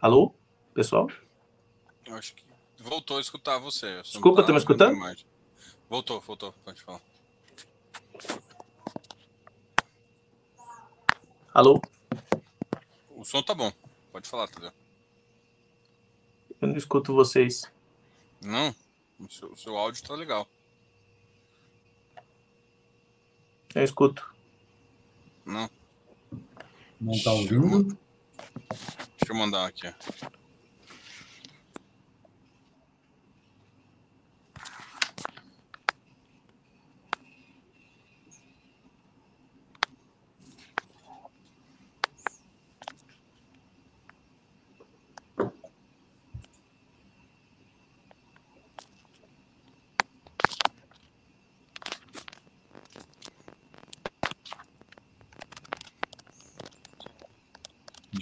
Alô, 0.00 0.34
pessoal? 0.74 1.08
Eu 2.04 2.16
acho 2.16 2.34
que 2.34 2.44
voltou 2.78 3.18
a 3.18 3.20
escutar 3.20 3.58
você. 3.58 4.02
Desculpa, 4.02 4.42
tá 4.42 4.52
me 4.52 4.58
escutando? 4.58 4.98
Voltou, 5.88 6.20
voltou, 6.20 6.52
pode 6.64 6.82
falar. 6.82 7.00
Alô? 11.54 11.80
O 13.10 13.24
som 13.24 13.42
tá 13.42 13.54
bom, 13.54 13.72
pode 14.12 14.28
falar, 14.28 14.48
Tadeu. 14.48 14.85
Eu 16.60 16.68
não 16.68 16.76
escuto 16.76 17.14
vocês. 17.14 17.70
Não, 18.42 18.74
o 19.18 19.30
seu, 19.30 19.52
o 19.52 19.56
seu 19.56 19.76
áudio 19.76 20.02
tá 20.02 20.14
legal. 20.14 20.48
Eu 23.74 23.84
escuto. 23.84 24.34
Não. 25.44 25.68
Não 27.00 27.22
tá 27.22 27.32
ouvindo? 27.32 27.98
Deixa 29.18 29.32
eu 29.32 29.34
mandar 29.34 29.66
aqui. 29.66 29.92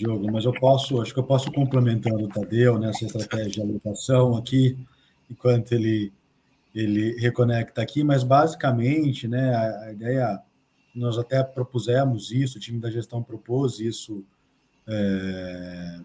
Diogo, 0.05 0.31
mas 0.31 0.45
eu 0.45 0.53
posso, 0.53 1.01
acho 1.01 1.13
que 1.13 1.19
eu 1.19 1.25
posso 1.25 1.51
complementando 1.51 2.25
o 2.25 2.29
Tadeu 2.29 2.79
nessa 2.79 3.05
estratégia 3.05 3.51
de 3.51 3.61
alocação 3.63 4.37
aqui, 4.37 4.77
enquanto 5.31 5.73
ele 5.73 6.13
ele 6.75 7.13
reconecta 7.21 7.81
aqui, 7.81 8.03
mas 8.03 8.25
basicamente, 8.25 9.29
né, 9.29 9.55
a, 9.55 9.85
a 9.85 9.93
ideia, 9.93 10.41
nós 10.95 11.17
até 11.17 11.41
propusemos 11.43 12.33
isso, 12.33 12.59
o 12.59 12.61
time 12.61 12.81
da 12.81 12.91
gestão 12.91 13.23
propôs 13.23 13.79
isso 13.79 14.25
é, 14.89 16.01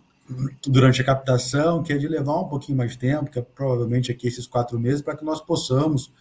durante 0.68 1.02
a 1.02 1.04
captação, 1.04 1.82
que 1.82 1.92
é 1.92 1.98
de 1.98 2.08
levar 2.08 2.40
um 2.40 2.48
pouquinho 2.48 2.78
mais 2.78 2.92
de 2.92 3.00
tempo, 3.00 3.32
que 3.32 3.40
é 3.40 3.42
provavelmente 3.42 4.12
aqui 4.12 4.28
esses 4.28 4.46
quatro 4.46 4.80
meses, 4.80 5.02
para 5.02 5.18
que 5.18 5.26
nós 5.26 5.42
possamos 5.42 6.14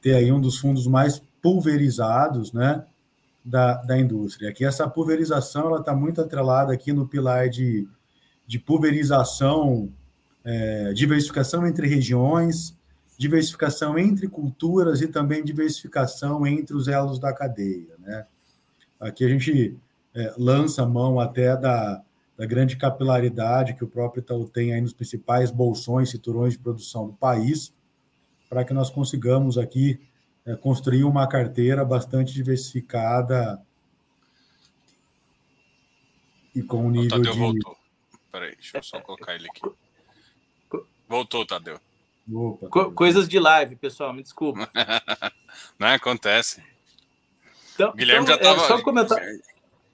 ter 0.00 0.14
aí 0.14 0.30
um 0.30 0.40
dos 0.40 0.58
fundos 0.58 0.86
mais 0.86 1.20
pulverizados, 1.42 2.52
né, 2.52 2.84
da, 3.46 3.76
da 3.76 3.96
indústria. 3.96 4.50
Aqui 4.50 4.64
essa 4.64 4.88
pulverização, 4.88 5.68
ela 5.68 5.78
está 5.78 5.94
muito 5.94 6.20
atrelada 6.20 6.72
aqui 6.72 6.92
no 6.92 7.06
pilar 7.06 7.48
de, 7.48 7.88
de 8.44 8.58
pulverização, 8.58 9.88
é, 10.44 10.92
diversificação 10.92 11.64
entre 11.64 11.86
regiões, 11.86 12.76
diversificação 13.16 13.96
entre 13.96 14.26
culturas 14.26 15.00
e 15.00 15.06
também 15.06 15.44
diversificação 15.44 16.44
entre 16.44 16.74
os 16.74 16.88
elos 16.88 17.20
da 17.20 17.32
cadeia. 17.32 17.94
Né? 18.00 18.26
Aqui 18.98 19.24
a 19.24 19.28
gente 19.28 19.78
é, 20.12 20.34
lança 20.36 20.84
mão 20.84 21.20
até 21.20 21.56
da, 21.56 22.02
da 22.36 22.46
grande 22.46 22.76
capilaridade 22.76 23.74
que 23.74 23.84
o 23.84 23.88
próprio 23.88 24.22
Itaú 24.22 24.48
tem 24.48 24.74
aí 24.74 24.80
nos 24.80 24.92
principais 24.92 25.52
bolsões, 25.52 26.10
cinturões 26.10 26.54
de 26.54 26.58
produção 26.58 27.06
do 27.06 27.12
país, 27.12 27.72
para 28.50 28.64
que 28.64 28.74
nós 28.74 28.90
consigamos 28.90 29.56
aqui 29.56 30.00
é, 30.46 30.54
construir 30.54 31.04
uma 31.04 31.26
carteira 31.26 31.84
bastante 31.84 32.32
diversificada 32.32 33.60
e 36.54 36.62
com 36.62 36.86
um 36.86 36.90
nível 36.90 37.18
o 37.18 37.22
Tadeu 37.22 37.32
de... 37.32 37.38
voltou. 37.38 37.76
Peraí, 38.30 38.54
deixa 38.54 38.78
eu 38.78 38.82
só 38.82 39.00
colocar 39.00 39.34
ele 39.34 39.48
aqui. 39.48 39.62
Voltou, 41.08 41.44
Tadeu. 41.44 41.80
Opa, 42.32 42.68
Co 42.68 42.92
coisas 42.92 43.28
de 43.28 43.38
live, 43.38 43.76
pessoal, 43.76 44.12
me 44.12 44.22
desculpa. 44.22 44.68
Não 45.78 45.88
acontece. 45.88 46.62
Então, 47.74 47.92
Guilherme 47.94 48.24
então, 48.24 48.36
já 48.36 48.40
estava. 48.40 48.62
É, 48.62 48.68
só 48.68 48.82
comentar. 48.82 49.18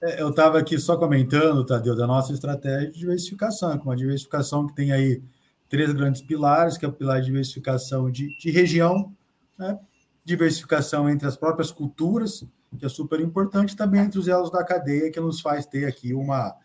É, 0.01 0.21
eu 0.21 0.29
estava 0.29 0.59
aqui 0.59 0.77
só 0.79 0.97
comentando, 0.97 1.65
Tadeu, 1.65 1.95
da 1.95 2.07
nossa 2.07 2.33
estratégia 2.33 2.91
de 2.91 2.99
diversificação, 2.99 3.77
com 3.77 3.89
uma 3.89 3.95
diversificação 3.95 4.67
que 4.67 4.73
tem 4.73 4.91
aí 4.91 5.21
três 5.69 5.91
grandes 5.93 6.21
pilares, 6.21 6.77
que 6.77 6.85
é 6.85 6.87
o 6.87 6.93
pilar 6.93 7.19
de 7.19 7.27
diversificação 7.27 8.09
de, 8.09 8.35
de 8.37 8.51
região, 8.51 9.13
né? 9.57 9.79
Diversificação 10.25 11.09
entre 11.09 11.27
as 11.27 11.35
próprias 11.35 11.71
culturas, 11.71 12.45
que 12.77 12.85
é 12.85 12.89
super 12.89 13.19
importante, 13.19 13.75
também 13.75 14.01
entre 14.01 14.19
os 14.19 14.27
elos 14.27 14.49
da 14.49 14.63
cadeia, 14.63 15.11
que 15.11 15.19
nos 15.19 15.41
faz 15.41 15.65
ter 15.65 15.85
aqui 15.85 16.13
uma. 16.13 16.55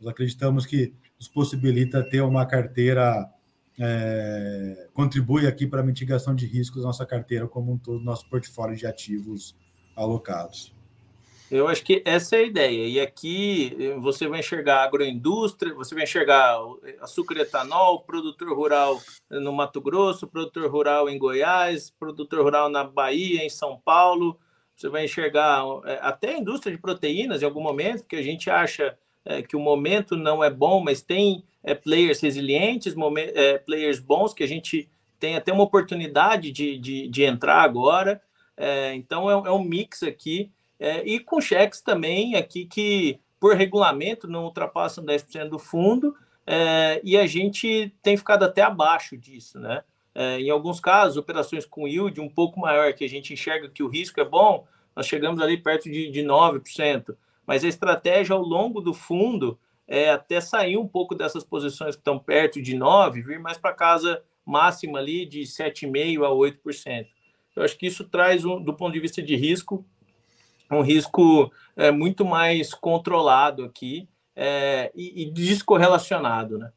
Nós 0.00 0.08
acreditamos 0.08 0.66
que 0.66 0.92
nos 1.18 1.28
possibilita 1.28 2.02
ter 2.02 2.22
uma 2.22 2.44
carteira 2.46 3.30
é, 3.78 4.88
contribui 4.92 5.46
aqui 5.46 5.66
para 5.66 5.80
a 5.80 5.84
mitigação 5.84 6.34
de 6.34 6.46
riscos 6.46 6.82
da 6.82 6.88
nossa 6.88 7.06
carteira 7.06 7.48
como 7.48 7.72
um 7.72 7.78
todo, 7.78 8.00
nosso 8.00 8.28
portfólio 8.28 8.76
de 8.76 8.86
ativos 8.86 9.56
alocados. 9.96 10.74
Eu 11.52 11.68
acho 11.68 11.84
que 11.84 12.00
essa 12.06 12.34
é 12.34 12.38
a 12.38 12.46
ideia. 12.46 12.86
E 12.86 12.98
aqui 12.98 13.76
você 14.00 14.26
vai 14.26 14.40
enxergar 14.40 14.84
agroindústria, 14.84 15.74
você 15.74 15.94
vai 15.94 16.04
enxergar 16.04 16.58
açúcar 16.98 17.36
e 17.36 17.42
etanol, 17.42 18.00
produtor 18.00 18.56
rural 18.56 18.98
no 19.28 19.52
Mato 19.52 19.78
Grosso, 19.78 20.26
produtor 20.26 20.70
rural 20.70 21.10
em 21.10 21.18
Goiás, 21.18 21.90
produtor 21.90 22.40
rural 22.40 22.70
na 22.70 22.84
Bahia, 22.84 23.44
em 23.44 23.50
São 23.50 23.78
Paulo. 23.84 24.40
Você 24.74 24.88
vai 24.88 25.04
enxergar 25.04 25.62
é, 25.84 25.98
até 26.00 26.30
a 26.30 26.38
indústria 26.38 26.74
de 26.74 26.80
proteínas 26.80 27.42
em 27.42 27.44
algum 27.44 27.60
momento, 27.60 28.06
que 28.06 28.16
a 28.16 28.22
gente 28.22 28.48
acha 28.48 28.96
que 29.46 29.54
o 29.54 29.60
momento 29.60 30.16
não 30.16 30.42
é 30.42 30.50
bom, 30.50 30.82
mas 30.82 31.02
tem 31.02 31.44
players 31.84 32.20
resilientes, 32.20 32.94
players 33.66 34.00
bons, 34.00 34.32
que 34.34 34.42
a 34.42 34.48
gente 34.48 34.88
tem 35.20 35.36
até 35.36 35.52
uma 35.52 35.62
oportunidade 35.62 36.50
de, 36.50 36.78
de, 36.78 37.08
de 37.08 37.22
entrar 37.24 37.60
agora. 37.60 38.22
Então, 38.94 39.30
é, 39.30 39.48
é, 39.48 39.50
um 39.52 39.62
mix 39.62 40.02
aqui. 40.02 40.50
É, 40.82 41.00
e 41.06 41.20
com 41.20 41.40
cheques 41.40 41.80
também 41.80 42.34
aqui 42.34 42.64
que, 42.64 43.20
por 43.38 43.54
regulamento, 43.54 44.26
não 44.26 44.42
ultrapassam 44.42 45.04
10% 45.04 45.48
do 45.48 45.58
fundo. 45.58 46.12
É, 46.44 47.00
e 47.04 47.16
a 47.16 47.24
gente 47.24 47.94
tem 48.02 48.16
ficado 48.16 48.42
até 48.42 48.62
abaixo 48.62 49.16
disso, 49.16 49.60
né? 49.60 49.84
em 50.38 50.50
alguns 50.50 50.78
casos, 50.78 51.16
operações 51.16 51.64
com 51.64 51.88
yield 51.88 52.20
um 52.20 52.28
pouco 52.28 52.60
maior, 52.60 52.92
que 52.92 53.02
a 53.02 53.08
gente 53.08 53.32
enxerga 53.32 53.70
que 53.70 53.82
o 53.82 53.88
risco 53.88 54.20
é 54.20 54.24
bom, 54.24 54.66
nós 54.94 55.06
chegamos 55.06 55.40
ali 55.40 55.56
perto 55.56 55.90
de, 55.90 56.10
de 56.10 56.20
9%. 56.20 57.16
Mas 57.46 57.64
a 57.64 57.68
estratégia 57.68 58.34
ao 58.34 58.42
longo 58.42 58.82
do 58.82 58.92
fundo 58.92 59.58
é, 59.88 60.10
até 60.10 60.38
sair 60.38 60.76
um 60.76 60.86
pouco 60.86 61.14
dessas 61.14 61.44
posições 61.44 61.94
que 61.94 62.00
estão 62.00 62.18
perto 62.18 62.60
de 62.60 62.76
9, 62.76 63.22
vir 63.22 63.38
mais 63.38 63.56
para 63.56 63.72
casa 63.72 64.22
máxima 64.44 64.98
ali 64.98 65.24
de 65.24 65.40
7,5% 65.42 66.24
a 66.24 66.30
8%. 66.30 67.06
Eu 67.54 67.62
acho 67.62 67.78
que 67.78 67.86
isso 67.86 68.04
traz, 68.04 68.44
um, 68.44 68.60
do 68.62 68.74
ponto 68.74 68.92
de 68.92 69.00
vista 69.00 69.22
de 69.22 69.34
risco, 69.34 69.84
um 70.76 70.82
risco 70.82 71.52
é, 71.76 71.90
muito 71.90 72.24
mais 72.24 72.74
controlado 72.74 73.64
aqui 73.64 74.08
é, 74.34 74.90
e, 74.94 75.22
e, 75.22 75.30
descorrelacionado, 75.30 76.58
né? 76.58 76.72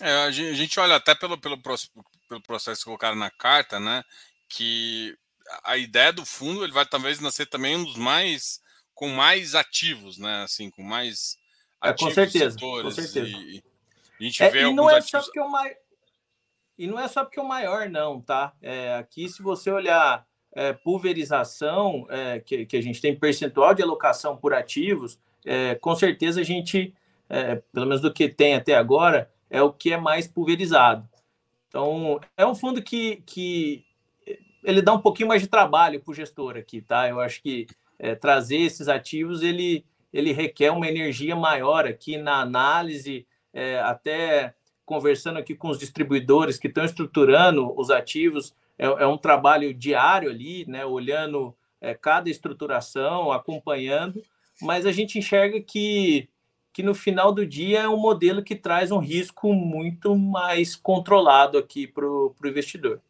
É, 0.00 0.24
a 0.24 0.30
gente 0.30 0.80
olha 0.80 0.96
até 0.96 1.14
pelo, 1.14 1.38
pelo, 1.38 1.58
pelo 1.58 2.40
processo 2.42 2.80
que 2.80 2.84
colocaram 2.84 3.16
na 3.16 3.30
carta, 3.30 3.78
né? 3.78 4.02
Que 4.48 5.16
a 5.64 5.76
ideia 5.76 6.12
do 6.12 6.24
fundo 6.24 6.64
ele 6.64 6.72
vai 6.72 6.86
talvez 6.86 7.20
nascer 7.20 7.46
também 7.46 7.76
um 7.76 7.84
dos 7.84 7.96
mais 7.96 8.60
com 8.94 9.08
mais 9.08 9.54
ativos, 9.54 10.18
né? 10.18 10.42
Assim, 10.42 10.70
com 10.70 10.82
mais 10.82 11.38
é, 11.82 11.92
com 11.92 12.10
certeza, 12.10 12.58
com 12.58 12.90
certeza. 12.90 13.26
E, 13.26 13.62
a 14.18 14.22
gente 14.22 14.42
é, 14.42 14.50
vê 14.50 14.60
e 14.64 14.74
não 14.74 14.90
é 14.90 14.98
ativos... 14.98 15.10
só 15.10 15.22
porque 15.22 15.40
o 15.40 15.48
maior 15.48 15.74
e 16.76 16.86
não 16.86 16.98
é 16.98 17.08
só 17.08 17.24
porque 17.24 17.40
o 17.40 17.44
maior 17.44 17.88
não, 17.90 18.20
tá? 18.20 18.54
É, 18.62 18.94
aqui 18.94 19.28
se 19.28 19.42
você 19.42 19.70
olhar 19.70 20.26
é, 20.54 20.72
pulverização, 20.72 22.06
é, 22.10 22.40
que, 22.40 22.66
que 22.66 22.76
a 22.76 22.82
gente 22.82 23.00
tem 23.00 23.14
percentual 23.14 23.74
de 23.74 23.82
alocação 23.82 24.36
por 24.36 24.52
ativos, 24.52 25.18
é, 25.44 25.74
com 25.74 25.94
certeza 25.94 26.40
a 26.40 26.44
gente, 26.44 26.94
é, 27.28 27.56
pelo 27.72 27.86
menos 27.86 28.00
do 28.00 28.12
que 28.12 28.28
tem 28.28 28.54
até 28.54 28.74
agora, 28.74 29.30
é 29.48 29.62
o 29.62 29.72
que 29.72 29.92
é 29.92 29.96
mais 29.96 30.26
pulverizado. 30.26 31.08
Então, 31.68 32.20
é 32.36 32.44
um 32.44 32.54
fundo 32.54 32.82
que, 32.82 33.22
que 33.24 33.84
ele 34.64 34.82
dá 34.82 34.92
um 34.92 35.00
pouquinho 35.00 35.28
mais 35.28 35.40
de 35.40 35.48
trabalho 35.48 36.00
para 36.00 36.10
o 36.10 36.14
gestor 36.14 36.56
aqui, 36.56 36.80
tá? 36.80 37.08
Eu 37.08 37.20
acho 37.20 37.40
que 37.42 37.66
é, 37.98 38.14
trazer 38.14 38.58
esses 38.58 38.88
ativos, 38.88 39.42
ele, 39.42 39.84
ele 40.12 40.32
requer 40.32 40.70
uma 40.70 40.88
energia 40.88 41.36
maior 41.36 41.86
aqui 41.86 42.16
na 42.16 42.40
análise, 42.40 43.26
é, 43.52 43.78
até 43.80 44.54
conversando 44.84 45.38
aqui 45.38 45.54
com 45.54 45.68
os 45.68 45.78
distribuidores 45.78 46.58
que 46.58 46.66
estão 46.66 46.84
estruturando 46.84 47.72
os 47.78 47.90
ativos, 47.90 48.54
é, 48.80 48.86
é 48.86 49.06
um 49.06 49.18
trabalho 49.18 49.74
diário 49.74 50.30
ali, 50.30 50.64
né, 50.66 50.86
olhando 50.86 51.54
é, 51.82 51.92
cada 51.92 52.30
estruturação, 52.30 53.30
acompanhando, 53.30 54.22
mas 54.62 54.86
a 54.86 54.92
gente 54.92 55.18
enxerga 55.18 55.60
que, 55.60 56.30
que 56.72 56.82
no 56.82 56.94
final 56.94 57.30
do 57.30 57.44
dia 57.44 57.80
é 57.80 57.88
um 57.88 57.98
modelo 57.98 58.42
que 58.42 58.56
traz 58.56 58.90
um 58.90 58.98
risco 58.98 59.52
muito 59.52 60.16
mais 60.16 60.74
controlado 60.74 61.58
aqui 61.58 61.86
para 61.86 62.06
o 62.06 62.34
investidor. 62.42 63.02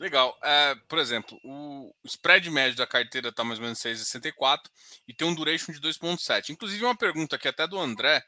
Legal. 0.00 0.36
É, 0.42 0.74
por 0.88 0.98
exemplo, 0.98 1.38
o 1.44 1.94
spread 2.04 2.50
médio 2.50 2.76
da 2.76 2.86
carteira 2.88 3.28
está 3.28 3.44
mais 3.44 3.60
ou 3.60 3.64
menos 3.64 3.78
6,64 3.78 4.62
e 5.06 5.14
tem 5.14 5.28
um 5.28 5.34
duration 5.34 5.72
de 5.72 5.80
2,7. 5.80 6.50
Inclusive, 6.50 6.84
uma 6.84 6.96
pergunta 6.96 7.36
aqui 7.36 7.46
até 7.46 7.68
do 7.68 7.78
André. 7.78 8.20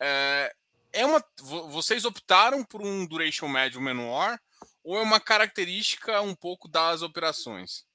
É, 0.00 0.54
é 0.92 1.04
uma, 1.04 1.22
vocês 1.70 2.04
optaram 2.04 2.64
por 2.64 2.80
um 2.80 3.04
duration 3.04 3.48
médio 3.48 3.80
menor 3.80 4.38
ou 4.82 4.96
é 4.96 5.02
uma 5.02 5.20
característica 5.20 6.20
um 6.22 6.34
pouco 6.34 6.68
das 6.68 7.02
operações? 7.02 7.86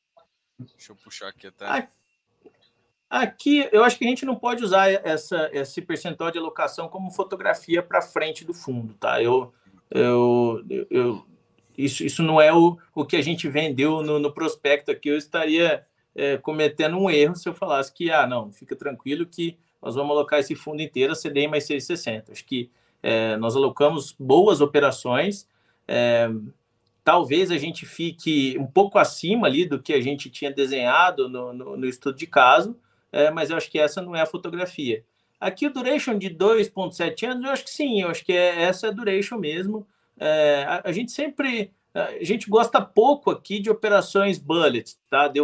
Deixa 0.59 0.91
eu 0.91 0.95
puxar 0.95 1.29
aqui 1.29 1.47
até. 1.47 1.87
Aqui, 3.09 3.69
eu 3.71 3.83
acho 3.83 3.97
que 3.97 4.05
a 4.05 4.07
gente 4.07 4.25
não 4.25 4.35
pode 4.35 4.63
usar 4.63 4.89
essa, 4.89 5.49
esse 5.53 5.81
percentual 5.81 6.31
de 6.31 6.39
alocação 6.39 6.87
como 6.87 7.11
fotografia 7.11 7.83
para 7.83 8.01
frente 8.01 8.43
do 8.43 8.53
fundo, 8.53 8.95
tá? 8.95 9.21
Eu, 9.21 9.53
eu, 9.91 10.63
eu 10.89 11.25
isso, 11.77 12.03
isso 12.03 12.23
não 12.23 12.39
é 12.39 12.53
o, 12.53 12.77
o 12.93 13.05
que 13.05 13.15
a 13.15 13.21
gente 13.21 13.47
vendeu 13.47 14.01
no, 14.01 14.19
no 14.19 14.31
prospecto 14.31 14.91
aqui. 14.91 15.09
Eu 15.09 15.17
estaria 15.17 15.85
é, 16.15 16.37
cometendo 16.37 16.97
um 16.97 17.09
erro 17.09 17.35
se 17.35 17.47
eu 17.47 17.53
falasse 17.53 17.93
que, 17.93 18.11
ah, 18.11 18.27
não, 18.27 18.51
fica 18.51 18.75
tranquilo 18.75 19.25
que 19.25 19.57
nós 19.81 19.95
vamos 19.95 20.11
alocar 20.11 20.39
esse 20.39 20.55
fundo 20.55 20.81
inteiro 20.81 21.13
a 21.13 21.15
CDI 21.15 21.47
mais 21.47 21.65
660. 21.65 22.31
Acho 22.31 22.45
que 22.45 22.71
é, 23.01 23.35
nós 23.37 23.55
alocamos 23.55 24.15
boas 24.17 24.61
operações. 24.61 25.47
É, 25.87 26.29
talvez 27.03 27.51
a 27.51 27.57
gente 27.57 27.85
fique 27.85 28.57
um 28.57 28.65
pouco 28.65 28.97
acima 28.97 29.47
ali 29.47 29.65
do 29.65 29.81
que 29.81 29.93
a 29.93 30.01
gente 30.01 30.29
tinha 30.29 30.51
desenhado 30.51 31.27
no, 31.27 31.53
no, 31.53 31.77
no 31.77 31.85
estudo 31.85 32.17
de 32.17 32.25
caso, 32.25 32.79
é, 33.11 33.29
mas 33.29 33.49
eu 33.49 33.57
acho 33.57 33.69
que 33.69 33.77
essa 33.77 34.01
não 34.01 34.15
é 34.15 34.21
a 34.21 34.25
fotografia. 34.25 35.03
Aqui 35.39 35.67
o 35.67 35.73
duration 35.73 36.17
de 36.17 36.29
2,7 36.29 37.29
anos, 37.29 37.43
eu 37.43 37.51
acho 37.51 37.63
que 37.65 37.69
sim, 37.69 38.01
eu 38.01 38.09
acho 38.09 38.23
que 38.23 38.31
é, 38.31 38.63
essa 38.63 38.87
é 38.87 38.89
a 38.89 38.93
duration 38.93 39.37
mesmo. 39.37 39.85
É, 40.17 40.65
a, 40.67 40.89
a, 40.89 40.91
gente 40.91 41.11
sempre, 41.11 41.71
a 41.93 42.23
gente 42.23 42.49
gosta 42.49 42.81
pouco 42.81 43.29
aqui 43.29 43.59
de 43.59 43.69
operações 43.69 44.39
bullet, 44.39 44.95
tá? 45.09 45.27
De, 45.27 45.41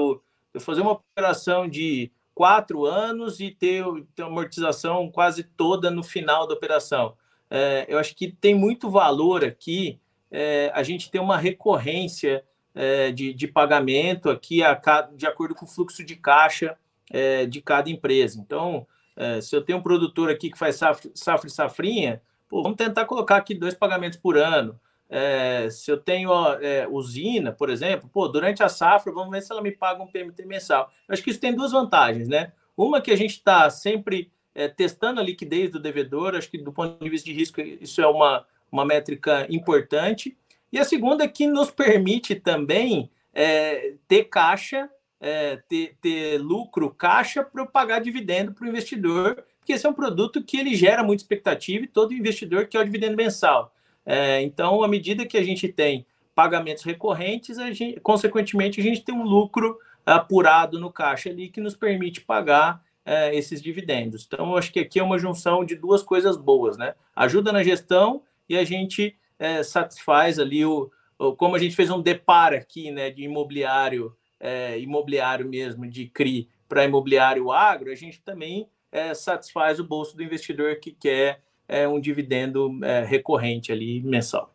de 0.54 0.60
fazer 0.60 0.82
uma 0.82 0.94
operação 0.94 1.68
de 1.68 2.10
quatro 2.34 2.86
anos 2.86 3.42
e 3.42 3.52
ter, 3.52 3.84
ter 4.16 4.24
amortização 4.24 5.12
quase 5.12 5.44
toda 5.44 5.92
no 5.92 6.02
final 6.02 6.48
da 6.48 6.54
operação. 6.54 7.18
É, 7.50 7.86
eu 7.90 8.00
acho 8.00 8.16
que 8.16 8.32
tem 8.32 8.56
muito 8.56 8.90
valor 8.90 9.44
aqui 9.44 10.00
é, 10.32 10.72
a 10.74 10.84
gente 10.84 11.10
ter 11.10 11.20
uma 11.20 11.38
recorrência 11.38 12.44
é, 12.76 13.12
de, 13.12 13.34
de, 13.34 13.48
pagamento 13.48 14.30
aqui 14.30 14.64
a, 14.64 14.80
de 15.16 15.26
acordo 15.26 15.56
com 15.56 15.66
o 15.66 15.68
fluxo 15.68 16.04
de 16.04 16.16
caixa 16.16 16.78
é, 17.10 17.46
de 17.46 17.62
cada 17.62 17.90
empresa. 17.90 18.40
Então, 18.40 18.86
é, 19.16 19.42
se 19.42 19.56
eu 19.56 19.62
tenho 19.62 19.80
um 19.80 19.84
produtor 19.84 20.30
aqui 20.30 20.52
que 20.52 20.58
faz 20.58 20.76
safra, 20.78 21.10
e 21.48 21.50
safrinha, 21.50 22.22
pô, 22.48 22.62
vamos 22.62 22.78
tentar 22.78 23.06
colocar 23.06 23.38
aqui 23.38 23.54
dois 23.54 23.74
pagamentos 23.74 24.20
por 24.20 24.38
ano. 24.38 24.80
É, 25.10 25.68
se 25.72 25.92
eu 25.92 25.98
tenho 25.98 26.32
é, 26.62 26.88
usina, 26.88 27.52
por 27.52 27.70
exemplo, 27.70 28.08
pô, 28.14 28.28
durante 28.28 28.62
a 28.62 28.70
safra, 28.70 29.12
vamos 29.12 29.32
ver 29.32 29.42
se 29.42 29.52
ela 29.52 29.62
me 29.62 29.72
paga 29.72 30.04
um 30.04 30.08
PMT 30.08 30.46
mensal. 30.46 30.92
Acho 31.08 31.24
que 31.24 31.32
isso 31.32 31.40
tem 31.40 31.56
duas 31.56 31.72
vantagens, 31.72 32.28
né? 32.28 32.54
Uma 32.78 33.02
que 33.02 33.12
a 33.12 33.16
gente 33.16 33.32
está 33.32 33.70
sempre 33.70 34.32
testando 34.76 35.22
a 35.22 35.24
liquidez 35.24 35.72
do 35.72 35.80
devedor, 35.80 36.36
acho 36.36 36.50
que 36.50 36.58
do 36.58 36.74
ponto 36.74 37.02
de 37.02 37.10
vista 37.10 37.26
de 37.30 37.34
risco, 37.34 37.62
isso 37.62 38.02
é 38.02 38.08
uma, 38.08 38.46
uma 38.72 38.86
métrica 38.86 39.46
importante. 39.50 40.38
E 40.72 40.78
a 40.78 40.84
segunda 40.84 41.24
é 41.24 41.28
que 41.28 41.48
nos 41.48 41.72
permite 41.72 42.36
também 42.36 43.10
é, 43.34 43.94
ter 44.08 44.26
caixa, 44.26 44.90
é, 45.20 45.58
ter, 45.68 45.96
ter 46.02 46.38
lucro, 46.38 46.90
caixa 46.92 47.44
para 47.44 47.66
pagar 47.66 48.00
dividendo 48.00 48.54
para 48.54 48.66
o 48.66 48.70
investidor, 48.70 49.44
porque 49.60 49.74
esse 49.74 49.86
é 49.86 49.90
um 49.90 49.94
produto 49.94 50.44
que 50.44 50.58
ele 50.58 50.76
gera 50.76 51.04
muita 51.04 51.24
expectativa 51.24 51.84
e 51.84 51.88
todo 51.88 52.14
investidor 52.14 52.68
quer 52.68 52.80
o 52.80 52.86
dividendo 52.86 53.18
mensal. 53.18 53.74
É, 54.06 54.42
então, 54.42 54.84
à 54.84 54.88
medida 54.88 55.26
que 55.26 55.38
a 55.38 55.44
gente 55.44 55.68
tem 55.68 56.06
pagamentos 56.34 56.84
recorrentes, 56.84 57.60
a 57.60 57.72
gente, 57.72 58.00
consequentemente, 58.00 58.80
a 58.80 58.84
gente 58.84 59.04
tem 59.04 59.14
um 59.14 59.24
lucro 59.24 59.78
apurado 60.06 60.80
no 60.80 60.92
caixa 60.92 61.30
ali 61.30 61.50
que 61.50 61.60
nos 61.62 61.76
permite 61.76 62.22
pagar 62.22 62.82
é, 63.06 63.36
esses 63.36 63.62
dividendos. 63.62 64.26
Então, 64.26 64.56
acho 64.56 64.72
que 64.72 64.80
aqui 64.80 65.00
é 65.00 65.04
uma 65.04 65.20
junção 65.20 65.66
de 65.66 65.76
duas 65.76 66.02
coisas 66.02 66.38
boas, 66.38 66.78
né? 66.78 66.96
Ajuda 67.16 67.52
na 67.52 67.64
gestão 67.64 68.22
e 68.50 68.58
a 68.58 68.64
gente 68.64 69.16
é, 69.38 69.64
satisfaz 69.64 70.40
ali 70.40 70.66
o, 70.66 70.92
o, 71.18 71.36
como 71.36 71.56
a 71.56 71.60
gente 71.60 71.76
fez 71.76 71.90
um 71.90 72.02
deparo 72.02 72.56
aqui, 72.56 72.92
né, 72.92 73.10
de 73.10 73.24
imobiliário, 73.24 74.16
é, 74.40 74.80
imobiliário 74.80 75.48
mesmo, 75.48 75.88
de 75.88 76.08
CRI 76.08 76.50
para 76.68 76.86
imobiliário 76.86 77.52
agro, 77.52 77.92
a 77.92 77.96
gente 77.96 78.22
também 78.22 78.70
é, 78.92 79.14
satisfaz 79.14 79.80
o 79.80 79.84
bolso 79.84 80.16
do 80.16 80.24
investidor 80.24 80.80
que 80.80 80.92
quer 80.92 81.44
é, 81.68 81.88
um 81.88 82.00
dividendo 82.00 82.84
é, 82.84 83.06
recorrente 83.06 83.72
ali 83.72 84.02
mensal. 84.02 84.54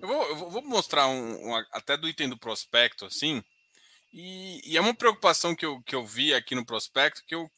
Eu 0.00 0.08
vou, 0.08 0.22
eu 0.28 0.50
vou 0.50 0.62
mostrar 0.62 1.08
um, 1.08 1.50
um, 1.50 1.54
até 1.72 1.96
do 1.96 2.08
item 2.08 2.28
do 2.28 2.36
prospecto, 2.36 3.06
assim, 3.06 3.42
e, 4.12 4.60
e, 4.64 4.76
é 4.76 4.80
uma 4.80 4.94
preocupação 4.94 5.56
que 5.56 5.66
eu, 5.66 5.80
que 5.82 5.94
eu 5.94 6.04
vi 6.04 6.34
aqui 6.34 6.54
no 6.54 6.64
prospecto 6.64 7.24
que 7.26 7.34
eu, 7.34 7.50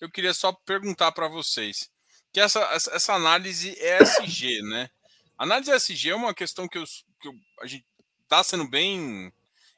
eu 0.00 0.10
queria 0.10 0.32
só 0.32 0.52
perguntar 0.52 1.12
para 1.12 1.28
vocês. 1.28 1.90
Que 2.32 2.40
essa, 2.40 2.60
essa, 2.72 3.14
análise 3.14 3.76
ESG, 3.78 4.62
né? 4.62 4.90
A 5.36 5.44
análise 5.44 5.72
ESG 5.72 6.10
é 6.10 6.14
uma 6.14 6.34
questão 6.34 6.68
que, 6.68 6.78
eu, 6.78 6.84
que 7.20 7.28
eu, 7.28 7.34
a 7.60 7.66
gente 7.66 7.84
está 8.22 8.42
sendo 8.44 8.68
bem 8.68 9.32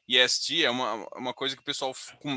ESG, 0.07 0.65
é 0.65 0.69
uma, 0.69 1.07
uma 1.15 1.33
coisa 1.33 1.55
que 1.55 1.61
o 1.61 1.65
pessoal 1.65 1.93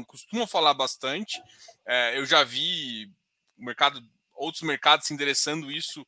costuma 0.07 0.47
falar 0.47 0.73
bastante. 0.75 1.41
É, 1.85 2.19
eu 2.19 2.25
já 2.25 2.43
vi 2.45 3.11
mercado 3.59 4.03
outros 4.35 4.63
mercados 4.63 5.07
se 5.07 5.15
endereçando 5.15 5.71
isso 5.71 6.03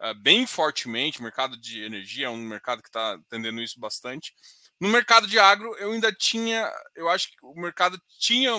uh, 0.00 0.14
bem 0.20 0.46
fortemente. 0.46 1.20
O 1.20 1.22
mercado 1.22 1.56
de 1.56 1.82
energia 1.82 2.26
é 2.26 2.30
um 2.30 2.36
mercado 2.36 2.82
que 2.82 2.88
está 2.88 3.14
atendendo 3.14 3.62
isso 3.62 3.78
bastante. 3.78 4.34
No 4.80 4.88
mercado 4.88 5.26
de 5.26 5.38
agro, 5.38 5.74
eu 5.76 5.92
ainda 5.92 6.12
tinha, 6.12 6.70
eu 6.94 7.08
acho 7.08 7.30
que 7.30 7.36
o 7.42 7.54
mercado 7.54 8.00
tinha, 8.18 8.54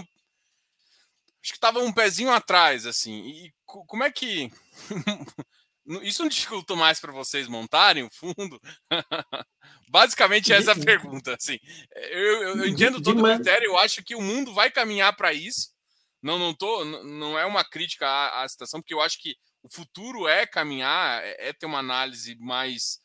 acho 1.45 1.53
que 1.53 1.57
estava 1.57 1.79
um 1.79 1.93
pezinho 1.93 2.31
atrás, 2.31 2.87
assim. 2.87 3.21
E 3.27 3.53
como 3.65 4.03
é 4.03 4.11
que 4.11 4.49
isso 6.01 6.23
não 6.23 6.29
dificultou 6.29 6.75
mais 6.75 6.99
para 6.99 7.11
vocês 7.11 7.47
montarem 7.47 8.03
o 8.03 8.09
fundo? 8.09 8.59
Basicamente 9.87 10.51
essa 10.51 10.71
é 10.71 10.73
a 10.73 10.83
pergunta. 10.83 11.35
Assim, 11.35 11.59
eu, 11.95 12.41
eu, 12.41 12.57
eu 12.57 12.67
entendo 12.67 12.99
todo 12.99 13.19
o 13.21 13.23
critério, 13.23 13.67
eu 13.67 13.77
acho 13.77 14.03
que 14.03 14.15
o 14.15 14.21
mundo 14.21 14.55
vai 14.55 14.71
caminhar 14.71 15.15
para 15.15 15.33
isso. 15.33 15.71
Não, 16.19 16.39
não 16.39 16.51
tô, 16.51 16.83
não 16.83 17.37
é 17.37 17.45
uma 17.45 17.63
crítica 17.63 18.07
à, 18.07 18.43
à 18.43 18.49
situação, 18.49 18.81
porque 18.81 18.95
eu 18.95 19.01
acho 19.01 19.21
que 19.21 19.35
o 19.61 19.69
futuro 19.69 20.27
é 20.27 20.47
caminhar, 20.47 21.23
é, 21.23 21.49
é 21.49 21.53
ter 21.53 21.67
uma 21.67 21.77
análise 21.77 22.35
mais, 22.39 22.99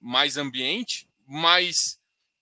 mais 0.00 0.38
ambiente, 0.38 1.06
mas 1.26 2.00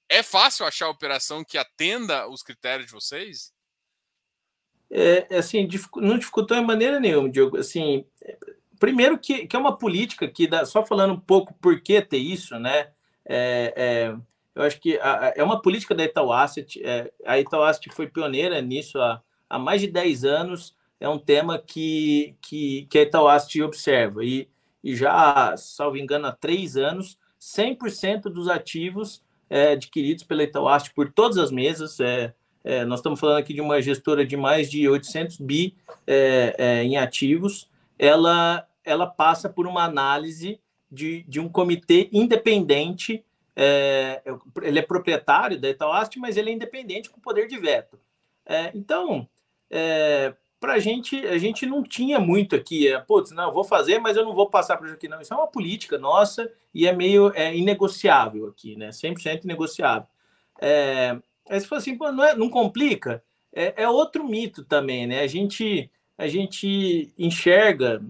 é 0.08 0.22
fácil 0.22 0.64
achar 0.64 0.86
a 0.86 0.90
operação 0.90 1.44
que 1.44 1.58
atenda 1.58 2.28
os 2.28 2.44
critérios 2.44 2.86
de 2.86 2.92
vocês? 2.92 3.52
É, 4.90 5.26
é 5.30 5.38
assim, 5.38 5.68
não 5.96 6.18
dificultou 6.18 6.58
de 6.58 6.66
maneira 6.66 6.98
nenhuma, 6.98 7.28
Diogo. 7.28 7.56
Assim, 7.56 8.04
primeiro 8.78 9.18
que, 9.18 9.46
que 9.46 9.54
é 9.54 9.58
uma 9.58 9.76
política 9.76 10.26
que 10.26 10.46
dá, 10.46 10.64
só 10.64 10.84
falando 10.84 11.14
um 11.14 11.20
pouco 11.20 11.54
por 11.54 11.80
que 11.80 12.00
ter 12.02 12.18
isso, 12.18 12.58
né? 12.58 12.88
É, 13.24 13.74
é, 13.76 14.16
eu 14.54 14.62
acho 14.62 14.80
que 14.80 14.98
a, 14.98 15.32
é 15.36 15.44
uma 15.44 15.62
política 15.62 15.94
da 15.94 16.04
Itaú 16.04 16.32
Asset. 16.32 16.82
É, 16.84 17.12
a 17.24 17.38
Itaú 17.38 17.62
Asset 17.62 17.88
foi 17.90 18.08
pioneira 18.08 18.60
nisso 18.60 18.98
há, 19.00 19.22
há 19.48 19.58
mais 19.58 19.80
de 19.80 19.86
10 19.86 20.24
anos, 20.24 20.74
é 20.98 21.08
um 21.08 21.18
tema 21.18 21.58
que, 21.58 22.34
que, 22.42 22.86
que 22.90 22.98
a 22.98 23.02
Itaúast 23.02 23.62
observa. 23.62 24.24
E, 24.24 24.48
e 24.82 24.96
já, 24.96 25.56
salvo 25.56 25.96
engano, 25.96 26.26
há 26.26 26.32
três 26.32 26.76
anos, 26.76 27.18
100% 27.40 28.22
dos 28.24 28.48
ativos 28.48 29.22
é, 29.48 29.72
adquiridos 29.72 30.24
pela 30.24 30.42
Itaúast 30.42 30.92
por 30.94 31.10
todas 31.10 31.38
as 31.38 31.50
mesas, 31.50 31.98
é, 32.00 32.34
é, 32.62 32.84
nós 32.84 32.98
estamos 32.98 33.18
falando 33.18 33.38
aqui 33.38 33.54
de 33.54 33.60
uma 33.60 33.80
gestora 33.80 34.24
de 34.24 34.36
mais 34.36 34.70
de 34.70 34.88
800 34.88 35.38
bi 35.38 35.76
é, 36.06 36.54
é, 36.58 36.82
em 36.82 36.96
ativos, 36.96 37.70
ela, 37.98 38.66
ela 38.84 39.06
passa 39.06 39.48
por 39.48 39.66
uma 39.66 39.84
análise 39.84 40.60
de, 40.90 41.22
de 41.24 41.40
um 41.40 41.48
comitê 41.48 42.08
independente. 42.12 43.24
É, 43.56 44.22
ele 44.62 44.78
é 44.78 44.82
proprietário 44.82 45.58
da 45.60 45.68
Itaúast, 45.68 46.18
mas 46.18 46.36
ele 46.36 46.50
é 46.50 46.52
independente 46.52 47.10
com 47.10 47.20
poder 47.20 47.46
de 47.46 47.58
veto. 47.58 47.98
então, 48.74 49.28
é, 49.70 50.34
para 50.60 50.74
a 50.74 50.78
gente, 50.78 51.16
a 51.26 51.38
gente 51.38 51.64
não 51.64 51.82
tinha 51.82 52.20
muito 52.20 52.54
aqui, 52.54 52.86
é, 52.86 52.98
putz, 53.00 53.30
não, 53.30 53.50
vou 53.50 53.64
fazer, 53.64 53.98
mas 53.98 54.16
eu 54.16 54.24
não 54.24 54.34
vou 54.34 54.48
passar 54.48 54.76
para 54.76 54.92
aqui, 54.92 55.08
não. 55.08 55.20
Isso 55.20 55.32
é 55.32 55.36
uma 55.36 55.46
política 55.46 55.98
nossa 55.98 56.52
e 56.74 56.86
é 56.86 56.92
meio 56.92 57.32
é, 57.34 57.56
inegociável 57.56 58.46
aqui, 58.48 58.76
né? 58.76 58.90
100% 58.90 59.44
inegociável. 59.44 60.06
É, 60.60 61.18
aí 61.50 61.60
você 61.60 61.66
fala 61.66 61.80
assim, 61.80 61.96
não, 61.98 62.24
é, 62.24 62.34
não 62.34 62.48
complica? 62.48 63.22
É, 63.52 63.82
é, 63.82 63.88
outro 63.88 64.24
mito 64.24 64.64
também, 64.64 65.06
né? 65.06 65.20
A 65.20 65.26
gente, 65.26 65.90
a 66.16 66.28
gente 66.28 67.12
enxerga, 67.18 68.00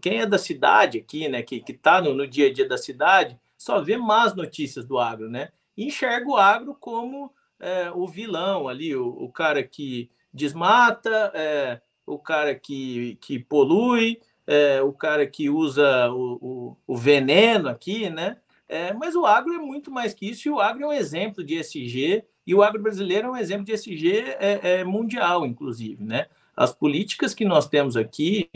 quem 0.00 0.20
é 0.20 0.26
da 0.26 0.38
cidade 0.38 0.98
aqui, 0.98 1.28
né, 1.28 1.42
que 1.42 1.62
está 1.68 2.00
no, 2.00 2.14
no 2.14 2.26
dia 2.26 2.46
a 2.46 2.52
dia 2.52 2.68
da 2.68 2.78
cidade, 2.78 3.38
só 3.56 3.80
vê 3.80 3.96
más 3.96 4.34
notícias 4.34 4.84
do 4.86 4.98
agro, 4.98 5.28
né? 5.28 5.50
Enxerga 5.76 6.28
o 6.28 6.36
agro 6.36 6.76
como 6.78 7.32
é, 7.58 7.90
o 7.90 8.06
vilão 8.06 8.68
ali, 8.68 8.94
o, 8.94 9.08
o 9.08 9.28
cara 9.28 9.62
que 9.64 10.08
desmata, 10.32 11.32
é, 11.34 11.80
o 12.06 12.18
cara 12.18 12.54
que, 12.54 13.18
que 13.20 13.38
polui, 13.38 14.20
é, 14.46 14.80
o 14.80 14.92
cara 14.92 15.26
que 15.26 15.50
usa 15.50 16.10
o, 16.10 16.38
o, 16.40 16.76
o 16.86 16.96
veneno 16.96 17.68
aqui, 17.68 18.08
né? 18.08 18.36
É, 18.68 18.92
mas 18.92 19.16
o 19.16 19.26
agro 19.26 19.52
é 19.54 19.58
muito 19.58 19.90
mais 19.90 20.14
que 20.14 20.28
isso, 20.28 20.46
e 20.46 20.50
o 20.50 20.60
agro 20.60 20.84
é 20.84 20.86
um 20.86 20.92
exemplo 20.92 21.42
de 21.42 21.56
SG, 21.56 22.24
e 22.48 22.54
o 22.54 22.62
agro 22.62 22.82
brasileiro 22.82 23.28
é 23.28 23.30
um 23.30 23.36
exemplo 23.36 23.64
de 23.64 23.72
SG 23.72 24.24
é, 24.38 24.80
é 24.80 24.84
mundial, 24.84 25.44
inclusive, 25.44 26.02
né? 26.02 26.26
As 26.56 26.72
políticas 26.72 27.34
que 27.34 27.44
nós 27.44 27.68
temos 27.68 27.96
aqui, 27.96 28.48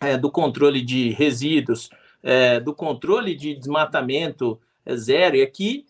é, 0.00 0.16
do 0.16 0.30
controle 0.30 0.80
de 0.80 1.10
resíduos, 1.10 1.90
é, 2.22 2.58
do 2.58 2.74
controle 2.74 3.36
de 3.36 3.54
desmatamento 3.54 4.58
é, 4.86 4.96
zero, 4.96 5.36
e 5.36 5.42
aqui 5.42 5.86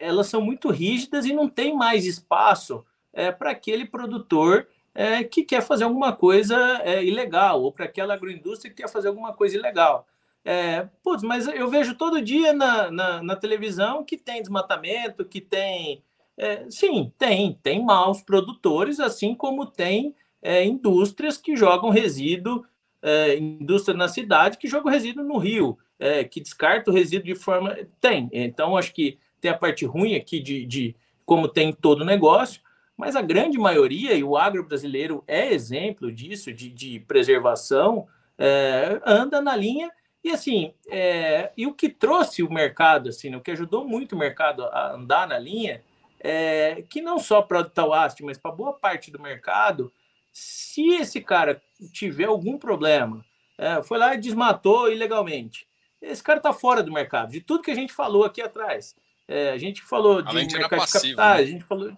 elas 0.00 0.28
são 0.28 0.40
muito 0.40 0.70
rígidas 0.70 1.26
e 1.26 1.32
não 1.32 1.46
tem 1.46 1.76
mais 1.76 2.06
espaço 2.06 2.84
é, 3.12 3.30
para 3.30 3.50
aquele 3.50 3.84
produtor 3.84 4.66
é, 4.94 5.22
que 5.22 5.44
quer 5.44 5.60
fazer 5.62 5.84
alguma 5.84 6.12
coisa 6.12 6.80
é, 6.82 7.04
ilegal, 7.04 7.62
ou 7.62 7.70
para 7.70 7.84
aquela 7.84 8.14
agroindústria 8.14 8.70
que 8.70 8.82
quer 8.82 8.88
fazer 8.88 9.08
alguma 9.08 9.32
coisa 9.32 9.56
ilegal. 9.56 10.06
É, 10.48 10.88
putz, 11.02 11.24
mas 11.24 11.46
eu 11.48 11.68
vejo 11.68 11.96
todo 11.96 12.22
dia 12.22 12.52
na, 12.52 12.88
na, 12.88 13.22
na 13.22 13.36
televisão 13.36 14.04
que 14.04 14.16
tem 14.16 14.40
desmatamento, 14.40 15.24
que 15.24 15.40
tem. 15.40 16.02
É, 16.36 16.66
sim, 16.68 17.12
tem. 17.18 17.58
Tem 17.62 17.84
maus 17.84 18.22
produtores, 18.22 19.00
assim 19.00 19.34
como 19.34 19.66
tem 19.66 20.14
é, 20.42 20.64
indústrias 20.64 21.38
que 21.38 21.56
jogam 21.56 21.90
resíduo, 21.90 22.64
é, 23.02 23.36
indústria 23.36 23.96
na 23.96 24.08
cidade 24.08 24.58
que 24.58 24.68
jogam 24.68 24.92
resíduo 24.92 25.24
no 25.24 25.38
rio, 25.38 25.78
é, 25.98 26.24
que 26.24 26.40
descarta 26.40 26.90
o 26.90 26.94
resíduo 26.94 27.26
de 27.26 27.34
forma. 27.34 27.76
Tem. 28.00 28.28
Então, 28.32 28.76
acho 28.76 28.92
que 28.92 29.18
tem 29.40 29.50
a 29.50 29.56
parte 29.56 29.84
ruim 29.84 30.14
aqui 30.14 30.40
de, 30.40 30.64
de 30.66 30.96
como 31.24 31.48
tem 31.48 31.72
todo 31.72 32.04
negócio, 32.04 32.60
mas 32.96 33.14
a 33.14 33.22
grande 33.22 33.58
maioria, 33.58 34.14
e 34.14 34.24
o 34.24 34.36
agro 34.36 34.64
brasileiro 34.64 35.22
é 35.26 35.52
exemplo 35.52 36.10
disso, 36.10 36.52
de, 36.52 36.70
de 36.70 37.00
preservação, 37.00 38.06
é, 38.38 39.00
anda 39.04 39.40
na 39.40 39.54
linha. 39.54 39.90
E 40.24 40.30
assim, 40.30 40.72
é, 40.88 41.52
e 41.56 41.66
o 41.66 41.74
que 41.74 41.88
trouxe 41.88 42.42
o 42.42 42.50
mercado, 42.50 43.10
assim, 43.10 43.34
o 43.34 43.40
que 43.40 43.50
ajudou 43.50 43.86
muito 43.86 44.14
o 44.14 44.18
mercado 44.18 44.64
a 44.64 44.94
andar 44.94 45.28
na 45.28 45.38
linha, 45.38 45.82
é 46.28 46.82
que 46.88 47.00
não 47.00 47.18
só 47.20 47.40
para 47.40 47.60
o 47.60 47.64
Tauast, 47.64 48.20
mas 48.24 48.36
para 48.36 48.50
boa 48.50 48.72
parte 48.72 49.10
do 49.10 49.20
mercado, 49.20 49.92
Se 50.32 50.90
esse 50.94 51.20
cara 51.20 51.62
tiver 51.92 52.24
algum 52.24 52.58
problema, 52.58 53.24
é, 53.56 53.82
foi 53.82 53.96
lá 53.96 54.14
e 54.14 54.20
desmatou 54.20 54.90
ilegalmente, 54.90 55.66
esse 56.02 56.22
cara 56.22 56.38
está 56.38 56.52
fora 56.52 56.82
do 56.82 56.92
mercado, 56.92 57.30
de 57.30 57.40
tudo 57.40 57.62
que 57.62 57.70
a 57.70 57.74
gente 57.74 57.92
falou 57.92 58.24
aqui 58.24 58.42
atrás. 58.42 58.94
É, 59.28 59.50
a 59.50 59.58
gente 59.58 59.82
falou 59.82 60.20
de 60.20 60.28
Além 60.28 60.46
mercado 60.46 60.80
passivo, 60.80 61.04
de 61.04 61.16
capitais, 61.16 61.38
né? 61.38 61.42
a 61.42 61.52
gente 61.52 61.64
falou, 61.64 61.92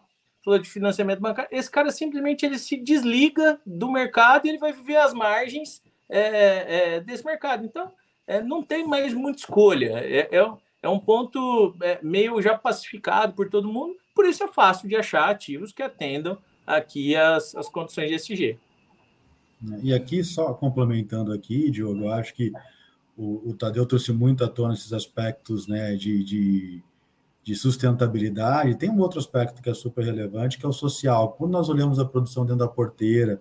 falou 0.44 0.58
de 0.58 0.68
financiamento 0.68 1.20
bancário. 1.20 1.50
Esse 1.50 1.70
cara 1.70 1.90
simplesmente 1.90 2.46
ele 2.46 2.58
se 2.58 2.76
desliga 2.76 3.60
do 3.66 3.90
mercado 3.90 4.46
e 4.46 4.50
ele 4.50 4.58
vai 4.58 4.72
viver 4.72 4.96
às 4.96 5.12
margens 5.12 5.82
é, 6.08 6.94
é, 6.96 7.00
desse 7.00 7.24
mercado. 7.24 7.64
Então, 7.64 7.92
é, 8.26 8.40
não 8.40 8.62
tem 8.62 8.86
mais 8.86 9.12
muita 9.12 9.40
escolha. 9.40 9.98
É, 9.98 10.28
é, 10.82 10.88
um 10.88 11.00
ponto 11.00 11.74
meio 12.02 12.40
já 12.40 12.56
pacificado 12.56 13.34
por 13.34 13.50
todo 13.50 13.72
mundo, 13.72 13.96
por 14.18 14.26
isso 14.26 14.42
é 14.42 14.48
fácil 14.48 14.88
de 14.88 14.96
achar 14.96 15.30
ativos 15.30 15.70
que 15.70 15.80
atendam 15.80 16.36
aqui 16.66 17.14
as, 17.14 17.54
as 17.54 17.68
condições 17.68 18.08
de 18.08 18.16
SG. 18.16 18.58
E 19.80 19.94
aqui, 19.94 20.24
só 20.24 20.52
complementando 20.54 21.32
aqui, 21.32 21.70
Diogo, 21.70 22.02
eu 22.02 22.12
acho 22.12 22.34
que 22.34 22.50
o, 23.16 23.50
o 23.50 23.54
Tadeu 23.54 23.86
trouxe 23.86 24.12
muito 24.12 24.42
à 24.42 24.48
tona 24.48 24.74
esses 24.74 24.92
aspectos 24.92 25.68
né, 25.68 25.94
de, 25.94 26.24
de, 26.24 26.82
de, 27.44 27.54
sustentabilidade. 27.54 28.74
Tem 28.74 28.90
um 28.90 28.98
outro 28.98 29.20
aspecto 29.20 29.62
que 29.62 29.70
é 29.70 29.74
super 29.74 30.04
relevante, 30.04 30.58
que 30.58 30.66
é 30.66 30.68
o 30.68 30.72
social. 30.72 31.34
Quando 31.38 31.52
nós 31.52 31.68
olhamos 31.68 32.00
a 32.00 32.04
produção 32.04 32.44
dentro 32.44 32.58
da 32.58 32.68
porteira, 32.68 33.40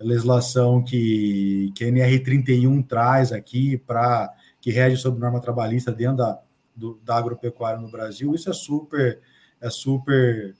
a 0.00 0.02
legislação 0.02 0.82
que, 0.82 1.70
que 1.74 1.84
a 1.84 1.88
NR31 1.88 2.86
traz 2.86 3.32
aqui 3.32 3.76
para 3.76 4.32
que 4.62 4.70
rege 4.70 4.96
sobre 4.96 5.20
norma 5.20 5.42
trabalhista 5.42 5.92
dentro 5.92 6.16
da, 6.16 6.40
do, 6.74 6.98
da 7.04 7.16
agropecuária 7.16 7.78
no 7.78 7.90
Brasil, 7.90 8.34
isso 8.34 8.48
é 8.48 8.54
super, 8.54 9.20
é 9.66 9.70
super, 9.70 10.54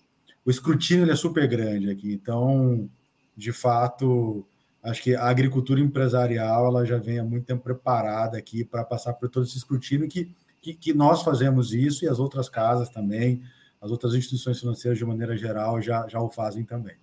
o 0.45 0.51
escrutínio 0.51 1.11
é 1.11 1.17
super 1.17 1.47
grande 1.47 1.91
aqui. 1.91 2.13
Então, 2.13 2.89
de 3.37 3.53
fato, 3.53 4.47
acho 4.83 5.03
que 5.03 5.15
a 5.15 5.29
agricultura 5.29 5.81
empresarial 5.81 6.67
ela 6.67 6.85
já 6.85 6.99
vem 6.99 7.19
há 7.19 7.25
muito 7.25 7.47
tempo 7.47 7.63
preparada 7.63 8.39
aqui 8.39 8.65
para 8.65 8.85
passar 8.85 9.15
por 9.15 9.29
todo 9.29 9.45
esse 9.45 9.57
escrutínio 9.57 10.09
que, 10.09 10.35
que, 10.63 10.75
que, 10.75 10.95
nós 10.95 11.23
fazemos 11.23 11.73
isso 11.73 12.05
e 12.05 12.09
as 12.09 12.19
outras 12.19 12.49
casas 12.49 12.89
também, 12.89 13.43
as 13.81 13.91
outras 13.91 14.15
instituições 14.15 14.61
financeiras 14.61 14.99
de 14.99 15.05
maneira 15.05 15.37
geral 15.37 15.81
já, 15.81 16.07
já 16.09 16.21
o 16.21 16.31
fazem 16.31 16.65
também. 16.65 16.97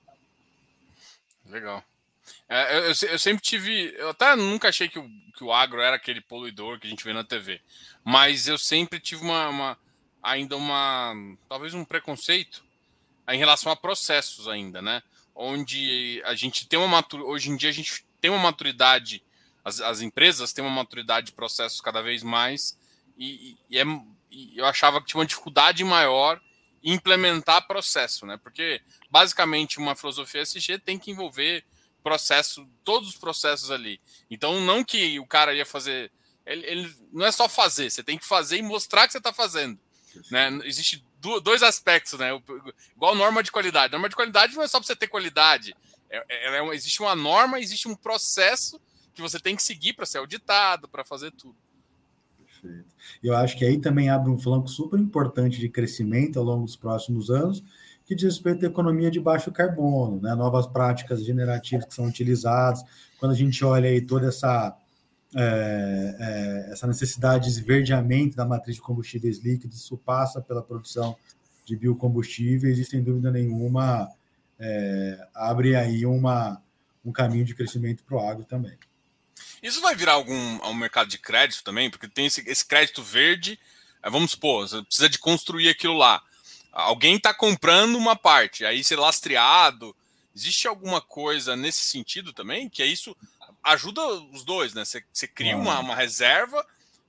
Legal. 1.45 1.84
É, 2.47 2.78
eu, 2.80 2.93
eu, 3.10 3.20
sempre 3.20 3.41
tive. 3.41 3.93
Eu 3.97 4.10
até 4.10 4.36
nunca 4.36 4.70
achei 4.70 4.88
que 4.88 4.97
o, 4.97 5.08
que 5.36 5.43
o 5.43 5.51
agro 5.51 5.82
era 5.82 5.95
aquele 5.95 6.22
poluidor 6.22 6.80
que 6.80 6.88
a 6.88 6.89
gente 6.89 7.04
vê 7.04 7.14
na 7.14 7.24
TV. 7.24 7.60
Mas 8.04 8.47
eu 8.47 8.58
sempre 8.58 8.99
tive 8.99 9.24
uma, 9.24 9.49
uma 9.49 9.78
ainda 10.24 10.56
uma. 10.56 11.14
talvez 11.50 11.74
um 11.74 11.84
preconceito 11.84 12.64
em 13.28 13.38
relação 13.38 13.72
a 13.72 13.76
processos 13.76 14.48
ainda, 14.48 14.82
né? 14.82 15.04
Onde 15.36 16.22
a 16.26 16.34
gente 16.34 16.66
tem 16.68 16.80
uma 16.80 16.88
maturidade. 16.88 17.32
Hoje 17.32 17.50
em 17.50 17.58
dia 17.58 17.70
a 17.70 17.74
gente 17.74 18.06
tem 18.22 18.32
uma 18.32 18.40
maturidade. 18.40 19.22
As, 19.64 19.82
as 19.82 20.02
empresas 20.02 20.54
têm 20.54 20.64
uma 20.64 20.74
maturidade 20.74 21.28
de 21.28 21.34
processos 21.34 21.82
cada 21.82 22.02
vez 22.02 22.24
mais. 22.24 22.78
E, 23.18 23.58
e, 23.70 23.78
é, 23.78 23.84
e 24.32 24.58
eu 24.58 24.66
achava 24.66 25.02
que 25.02 25.08
tinha 25.08 25.20
uma 25.20 25.26
dificuldade 25.26 25.84
maior 25.84 26.42
em 26.82 26.94
implementar 26.94 27.68
processo, 27.68 28.26
né? 28.26 28.38
Porque 28.38 28.82
basicamente 29.10 29.78
uma 29.78 29.96
filosofia 29.96 30.42
SG 30.42 30.80
tem 30.80 30.98
que 30.98 31.12
envolver 31.12 31.66
processo, 32.04 32.68
todos 32.84 33.10
os 33.10 33.16
processos 33.16 33.72
ali. 33.72 34.02
Então, 34.30 34.60
não 34.62 34.84
que 34.84 35.20
o 35.20 35.26
cara 35.26 35.54
ia 35.54 35.66
fazer. 35.66 36.12
Ele, 36.46 36.66
ele 36.66 36.96
não 37.12 37.26
é 37.26 37.32
só 37.32 37.48
fazer, 37.48 37.90
você 37.90 38.04
tem 38.04 38.18
que 38.18 38.26
fazer 38.26 38.58
e 38.58 38.62
mostrar 38.62 39.08
que 39.08 39.14
você 39.14 39.18
está 39.18 39.32
fazendo. 39.32 39.80
Né? 40.32 40.49
Existe 40.64 41.05
dois 41.43 41.64
aspectos, 41.64 42.20
né? 42.20 42.30
Igual 42.95 43.16
norma 43.16 43.41
de 43.41 43.51
qualidade. 43.51 43.91
Norma 43.91 44.09
de 44.09 44.16
qualidade 44.16 44.55
não 44.55 44.64
é 44.64 44.68
só 44.68 44.80
para 44.80 44.88
você 44.88 44.95
ter 44.95 45.07
qualidade. 45.07 45.76
É, 46.09 46.24
é, 46.30 46.57
é, 46.57 46.76
existe 46.76 47.01
uma 47.01 47.16
norma, 47.16 47.59
existe 47.59 47.88
um 47.88 47.95
processo 47.95 48.80
que 49.14 49.22
você 49.22 49.39
tem 49.39 49.55
que 49.55 49.64
seguir 49.64 49.93
para 49.93 50.05
ser 50.05 50.20
auditado, 50.20 50.88
para 50.88 51.03
fazer 51.03 51.32
tudo. 51.32 51.55
Perfeito. 52.38 52.86
Eu 53.24 53.36
acho 53.36 53.57
que 53.57 53.66
aí 53.66 53.80
também 53.80 54.09
abre 54.09 54.30
um 54.30 54.38
flanco 54.38 54.68
super 54.68 54.99
importante 54.99 55.59
de 55.59 55.70
crescimento 55.70 56.38
ao 56.38 56.45
longo 56.45 56.66
dos 56.66 56.76
próximos 56.76 57.30
anos, 57.30 57.64
que 58.05 58.16
diz 58.16 58.26
respeito 58.26 58.66
à 58.66 58.70
economia 58.70 59.09
de 59.09 59.20
baixo 59.20 59.51
carbono, 59.51 60.22
né? 60.22 60.36
novas 60.36 60.68
práticas 60.68 61.24
generativas 61.26 61.86
que 61.86 61.93
são 61.93 62.05
utilizadas. 62.05 62.84
Quando 63.20 63.32
a 63.32 63.36
gente 63.36 63.64
olha 63.64 63.89
aí 63.89 64.01
toda 64.01 64.28
essa, 64.28 64.76
é, 65.36 66.16
é, 66.20 66.72
essa 66.72 66.88
necessidade 66.88 67.46
de 67.46 67.50
esverdeamento 67.52 68.36
da 68.36 68.46
matriz 68.46 68.76
de 68.76 68.82
combustíveis 68.82 69.40
líquidos, 69.40 69.80
isso 69.80 69.98
passa 69.98 70.42
pela 70.42 70.62
produção 70.62 71.16
de 71.66 71.76
biocombustíveis 71.76 72.78
e, 72.78 72.86
sem 72.86 73.04
dúvida 73.04 73.32
nenhuma, 73.32 74.10
é, 74.60 75.28
abre 75.34 75.76
aí 75.76 76.06
uma, 76.06 76.62
um 77.04 77.12
caminho 77.12 77.46
de 77.46 77.56
crescimento 77.56 78.04
para 78.04 78.18
o 78.18 78.20
agro 78.20 78.46
também. 78.46 78.78
Isso 79.62 79.82
vai 79.82 79.96
virar 79.96 80.14
algum 80.14 80.36
um 80.36 80.74
mercado 80.74 81.10
de 81.10 81.18
crédito 81.18 81.64
também? 81.64 81.90
Porque 81.90 82.08
tem 82.08 82.26
esse, 82.26 82.42
esse 82.50 82.66
crédito 82.66 83.02
verde, 83.02 83.58
vamos 84.04 84.32
supor, 84.32 84.68
você 84.68 84.82
precisa 84.84 85.10
de 85.10 85.18
construir 85.18 85.70
aquilo 85.70 85.98
lá 85.98 86.22
Alguém 86.74 87.18
está 87.18 87.32
comprando 87.32 87.96
uma 87.96 88.16
parte, 88.16 88.66
aí 88.66 88.84
ser 88.84 88.96
lastreado. 88.96 89.96
Existe 90.36 90.68
alguma 90.68 91.00
coisa 91.00 91.56
nesse 91.56 91.86
sentido 91.86 92.34
também? 92.34 92.68
Que 92.68 92.82
é 92.82 92.88
isso 92.88 93.16
ajuda 93.64 94.01
os 94.32 94.43
dois, 94.43 94.74
né? 94.74 94.84
Você, 94.84 95.03
você 95.11 95.28
cria 95.28 95.55
uma, 95.55 95.80
uma 95.80 95.95
reserva 95.95 96.66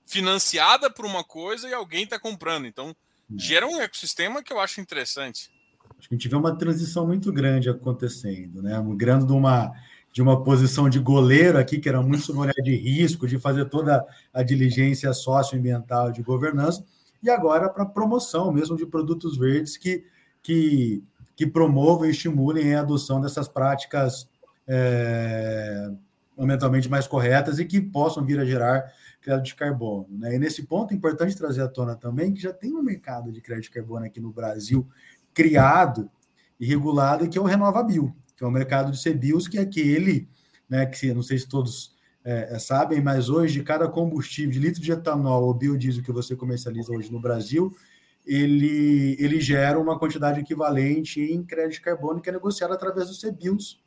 financiada 0.07 0.91
por 0.91 1.05
uma 1.05 1.25
coisa 1.25 1.69
e 1.69 1.75
alguém 1.75 2.05
está 2.05 2.19
comprando. 2.19 2.67
Então, 2.67 2.91
é. 2.91 2.95
gera 3.37 3.67
um 3.67 3.81
ecossistema 3.81 4.43
que 4.43 4.53
eu 4.53 4.61
acho 4.61 4.81
interessante. 4.81 5.51
Acho 5.99 6.09
que 6.09 6.15
a 6.15 6.19
gente 6.19 6.29
vê 6.29 6.37
uma 6.37 6.57
transição 6.57 7.07
muito 7.07 7.33
grande 7.33 7.69
acontecendo, 7.69 8.63
né? 8.63 8.81
Migrando 8.81 9.27
de 9.27 9.33
uma, 9.33 9.73
de 10.13 10.23
uma 10.23 10.45
posição 10.45 10.89
de 10.89 10.99
goleiro 10.99 11.59
aqui, 11.59 11.79
que 11.79 11.89
era 11.89 12.03
muito 12.03 12.25
sobre 12.25 12.43
olhar 12.43 12.63
de 12.63 12.77
risco, 12.77 13.27
de 13.27 13.39
fazer 13.39 13.65
toda 13.67 14.05
a 14.33 14.43
diligência 14.43 15.13
socioambiental 15.13 16.13
de 16.13 16.23
governança, 16.23 16.85
e 17.23 17.31
agora 17.31 17.71
para 17.71 17.87
promoção 17.87 18.53
mesmo 18.53 18.77
de 18.77 18.85
produtos 18.85 19.39
verdes 19.39 19.79
que, 19.79 20.05
que, 20.43 21.03
que 21.35 21.47
promovam 21.47 22.05
e 22.05 22.11
estimulem 22.11 22.75
a 22.75 22.81
adoção 22.81 23.21
dessas 23.21 23.49
práticas 23.49 24.29
é, 24.69 25.91
ambientalmente 26.39 26.89
mais 26.89 27.07
corretas 27.07 27.59
e 27.59 27.65
que 27.65 27.81
possam 27.81 28.25
vir 28.25 28.39
a 28.39 28.45
gerar 28.45 28.93
crédito 29.21 29.47
de 29.47 29.55
carbono. 29.55 30.07
Né? 30.11 30.37
E 30.37 30.39
nesse 30.39 30.65
ponto 30.65 30.93
é 30.93 30.97
importante 30.97 31.37
trazer 31.37 31.63
à 31.63 31.69
tona 31.69 31.97
também 31.97 32.33
que 32.33 32.41
já 32.41 32.53
tem 32.53 32.75
um 32.75 32.83
mercado 32.83 33.33
de 33.33 33.41
crédito 33.41 33.65
de 33.65 33.71
carbono 33.71 34.05
aqui 34.05 34.21
no 34.21 34.33
Brasil 34.33 34.87
criado 35.33 36.11
e 36.59 36.67
regulado, 36.67 37.29
que 37.29 37.39
é 37.39 37.41
o 37.41 37.45
RenovaBio, 37.45 38.15
que 38.37 38.45
é 38.45 38.47
o 38.47 38.51
mercado 38.51 38.93
de 38.93 39.03
CBIOS, 39.03 39.49
que 39.49 39.59
é 39.59 39.63
aquele, 39.63 40.29
né, 40.69 40.87
que 40.87 41.13
não 41.13 41.23
sei 41.23 41.39
se 41.39 41.49
todos 41.49 41.95
é, 42.25 42.55
é, 42.55 42.59
sabem, 42.59 43.01
mas 43.01 43.29
hoje 43.29 43.63
cada 43.63 43.89
combustível 43.89 44.51
de 44.51 44.59
litro 44.59 44.81
de 44.81 44.93
etanol 44.93 45.45
ou 45.45 45.55
biodiesel 45.55 46.03
que 46.03 46.13
você 46.13 46.35
comercializa 46.35 46.93
hoje 46.93 47.13
no 47.13 47.21
Brasil, 47.21 47.75
ele, 48.25 49.17
ele 49.19 49.41
gera 49.41 49.79
uma 49.79 49.99
quantidade 49.99 50.41
equivalente 50.41 51.21
em 51.21 51.43
crédito 51.43 51.75
de 51.75 51.81
carbono 51.83 52.21
que 52.21 52.31
é 52.31 52.33
negociado 52.33 52.73
através 52.73 53.09
dos 53.09 53.21
CBIOS 53.21 53.83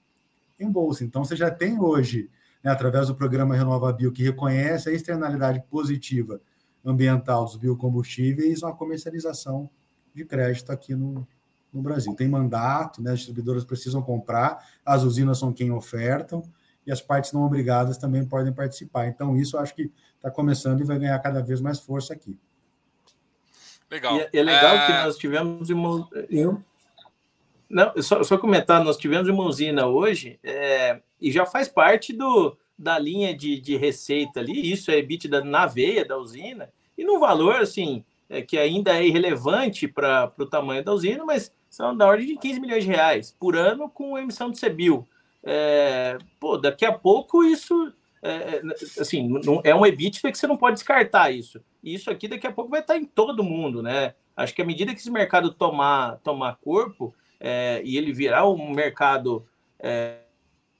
em 0.60 0.72
bolsa. 0.72 1.04
Então, 1.04 1.24
você 1.24 1.36
já 1.36 1.50
tem 1.50 1.80
hoje, 1.80 2.30
né, 2.64 2.72
através 2.72 3.08
do 3.08 3.16
programa 3.16 3.56
RenovaBio, 3.56 4.12
que 4.12 4.24
reconhece 4.24 4.90
a 4.90 4.92
externalidade 4.92 5.64
positiva 5.70 6.42
ambiental 6.86 7.46
dos 7.46 7.58
biocombustíveis, 7.58 8.64
uma 8.64 8.76
comercialização 8.76 9.70
de 10.14 10.26
crédito 10.26 10.72
aqui 10.72 10.96
no, 10.96 11.28
no 11.72 11.82
Brasil. 11.82 12.14
Tem 12.16 12.28
mandato, 12.28 13.02
né, 13.02 13.12
as 13.12 13.20
distribuidoras 13.20 13.66
precisam 13.66 14.02
comprar, 14.02 14.66
as 14.86 15.04
usinas 15.04 15.38
são 15.38 15.52
quem 15.54 15.72
ofertam, 15.72 16.42
e 16.86 16.92
as 16.92 17.02
partes 17.02 17.34
não 17.34 17.44
obrigadas 17.44 17.98
também 17.98 18.26
podem 18.26 18.54
participar. 18.54 19.08
Então, 19.08 19.36
isso 19.36 19.58
eu 19.58 19.60
acho 19.60 19.76
que 19.76 19.92
está 20.16 20.32
começando 20.32 20.80
e 20.80 20.86
vai 20.86 20.98
ganhar 20.98 21.20
cada 21.20 21.42
vez 21.42 21.60
mais 21.60 21.80
força 21.80 22.14
aqui. 22.14 22.40
Legal. 23.92 24.18
E 24.18 24.22
é, 24.22 24.30
é 24.32 24.44
legal 24.44 24.76
é... 24.76 24.86
que 24.86 24.94
nós 24.94 25.18
tivemos 25.18 25.70
uma. 25.70 26.08
Não, 27.70 27.92
só, 28.02 28.24
só 28.24 28.38
comentar, 28.38 28.84
nós 28.84 28.98
tivemos 28.98 29.28
uma 29.28 29.44
usina 29.44 29.88
hoje 29.88 30.40
é, 30.44 31.02
e 31.20 31.32
já 31.32 31.46
faz 31.46 31.68
parte 31.68 32.14
do, 32.14 32.58
da 32.78 32.98
linha 32.98 33.36
de, 33.36 33.60
de 33.60 33.76
receita 33.76 34.40
ali, 34.40 34.72
isso 34.72 34.90
é 34.90 34.98
EBITDA 34.98 35.44
na 35.44 35.66
veia 35.66 36.06
da 36.06 36.18
usina, 36.18 36.70
e 36.98 37.04
no 37.04 37.20
valor, 37.20 37.56
assim, 37.58 38.04
é, 38.30 38.42
que 38.42 38.58
ainda 38.58 38.98
é 38.98 39.06
irrelevante 39.06 39.88
para 39.88 40.32
o 40.38 40.46
tamanho 40.46 40.84
da 40.84 40.94
usina, 40.94 41.26
mas 41.26 41.54
são 41.70 41.96
da 41.96 42.08
ordem 42.08 42.28
de 42.28 42.38
15 42.38 42.60
milhões 42.60 42.84
de 42.84 42.90
reais 42.90 43.36
por 43.38 43.56
ano 43.56 43.90
com 43.90 44.18
emissão 44.18 44.50
de 44.50 44.60
CBIL 44.60 45.08
é, 45.50 46.18
pô, 46.42 46.58
daqui 46.58 46.86
a 46.86 46.92
pouco 46.92 47.42
isso 47.42 47.94
é, 48.22 48.30
é, 48.30 48.62
assim, 49.00 49.30
não, 49.46 49.62
é 49.64 49.74
um 49.74 49.86
EBITDA 49.86 50.30
que 50.30 50.38
você 50.38 50.46
não 50.46 50.58
pode 50.58 50.76
descartar 50.76 51.32
isso. 51.32 51.64
E 51.82 51.94
isso 51.94 52.12
aqui 52.12 52.28
daqui 52.28 52.46
a 52.46 52.52
pouco 52.52 52.70
vai 52.70 52.82
estar 52.82 52.98
em 52.98 53.06
todo 53.06 53.44
mundo, 53.44 53.82
né? 53.82 54.14
Acho 54.36 54.54
que 54.54 54.62
à 54.62 54.66
medida 54.66 54.94
que 54.94 55.00
esse 55.00 55.10
mercado 55.10 55.54
tomar, 55.54 56.18
tomar 56.18 56.58
corpo 56.58 57.16
é, 57.40 57.82
e 57.84 57.98
ele 57.98 58.14
virar 58.14 58.50
um 58.50 58.72
mercado 58.72 59.46
é, 59.80 60.18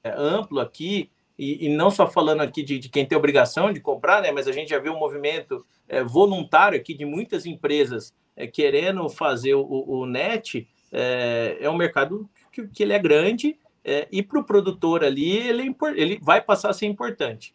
é 0.02 0.10
amplo 0.16 0.60
aqui, 0.60 1.10
e, 1.38 1.66
e, 1.66 1.68
não 1.68 1.88
só 1.88 2.10
falando 2.10 2.40
aqui 2.40 2.64
de, 2.64 2.80
de, 2.80 2.88
quem 2.88 3.06
tem 3.06 3.16
obrigação 3.16 3.72
de 3.72 3.80
comprar, 3.80 4.20
né? 4.20 4.32
Mas 4.32 4.48
a 4.48 4.52
gente 4.52 4.70
já 4.70 4.78
viu 4.80 4.92
um 4.92 4.98
movimento 4.98 5.64
é, 5.88 6.02
voluntário 6.02 6.78
aqui 6.78 6.92
de 6.94 7.04
muitas 7.04 7.46
empresas 7.46 8.12
querendo 8.52 9.08
fazer 9.08 9.54
o, 9.54 9.64
o, 9.64 10.06
net. 10.06 10.68
É, 10.90 11.68
um 11.70 11.76
mercado 11.76 12.28
que, 12.50 12.66
que 12.66 12.82
ele 12.82 12.92
é 12.92 12.98
grande 12.98 13.56
é, 13.84 14.06
e 14.10 14.22
para 14.22 14.38
o 14.38 14.44
produtor 14.44 15.04
ali, 15.04 15.36
ele, 15.36 15.68
é 15.68 15.74
ele 15.94 16.18
vai 16.20 16.42
passar 16.42 16.70
a 16.70 16.74
ser 16.74 16.86
importante. 16.86 17.54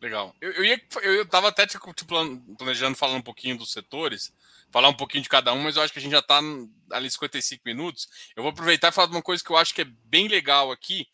Legal. 0.00 0.34
Eu, 0.38 0.52
eu, 0.52 0.78
eu 1.02 1.26
até 1.46 1.66
tipo, 1.66 1.94
planejando 2.58 2.94
falar 2.94 3.14
um 3.14 3.22
pouquinho 3.22 3.56
dos 3.56 3.72
setores, 3.72 4.34
falar 4.74 4.88
um 4.88 4.96
pouquinho 4.96 5.22
de 5.22 5.28
cada 5.28 5.52
um, 5.52 5.62
mas 5.62 5.76
eu 5.76 5.82
acho 5.82 5.92
que 5.92 6.00
a 6.00 6.02
gente 6.02 6.10
já 6.10 6.18
está 6.18 6.40
ali 6.90 7.08
55 7.08 7.62
minutos. 7.64 8.08
Eu 8.34 8.42
vou 8.42 8.50
aproveitar 8.50 8.88
e 8.88 8.92
falar 8.92 9.06
de 9.06 9.14
uma 9.14 9.22
coisa 9.22 9.40
que 9.40 9.48
eu 9.48 9.56
acho 9.56 9.72
que 9.72 9.82
é 9.82 9.84
bem 9.84 10.26
legal 10.26 10.72
aqui, 10.72 11.06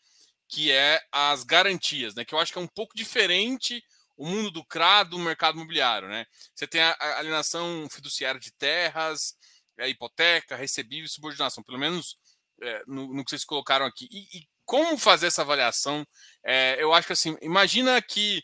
que 0.47 0.71
é 0.71 0.99
as 1.11 1.43
garantias, 1.43 2.15
né? 2.15 2.25
Que 2.25 2.33
eu 2.33 2.39
acho 2.39 2.51
que 2.51 2.57
é 2.57 2.61
um 2.61 2.67
pouco 2.67 2.95
diferente 2.95 3.83
o 4.17 4.25
mundo 4.25 4.49
do 4.49 4.65
CRA 4.65 5.03
do 5.03 5.19
mercado 5.19 5.57
imobiliário, 5.57 6.07
né? 6.07 6.25
Você 6.55 6.65
tem 6.65 6.81
a, 6.81 6.97
alienação 7.19 7.87
fiduciária 7.91 8.41
de 8.41 8.51
terras, 8.51 9.35
a 9.79 9.87
hipoteca, 9.87 10.55
recebível 10.55 11.05
e 11.05 11.09
subordinação, 11.09 11.63
pelo 11.63 11.77
menos 11.77 12.17
é, 12.63 12.81
no, 12.87 13.13
no, 13.13 13.23
que 13.23 13.29
vocês 13.29 13.45
colocaram 13.45 13.85
aqui. 13.85 14.07
E, 14.09 14.39
e 14.39 14.47
como 14.65 14.97
fazer 14.97 15.27
essa 15.27 15.43
avaliação? 15.43 16.03
É, 16.43 16.81
eu 16.81 16.91
acho 16.95 17.05
que 17.05 17.13
assim, 17.13 17.37
imagina 17.43 18.01
que 18.01 18.43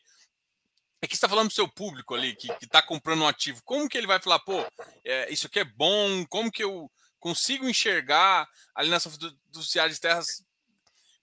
é 1.02 1.08
que 1.08 1.14
está 1.14 1.30
falando 1.30 1.50
do 1.50 1.54
seu 1.54 1.68
público 1.68 2.16
ali, 2.16 2.36
que 2.36 2.52
está 2.62 2.82
comprando 2.82 3.22
um 3.22 3.28
ativo. 3.28 3.62
Como 3.64 3.88
que 3.88 3.98
ele 3.98 4.08
vai 4.08 4.20
falar, 4.20 4.40
pô, 4.40 4.66
é, 5.06 5.32
isso 5.32 5.48
aqui 5.48 5.60
é 5.60 5.64
bom? 5.64 6.26
Como 6.26 6.52
que 6.52 6.64
eu 6.64 6.92
consigo 7.20 7.68
enxergar 7.70 8.48
a 8.74 8.82
alienação 8.82 9.12
fiduciária 9.12 9.94
de 9.94 10.00
terras? 10.00 10.44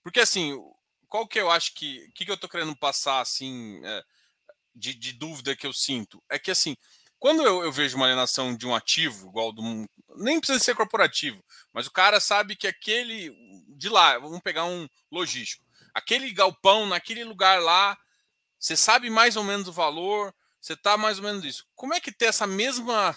Porque 0.01 0.19
assim, 0.19 0.57
qual 1.09 1.27
que 1.27 1.39
eu 1.39 1.49
acho 1.49 1.73
que. 1.73 2.05
O 2.09 2.13
que, 2.13 2.25
que 2.25 2.31
eu 2.31 2.35
estou 2.35 2.49
querendo 2.49 2.75
passar 2.75 3.19
assim? 3.19 3.81
É, 3.83 4.03
de, 4.75 4.93
de, 4.93 5.13
dúvida 5.13 5.55
que 5.55 5.65
eu 5.65 5.71
sinto 5.71 6.21
é 6.29 6.37
que 6.37 6.51
assim, 6.51 6.75
quando 7.17 7.41
eu, 7.43 7.63
eu, 7.63 7.71
vejo 7.71 7.95
uma 7.95 8.05
alienação 8.05 8.55
de 8.55 8.67
um 8.67 8.75
ativo, 8.75 9.29
igual 9.29 9.53
do 9.53 9.63
nem 10.17 10.39
precisa 10.39 10.59
ser 10.59 10.75
corporativo, 10.75 11.41
mas 11.71 11.87
o 11.87 11.91
cara 11.91 12.19
sabe 12.19 12.55
que 12.55 12.67
aquele 12.67 13.33
de 13.69 13.87
lá, 13.89 14.17
vamos 14.19 14.41
pegar 14.41 14.65
um 14.65 14.87
logístico, 15.09 15.63
aquele 15.93 16.31
galpão 16.31 16.85
naquele 16.85 17.23
lugar 17.23 17.61
lá, 17.61 17.97
você 18.65 18.75
sabe 18.75 19.11
mais 19.11 19.35
ou 19.35 19.43
menos 19.43 19.67
o 19.67 19.71
valor, 19.71 20.33
você 20.59 20.75
tá 20.75 20.97
mais 20.97 21.19
ou 21.19 21.23
menos 21.23 21.45
isso. 21.45 21.67
Como 21.75 21.93
é 21.93 21.99
que 21.99 22.11
ter 22.11 22.25
essa 22.25 22.47
mesma 22.47 23.15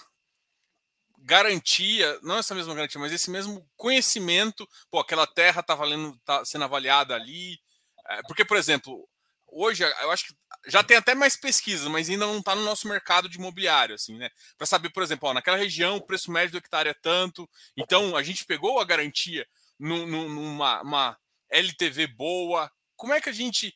garantia, 1.17 2.19
não 2.21 2.37
essa 2.37 2.53
mesma 2.53 2.75
garantia, 2.75 3.01
mas 3.01 3.11
esse 3.11 3.31
mesmo 3.31 3.67
conhecimento, 3.75 4.69
pô, 4.91 4.99
aquela 4.99 5.25
terra 5.25 5.63
tá 5.63 5.73
valendo, 5.73 6.15
tá 6.23 6.45
sendo 6.45 6.65
avaliada 6.65 7.15
ali, 7.15 7.59
é, 8.07 8.21
porque 8.27 8.45
por 8.45 8.57
exemplo, 8.57 9.09
hoje 9.47 9.83
eu 9.83 10.11
acho 10.11 10.27
que 10.27 10.35
já 10.67 10.83
tem 10.83 10.97
até 10.97 11.15
mais 11.15 11.35
pesquisas, 11.35 11.87
mas 11.87 12.07
ainda 12.11 12.27
não 12.27 12.37
está 12.37 12.53
no 12.53 12.63
nosso 12.63 12.87
mercado 12.87 13.27
de 13.27 13.39
imobiliário, 13.39 13.95
assim, 13.95 14.19
né? 14.19 14.29
Para 14.55 14.67
saber, 14.67 14.91
por 14.91 15.01
exemplo, 15.01 15.29
ó, 15.29 15.33
naquela 15.33 15.57
região 15.57 15.97
o 15.97 16.05
preço 16.05 16.31
médio 16.31 16.51
do 16.51 16.57
hectare 16.59 16.89
é 16.89 16.93
tanto, 16.93 17.49
então 17.75 18.15
a 18.15 18.21
gente 18.21 18.45
pegou 18.45 18.79
a 18.79 18.85
garantia 18.85 19.47
numa 19.79 20.79
uma 20.83 21.17
LTV 21.49 22.05
boa. 22.05 22.71
Como 22.95 23.13
é 23.13 23.19
que 23.19 23.29
a 23.29 23.33
gente 23.33 23.75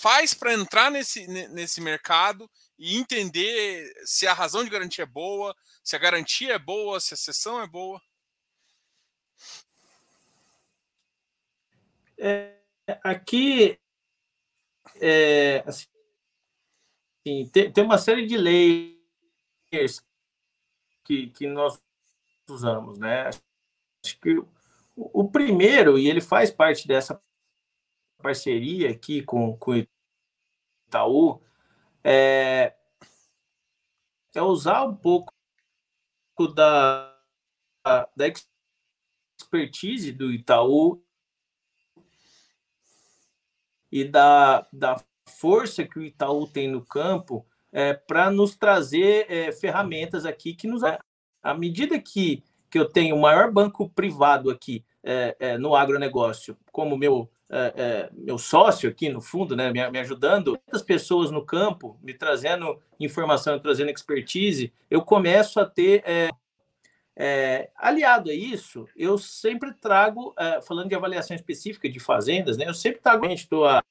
faz 0.00 0.34
para 0.34 0.54
entrar 0.54 0.90
nesse, 0.90 1.26
nesse 1.26 1.80
mercado 1.80 2.50
e 2.78 2.96
entender 2.96 3.92
se 4.04 4.26
a 4.26 4.32
razão 4.32 4.64
de 4.64 4.70
garantia 4.70 5.04
é 5.04 5.06
boa, 5.06 5.54
se 5.82 5.96
a 5.96 5.98
garantia 5.98 6.54
é 6.54 6.58
boa, 6.58 7.00
se 7.00 7.14
a 7.14 7.16
sessão 7.16 7.60
é 7.60 7.66
boa? 7.66 8.00
É, 12.16 12.58
aqui 13.04 13.78
é, 14.96 15.62
assim, 15.66 15.88
tem, 17.52 17.72
tem 17.72 17.84
uma 17.84 17.98
série 17.98 18.26
de 18.26 18.36
layers 18.36 20.02
que, 21.04 21.28
que 21.28 21.46
nós 21.46 21.80
usamos, 22.48 22.98
né? 22.98 23.28
Acho 23.28 24.20
que 24.20 24.38
o, 24.38 24.48
o 24.96 25.30
primeiro, 25.30 25.98
e 25.98 26.08
ele 26.08 26.20
faz 26.20 26.50
parte 26.50 26.86
dessa 26.88 27.20
parceria 28.18 28.90
aqui 28.90 29.22
com, 29.22 29.56
com 29.56 29.72
o 29.72 29.86
Itaú, 30.86 31.40
é, 32.02 32.74
é 34.34 34.42
usar 34.42 34.84
um 34.84 34.94
pouco 34.94 35.32
da, 36.54 37.16
da 38.14 38.26
expertise 39.40 40.12
do 40.12 40.30
Itaú 40.32 41.02
e 43.90 44.04
da, 44.04 44.66
da 44.72 45.02
força 45.28 45.84
que 45.84 45.98
o 45.98 46.04
Itaú 46.04 46.46
tem 46.46 46.68
no 46.68 46.84
campo 46.84 47.46
é, 47.72 47.94
para 47.94 48.30
nos 48.30 48.56
trazer 48.56 49.26
é, 49.30 49.52
ferramentas 49.52 50.24
aqui 50.24 50.54
que 50.54 50.66
nos. 50.66 50.82
À 51.42 51.54
medida 51.54 51.98
que, 52.00 52.42
que 52.70 52.78
eu 52.78 52.88
tenho 52.88 53.16
o 53.16 53.20
maior 53.20 53.50
banco 53.50 53.88
privado 53.88 54.50
aqui 54.50 54.84
é, 55.02 55.36
é 55.38 55.58
no 55.58 55.74
agronegócio, 55.74 56.56
como 56.72 56.96
meu, 56.96 57.30
é, 57.50 57.72
é, 57.76 58.10
meu 58.12 58.38
sócio 58.38 58.88
aqui 58.88 59.08
no 59.08 59.20
fundo, 59.20 59.56
né, 59.56 59.72
me, 59.72 59.90
me 59.90 59.98
ajudando, 59.98 60.52
muitas 60.52 60.82
pessoas 60.82 61.30
no 61.30 61.44
campo, 61.44 61.98
me 62.02 62.12
trazendo 62.12 62.80
informação, 63.00 63.58
trazendo 63.58 63.90
expertise, 63.90 64.72
eu 64.90 65.02
começo 65.02 65.58
a 65.58 65.64
ter 65.64 66.02
é, 67.16 67.70
aliado 67.76 68.30
a 68.30 68.34
isso, 68.34 68.86
eu 68.96 69.16
sempre 69.16 69.72
trago, 69.72 70.34
é, 70.38 70.60
falando 70.60 70.88
de 70.88 70.94
avaliação 70.94 71.34
específica 71.34 71.88
de 71.88 71.98
fazendas, 71.98 72.56
né, 72.56 72.68
eu 72.68 72.74
sempre 72.74 73.00
trago, 73.00 73.26
estou 73.26 73.66
há 73.66 73.82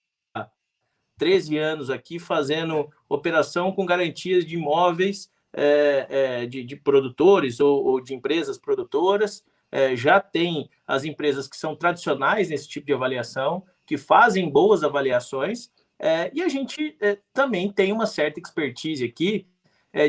13 1.18 1.58
anos 1.58 1.90
aqui 1.90 2.20
fazendo 2.20 2.90
operação 3.10 3.72
com 3.72 3.86
garantias 3.86 4.46
de 4.46 4.56
imóveis 4.56 5.32
é, 5.52 6.08
é, 6.10 6.46
de, 6.46 6.64
de, 6.64 6.76
produtores 6.76 7.60
ou, 7.60 7.84
ou, 7.84 8.02
de 8.02 8.14
empresas 8.14 8.58
produtoras. 8.58 9.44
É, 9.72 9.96
já 9.96 10.20
tem 10.20 10.70
as 10.86 11.04
empresas 11.04 11.48
que 11.48 11.58
são 11.58 11.76
tradicionais 11.76 12.50
nesse 12.50 12.68
tipo 12.68 12.86
de 12.86 12.94
avaliação, 12.94 13.64
que 13.86 13.98
fazem 13.98 14.50
boas 14.50 14.84
avaliações, 14.84 15.70
é, 16.00 16.30
e 16.34 16.42
a 16.42 16.48
gente 16.48 16.96
é, 17.02 17.18
também 17.34 17.72
tem 17.72 17.92
uma 17.92 18.06
certa 18.06 18.40
expertise 18.40 19.04
aqui 19.04 19.48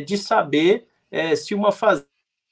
de 0.04 0.18
saber 0.18 0.86
se 1.34 1.54
uma 1.54 1.72
fazenda 1.72 2.08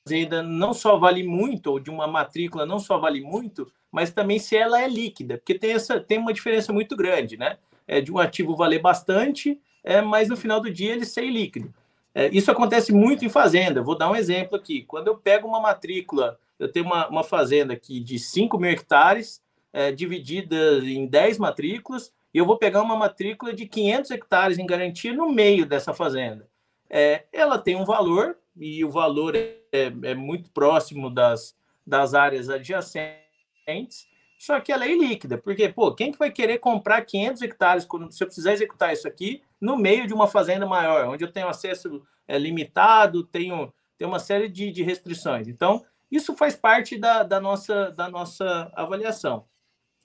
fazenda 0.07 0.41
não 0.41 0.73
só 0.73 0.97
vale 0.97 1.25
muito, 1.25 1.67
ou 1.67 1.81
de 1.81 1.91
uma 1.91 2.07
matrícula 2.07 2.65
não 2.65 2.79
só 2.79 2.97
vale 2.97 3.21
muito, 3.21 3.71
mas 3.91 4.13
também 4.13 4.39
se 4.39 4.57
ela 4.57 4.81
é 4.81 4.89
líquida, 4.89 5.37
porque 5.37 5.59
tem, 5.59 5.73
essa, 5.73 5.99
tem 5.99 6.19
uma 6.19 6.33
diferença 6.33 6.73
muito 6.73 6.97
grande, 6.97 7.37
né? 7.37 7.59
É 7.89 8.01
de 8.01 8.13
um 8.13 8.19
ativo 8.19 8.55
valer 8.55 8.81
bastante, 8.81 9.61
é, 9.83 10.01
mas 10.01 10.29
no 10.29 10.37
final 10.37 10.61
do 10.61 10.71
dia 10.71 10.93
ele 10.93 11.05
ser 11.05 11.29
líquido. 11.29 11.75
É, 12.15 12.29
isso 12.29 12.51
acontece 12.51 12.93
muito 12.93 13.25
em 13.25 13.29
fazenda. 13.29 13.83
Vou 13.83 13.99
dar 13.99 14.11
um 14.11 14.17
exemplo 14.17 14.57
aqui. 14.57 14.83
Quando 14.83 15.09
eu 15.09 15.17
pego 15.17 15.49
uma 15.49 15.61
matrícula, 15.61 16.39
eu 16.59 16.71
tenho 16.71 16.87
uma, 16.87 17.09
uma 17.09 17.25
fazenda 17.25 17.73
aqui 17.73 18.01
de 18.01 18.19
5 18.19 18.59
mil 18.59 18.71
hectares, 18.71 19.43
é, 19.73 19.93
dividida 19.93 20.79
em 20.83 21.07
10 21.07 21.39
matrículas, 21.39 22.13
e 22.33 22.39
eu 22.39 22.47
vou 22.47 22.59
pegar 22.59 22.83
uma 22.83 22.97
matrícula 22.97 23.53
de 23.53 23.67
500 23.67 24.11
hectares 24.11 24.59
em 24.59 24.67
garantia 24.67 25.13
no 25.13 25.31
meio 25.31 25.67
dessa 25.67 25.95
fazenda. 25.95 26.49
É, 26.89 27.25
ela 27.33 27.59
tem 27.59 27.77
um 27.77 27.85
valor, 27.85 28.37
e 28.57 28.85
o 28.85 28.91
valor 28.91 29.35
é, 29.37 29.61
é, 29.73 30.15
muito 30.15 30.51
próximo 30.51 31.11
das, 31.11 31.55
das 31.87 32.15
áreas 32.15 32.49
adjacentes, 32.49 34.07
só 34.39 34.61
que 34.61 34.71
ela 34.71 34.85
é 34.85 34.93
ilíquida, 34.93 35.39
porque, 35.39 35.69
pô, 35.69 35.95
quem 35.95 36.13
que 36.13 36.19
vai 36.19 36.31
querer 36.31 36.59
comprar 36.59 37.03
500 37.03 37.43
hectares 37.43 37.85
quando, 37.85 38.13
se 38.13 38.23
eu 38.23 38.27
precisar 38.27 38.53
executar 38.53 38.93
isso 38.93 39.09
aqui 39.09 39.43
no 39.61 39.77
meio 39.77 40.07
de 40.07 40.13
uma 40.13 40.29
fazenda 40.29 40.67
maior, 40.67 41.09
onde 41.09 41.25
eu 41.25 41.33
tenho 41.33 41.49
acesso 41.49 42.03
é, 42.29 42.39
limitado, 42.39 43.25
tenho, 43.25 43.73
tenho 43.97 44.11
uma 44.11 44.19
série 44.19 44.49
de, 44.49 44.71
de 44.71 44.83
restrições. 44.83 45.49
Então, 45.49 45.85
isso 46.11 46.37
faz 46.37 46.55
parte 46.55 46.99
da, 46.99 47.23
da, 47.23 47.41
nossa, 47.41 47.91
da 47.93 48.09
nossa 48.09 48.71
avaliação. 48.75 49.47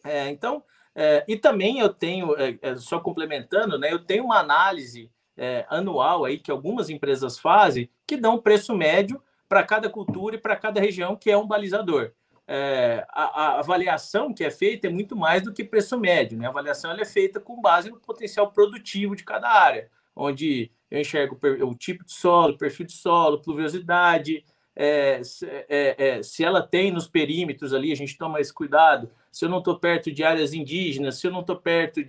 É, 0.04 0.30
então, 0.30 0.64
é, 0.96 1.24
e 1.28 1.38
também 1.38 1.80
eu 1.80 1.90
tenho, 1.90 2.36
é, 2.38 2.58
é 2.62 2.76
só 2.76 3.00
complementando, 3.00 3.78
né, 3.78 3.92
eu 3.92 4.00
tenho 4.00 4.26
uma 4.26 4.40
análise 4.40 5.12
é, 5.38 5.66
anual 5.70 6.26
aí 6.26 6.38
que 6.38 6.52
algumas 6.52 6.90
empresas 6.90 7.40
fazem 7.40 7.90
que 8.06 8.18
dão 8.18 8.42
preço 8.42 8.76
médio 8.76 9.22
para 9.48 9.64
cada 9.64 9.90
cultura 9.90 10.36
e 10.36 10.40
para 10.40 10.56
cada 10.56 10.80
região, 10.80 11.16
que 11.16 11.30
é 11.30 11.38
um 11.38 11.48
balizador. 11.48 12.12
É, 12.48 13.06
a, 13.10 13.24
a, 13.24 13.60
avaliação 13.60 14.34
que 14.34 14.44
é 14.44 14.52
feita 14.52 14.88
é 14.88 14.90
muito 14.90 15.16
mais 15.16 15.42
do 15.42 15.54
que 15.54 15.64
preço 15.64 15.98
médio. 16.00 16.38
Né? 16.38 16.46
A 16.46 16.50
avaliação 16.50 16.92
é 16.92 17.06
feita 17.06 17.40
com 17.40 17.62
base 17.62 17.90
no 17.90 18.00
potencial 18.00 18.52
produtivo 18.52 19.16
de 19.16 19.24
cada 19.24 19.50
área, 19.50 19.90
onde 20.16 20.72
eu 20.90 21.00
enxergo 21.00 21.38
o 21.66 21.76
tipo 21.76 22.04
de 22.04 22.12
solo, 22.12 22.58
perfil 22.58 22.86
de 22.86 22.94
solo, 22.94 23.42
pluviosidade, 23.42 24.44
é, 24.76 25.22
é, 25.68 25.96
é, 25.98 26.24
se 26.24 26.44
ela 26.44 26.62
tem 26.62 26.92
nos 26.92 27.08
perímetros 27.08 27.74
ali, 27.74 27.92
a 27.92 27.96
gente 27.96 28.18
toma 28.18 28.40
esse 28.40 28.54
cuidado. 28.54 29.12
Se 29.32 29.46
eu 29.46 29.50
não 29.50 29.60
estou 29.60 29.78
perto 29.78 30.12
de 30.12 30.24
áreas 30.24 30.54
indígenas, 30.54 31.18
se 31.18 31.28
eu 31.28 31.32
não 31.32 31.42
estou 31.42 31.56
perto 31.58 32.04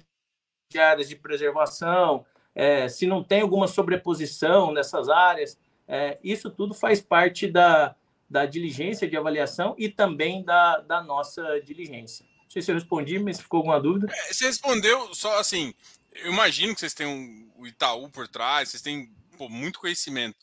de 0.68 0.78
áreas 0.78 1.08
de 1.08 1.16
preservação, 1.16 2.24
é, 2.54 2.88
se 2.88 3.06
não 3.06 3.22
tem 3.22 3.40
alguma 3.40 3.66
sobreposição 3.66 4.72
nessas 4.72 5.08
áreas, 5.08 5.58
é, 5.88 6.18
isso 6.22 6.50
tudo 6.50 6.74
faz 6.74 7.00
parte 7.00 7.46
da, 7.46 7.94
da 8.28 8.46
diligência 8.46 9.08
de 9.08 9.16
avaliação 9.16 9.74
e 9.78 9.88
também 9.88 10.42
da, 10.42 10.78
da 10.78 11.02
nossa 11.02 11.60
diligência. 11.60 12.24
Não 12.42 12.50
sei 12.50 12.62
se 12.62 12.70
eu 12.70 12.74
respondi, 12.74 13.18
mas 13.18 13.40
ficou 13.40 13.58
alguma 13.58 13.80
dúvida? 13.80 14.12
É, 14.12 14.32
você 14.32 14.46
respondeu 14.46 15.14
só 15.14 15.38
assim. 15.38 15.74
Eu 16.14 16.32
imagino 16.32 16.74
que 16.74 16.80
vocês 16.80 16.94
têm 16.94 17.50
o 17.56 17.66
Itaú 17.66 18.08
por 18.10 18.28
trás, 18.28 18.68
vocês 18.68 18.82
têm 18.82 19.10
pô, 19.36 19.48
muito 19.48 19.80
conhecimento. 19.80 20.36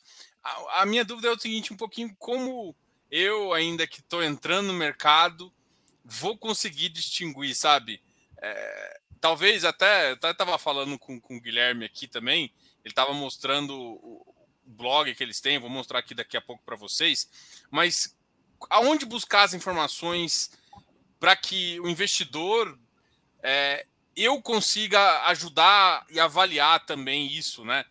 A, 0.50 0.82
a, 0.82 0.86
minha 0.86 1.06
dúvida 1.06 1.28
é 1.28 1.32
o 1.32 1.40
seguinte: 1.40 1.74
um 1.74 1.78
pouquinho 1.78 2.16
como 2.18 2.76
eu, 3.12 3.54
ainda 3.54 3.88
que 3.88 4.00
estou 4.00 4.24
entrando 4.24 4.68
no 4.68 4.74
mercado, 4.74 5.52
vou 6.04 6.38
conseguir 6.38 6.90
distinguir, 6.90 7.56
sabe? 7.56 8.02
É, 8.42 9.00
talvez 9.20 9.66
até, 9.66 10.14
estava 10.14 10.58
falando 10.58 10.98
com, 10.98 11.20
com 11.20 11.38
o 11.38 11.42
Guilherme 11.42 11.86
aqui 11.86 12.08
também, 12.08 12.54
ele 12.84 12.92
estava 12.92 13.14
mostrando 13.14 13.76
o, 13.76 14.26
o 14.66 14.72
blog 14.72 15.14
que 15.14 15.24
eles 15.24 15.42
têm, 15.42 15.60
vou 15.60 15.70
mostrar 15.70 16.00
aqui 16.00 16.14
daqui 16.14 16.38
a 16.38 16.42
pouco 16.42 16.64
para 16.64 16.76
vocês, 16.76 17.30
mas 17.70 18.16
aonde 18.70 19.06
buscar 19.06 19.44
as 19.44 19.54
informações 19.54 20.52
para 21.20 21.36
que 21.36 21.80
o 21.82 21.90
investidor 21.90 22.78
é, 23.44 23.86
eu 24.16 24.42
consiga 24.42 25.26
ajudar 25.28 26.06
e 26.10 26.20
avaliar 26.20 26.86
também 26.86 27.28
isso, 27.28 27.64
né? 27.64 27.86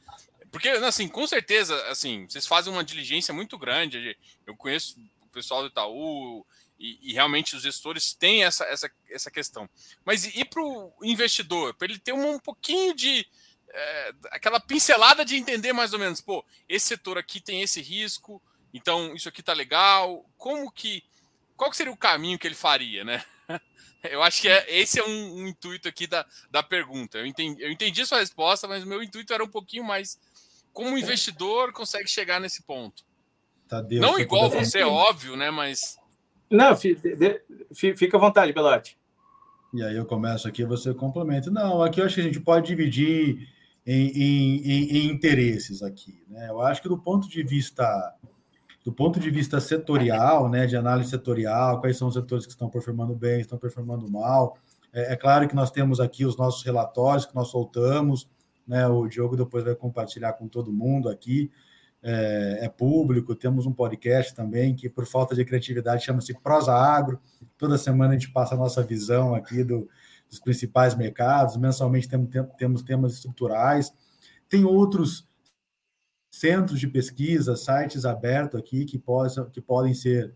Porque, 0.59 0.71
assim, 0.71 1.07
com 1.07 1.25
certeza, 1.25 1.81
assim, 1.87 2.27
vocês 2.29 2.45
fazem 2.45 2.73
uma 2.73 2.83
diligência 2.83 3.33
muito 3.33 3.57
grande. 3.57 4.19
Eu 4.45 4.57
conheço 4.57 4.99
o 5.23 5.29
pessoal 5.29 5.63
do 5.63 5.69
Itaú 5.69 6.45
e, 6.77 6.99
e 7.01 7.13
realmente 7.13 7.55
os 7.55 7.63
gestores 7.63 8.13
têm 8.13 8.43
essa, 8.43 8.65
essa, 8.65 8.91
essa 9.09 9.31
questão. 9.31 9.71
Mas 10.05 10.25
e 10.25 10.45
para 10.45 10.61
o 10.61 10.93
investidor? 11.05 11.75
Para 11.75 11.87
ele 11.87 12.01
ter 12.01 12.13
um, 12.13 12.33
um 12.33 12.41
pouquinho 12.41 12.93
de. 12.93 13.25
É, 13.71 14.13
aquela 14.33 14.59
pincelada 14.59 15.25
de 15.25 15.37
entender 15.37 15.73
mais 15.73 15.93
ou 15.93 15.99
menos, 16.01 16.21
pô, 16.21 16.45
esse 16.69 16.87
setor 16.87 17.19
aqui 17.19 17.41
tem 17.41 17.63
esse 17.63 17.81
risco, 17.81 18.43
então 18.75 19.15
isso 19.15 19.29
aqui 19.29 19.45
tá 19.45 19.53
legal. 19.53 20.29
Como 20.37 20.73
que. 20.73 21.05
Qual 21.57 21.71
que 21.71 21.77
seria 21.77 21.93
o 21.93 21.97
caminho 21.97 22.37
que 22.37 22.49
ele 22.49 22.57
faria, 22.57 23.05
né? 23.05 23.25
Eu 24.03 24.25
acho 24.25 24.41
que 24.41 24.49
é, 24.49 24.67
esse 24.69 24.99
é 24.99 25.05
um, 25.05 25.37
um, 25.37 25.47
intuito 25.47 25.89
aqui 25.89 26.09
da, 26.09 26.27
da 26.51 26.65
pergunta. 26.65 27.19
Eu 27.19 27.27
entendi, 27.27 27.63
eu 27.63 27.71
entendi 27.71 28.05
sua 28.07 28.19
resposta, 28.19 28.67
mas 28.67 28.83
o 28.83 28.87
meu 28.87 29.03
intuito 29.03 29.33
era 29.33 29.43
um 29.43 29.49
pouquinho 29.49 29.85
mais 29.85 30.19
como 30.79 30.95
o 30.95 30.99
investidor 30.99 31.73
consegue 31.73 32.09
chegar 32.09 32.41
nesse 32.41 32.63
ponto. 32.63 33.03
Tadeu, 33.67 34.01
Não 34.01 34.17
igual 34.17 34.49
você, 34.49 34.79
é 34.79 34.87
óbvio, 34.87 35.37
né? 35.37 35.51
Mas. 35.51 35.99
Não, 36.49 36.77
fica 37.75 38.17
à 38.17 38.21
vontade, 38.21 38.53
Belote. 38.53 38.97
E 39.75 39.83
aí 39.83 39.97
eu 39.97 40.07
começo 40.07 40.47
aqui, 40.47 40.65
você 40.65 40.95
complementa. 40.95 41.51
Não, 41.51 41.83
aqui 41.83 42.01
eu 42.01 42.05
acho 42.05 42.15
que 42.15 42.21
a 42.21 42.25
gente 42.25 42.39
pode 42.39 42.69
dividir 42.69 43.49
em, 43.85 44.09
em, 44.11 44.57
em, 44.63 44.97
em 44.99 45.11
interesses 45.11 45.83
aqui. 45.83 46.23
Né? 46.29 46.49
Eu 46.49 46.63
acho 46.63 46.81
que 46.81 46.89
do 46.89 46.97
ponto 46.97 47.29
de 47.29 47.43
vista 47.43 48.15
do 48.85 48.93
ponto 48.93 49.19
de 49.19 49.31
vista 49.31 49.61
setorial, 49.61 50.49
né, 50.49 50.65
de 50.65 50.77
análise 50.77 51.11
setorial, 51.11 51.81
quais 51.81 51.99
são 51.99 52.07
os 52.07 52.15
setores 52.15 52.47
que 52.47 52.53
estão 52.53 52.71
performando 52.71 53.15
bem, 53.17 53.41
estão 53.41 53.59
performando 53.59 54.09
mal. 54.09 54.57
É, 54.93 55.13
é, 55.13 55.17
claro 55.17 55.49
que 55.49 55.57
nós 55.57 55.73
temos 55.73 55.99
aqui 55.99 56.25
os 56.25 56.37
nossos 56.37 56.63
relatórios 56.63 57.27
que 57.27 57.35
nós 57.35 57.49
soltamos, 57.49 58.29
né, 58.69 58.87
o 58.87 59.09
Diogo 59.09 59.37
depois 59.37 59.65
vai 59.65 59.75
compartilhar 59.75 60.35
com 60.35 60.47
todo 60.47 60.73
mundo 60.73 61.09
aqui, 61.09 61.51
é, 62.03 62.59
é 62.63 62.69
público, 62.69 63.35
temos 63.35 63.67
um 63.67 63.73
podcast 63.73 64.35
também 64.35 64.75
que, 64.75 64.89
por 64.89 65.07
falta 65.07 65.35
de 65.35 65.45
criatividade, 65.45 66.05
chama-se 66.05 66.33
Prosa 66.41 66.73
Agro. 66.73 67.19
Toda 67.57 67.77
semana 67.77 68.13
a 68.13 68.19
gente 68.19 68.31
passa 68.31 68.55
a 68.55 68.59
nossa 68.59 68.83
visão 68.85 69.35
aqui 69.35 69.65
do, 69.65 69.89
dos 70.29 70.39
principais 70.39 70.95
mercados, 70.95 71.57
mensalmente 71.57 72.09
temos, 72.09 72.29
temos 72.57 72.83
temas 72.83 73.15
estruturais. 73.15 73.93
Tem 74.49 74.65
outros 74.65 75.27
centros 76.31 76.79
de 76.79 76.87
pesquisa, 76.87 77.57
sites 77.57 78.05
abertos 78.05 78.61
aqui 78.61 78.85
que, 78.85 78.99
possam, 78.99 79.49
que 79.51 79.61
podem 79.61 79.95
ser 79.95 80.35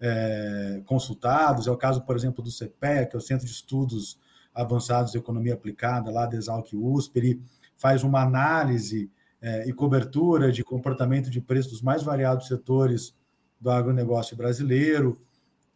é, 0.00 0.82
consultados. 0.84 1.66
É 1.66 1.70
o 1.70 1.76
caso, 1.76 2.02
por 2.02 2.16
exemplo, 2.16 2.42
do 2.42 2.50
CPE, 2.50 3.06
que 3.08 3.14
é 3.14 3.18
o 3.18 3.20
Centro 3.20 3.46
de 3.46 3.52
Estudos 3.52 4.18
Avançados 4.52 5.12
de 5.12 5.18
Economia 5.18 5.54
Aplicada, 5.54 6.10
lá 6.10 6.26
da 6.26 6.36
Exalc 6.36 6.72
USP. 6.74 7.18
Ele 7.18 7.42
faz 7.76 8.02
uma 8.02 8.22
análise 8.22 9.10
é, 9.40 9.68
e 9.68 9.72
cobertura 9.72 10.50
de 10.50 10.64
comportamento 10.64 11.30
de 11.30 11.40
preços 11.40 11.72
dos 11.72 11.82
mais 11.82 12.02
variados 12.02 12.46
setores 12.46 13.14
do 13.60 13.70
agronegócio 13.70 14.36
brasileiro. 14.36 15.20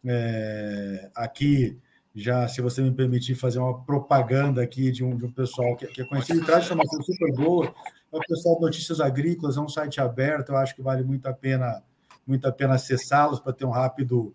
É, 0.05 1.09
aqui, 1.13 1.77
já, 2.15 2.47
se 2.47 2.61
você 2.61 2.81
me 2.81 2.91
permitir 2.91 3.35
fazer 3.35 3.59
uma 3.59 3.83
propaganda 3.83 4.61
aqui 4.61 4.91
de 4.91 5.03
um, 5.03 5.15
de 5.15 5.25
um 5.25 5.31
pessoal 5.31 5.75
que, 5.75 5.85
que 5.87 6.01
é 6.01 6.05
conhecido, 6.05 6.45
traz 6.45 6.65
informação 6.65 7.01
super 7.03 7.31
boa, 7.33 7.73
é 8.11 8.17
o 8.17 8.21
pessoal 8.21 8.55
do 8.55 8.61
Notícias 8.61 8.99
Agrícolas, 8.99 9.57
é 9.57 9.61
um 9.61 9.69
site 9.69 10.01
aberto, 10.01 10.49
eu 10.49 10.57
acho 10.57 10.75
que 10.75 10.81
vale 10.81 11.03
muito 11.03 11.27
a 11.27 11.33
pena, 11.33 11.83
muito 12.25 12.47
a 12.47 12.51
pena 12.51 12.73
acessá-los 12.75 13.39
para 13.39 13.53
ter 13.53 13.65
um 13.65 13.71
rápido, 13.71 14.33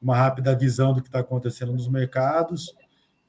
uma 0.00 0.16
rápida 0.16 0.56
visão 0.56 0.94
do 0.94 1.02
que 1.02 1.08
está 1.08 1.20
acontecendo 1.20 1.72
nos 1.72 1.88
mercados. 1.88 2.74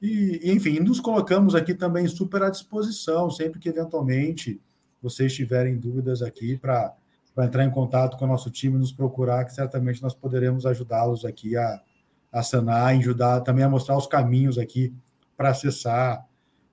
E, 0.02 0.40
enfim, 0.50 0.80
nos 0.80 0.98
colocamos 0.98 1.54
aqui 1.54 1.72
também 1.72 2.08
super 2.08 2.42
à 2.42 2.50
disposição, 2.50 3.30
sempre 3.30 3.60
que 3.60 3.68
eventualmente 3.68 4.60
vocês 5.00 5.32
tiverem 5.32 5.78
dúvidas 5.78 6.22
aqui 6.22 6.56
para 6.56 6.92
entrar 7.38 7.64
em 7.64 7.70
contato 7.70 8.16
com 8.16 8.24
o 8.24 8.28
nosso 8.28 8.50
time, 8.50 8.76
nos 8.76 8.90
procurar, 8.90 9.44
que 9.44 9.54
certamente 9.54 10.02
nós 10.02 10.12
poderemos 10.12 10.66
ajudá-los 10.66 11.24
aqui 11.24 11.56
a, 11.56 11.80
a 12.32 12.42
sanar, 12.42 12.88
ajudar 12.96 13.42
também 13.42 13.64
a 13.64 13.68
mostrar 13.68 13.96
os 13.96 14.08
caminhos 14.08 14.58
aqui 14.58 14.92
para 15.36 15.50
acessar 15.50 16.26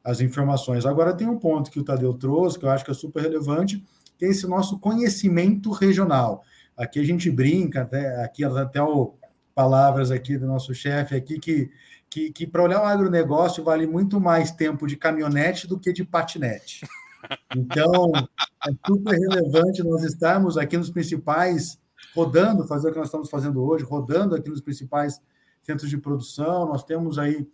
as 0.03 0.21
informações. 0.21 0.83
Agora, 0.83 1.13
tem 1.13 1.27
um 1.27 1.37
ponto 1.37 1.69
que 1.69 1.79
o 1.79 1.83
Tadeu 1.83 2.15
trouxe, 2.15 2.57
que 2.57 2.65
eu 2.65 2.69
acho 2.71 2.83
que 2.83 2.89
é 2.89 2.95
super 2.95 3.21
relevante, 3.21 3.85
que 4.17 4.25
é 4.25 4.29
esse 4.29 4.47
nosso 4.47 4.79
conhecimento 4.79 5.69
regional. 5.69 6.43
Aqui 6.75 6.99
a 6.99 7.03
gente 7.03 7.29
brinca, 7.29 7.83
até, 7.83 8.23
aqui 8.23 8.43
até 8.43 8.81
o, 8.81 9.13
palavras 9.53 10.09
aqui 10.09 10.37
do 10.37 10.47
nosso 10.47 10.73
chefe 10.73 11.13
aqui, 11.15 11.37
que, 11.37 11.69
que, 12.09 12.31
que 12.31 12.47
para 12.47 12.63
olhar 12.63 12.81
o 12.81 12.85
agronegócio 12.85 13.63
vale 13.63 13.85
muito 13.85 14.19
mais 14.19 14.51
tempo 14.51 14.87
de 14.87 14.97
caminhonete 14.97 15.67
do 15.67 15.79
que 15.79 15.93
de 15.93 16.03
patinete. 16.03 16.85
Então, 17.55 18.11
é 18.15 18.71
super 18.87 19.17
relevante 19.17 19.83
nós 19.83 20.03
estarmos 20.03 20.57
aqui 20.57 20.77
nos 20.77 20.89
principais, 20.89 21.79
rodando, 22.15 22.65
fazer 22.67 22.89
o 22.89 22.91
que 22.91 22.97
nós 22.97 23.07
estamos 23.07 23.29
fazendo 23.29 23.63
hoje, 23.63 23.83
rodando 23.83 24.35
aqui 24.35 24.49
nos 24.49 24.61
principais 24.61 25.21
centros 25.61 25.89
de 25.89 25.97
produção. 25.97 26.67
Nós 26.67 26.83
temos 26.83 27.19
aí 27.19 27.47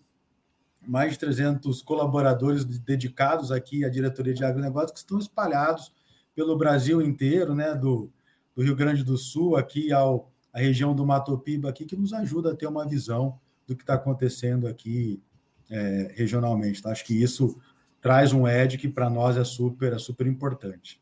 mais 0.81 1.13
de 1.13 1.19
300 1.19 1.81
colaboradores 1.81 2.63
dedicados 2.63 3.51
aqui 3.51 3.83
à 3.83 3.89
diretoria 3.89 4.33
de 4.33 4.45
agronegócio 4.45 4.93
que 4.93 4.99
estão 4.99 5.17
espalhados 5.17 5.91
pelo 6.35 6.57
Brasil 6.57 7.01
inteiro, 7.01 7.55
né, 7.55 7.73
do, 7.73 8.11
do 8.55 8.63
Rio 8.63 8.75
Grande 8.75 9.03
do 9.03 9.17
Sul 9.17 9.55
aqui 9.55 9.91
ao 9.91 10.31
a 10.53 10.59
região 10.59 10.95
do 10.95 11.05
Mato 11.05 11.37
Piba 11.37 11.67
aqui 11.67 11.85
que 11.85 11.97
nos 11.97 12.13
ajuda 12.13 12.53
a 12.53 12.55
ter 12.55 12.65
uma 12.65 12.87
visão 12.87 13.37
do 13.67 13.75
que 13.75 13.83
está 13.83 13.95
acontecendo 13.95 14.67
aqui 14.67 15.21
é, 15.69 16.13
regionalmente. 16.15 16.81
Tá? 16.81 16.91
Acho 16.91 17.05
que 17.05 17.21
isso 17.21 17.59
traz 18.01 18.33
um 18.33 18.47
edge 18.47 18.77
que 18.77 18.87
para 18.87 19.09
nós 19.09 19.37
é 19.37 19.43
super, 19.43 19.93
é 19.93 19.97
super 19.99 20.27
importante. 20.27 21.01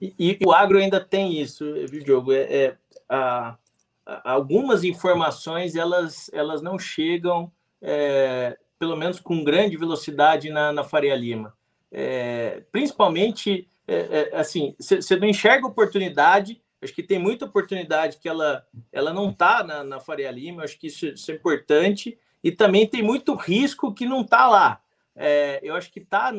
E, 0.00 0.14
e, 0.18 0.38
o 0.44 0.52
agro 0.52 0.78
ainda 0.78 1.00
tem 1.00 1.40
isso, 1.40 1.64
viu, 1.88 2.02
Diogo? 2.02 2.32
É, 2.32 2.42
é 2.42 2.76
a, 3.08 3.56
a, 4.04 4.32
algumas 4.32 4.84
informações 4.84 5.76
elas, 5.76 6.28
elas 6.32 6.60
não 6.60 6.78
chegam 6.78 7.52
é, 7.80 8.58
pelo 8.78 8.96
menos 8.96 9.20
com 9.20 9.44
grande 9.44 9.76
velocidade 9.76 10.50
na, 10.50 10.72
na 10.72 10.82
Faria 10.82 11.14
Lima. 11.14 11.54
É, 11.90 12.62
principalmente, 12.72 13.68
é, 13.86 14.30
é 14.32 14.36
assim, 14.36 14.74
você 14.78 15.14
não 15.16 15.28
enxerga 15.28 15.66
oportunidade, 15.66 16.60
acho 16.82 16.94
que 16.94 17.02
tem 17.02 17.18
muita 17.18 17.44
oportunidade 17.44 18.18
que 18.18 18.28
ela, 18.28 18.66
ela 18.90 19.12
não 19.12 19.30
está 19.30 19.62
na, 19.62 19.84
na 19.84 20.00
Faria 20.00 20.30
Lima, 20.30 20.64
acho 20.64 20.78
que 20.78 20.88
isso, 20.88 21.06
isso, 21.06 21.30
é 21.30 21.34
importante, 21.34 22.18
e 22.42 22.50
também 22.50 22.86
tem 22.86 23.02
muito 23.02 23.34
risco 23.34 23.94
que 23.94 24.04
não 24.04 24.22
está 24.22 24.48
lá. 24.48 24.80
É, 25.14 25.60
eu 25.62 25.74
acho 25.74 25.92
que 25.92 26.00
está 26.00 26.32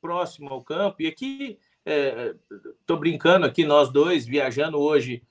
próximo 0.00 0.50
ao 0.50 0.62
campo, 0.62 1.02
e 1.02 1.06
aqui 1.06 1.58
estou 2.80 2.96
é, 2.96 3.00
brincando 3.00 3.46
aqui, 3.46 3.64
nós 3.64 3.90
dois, 3.90 4.26
viajando 4.26 4.78
hoje 4.78 5.22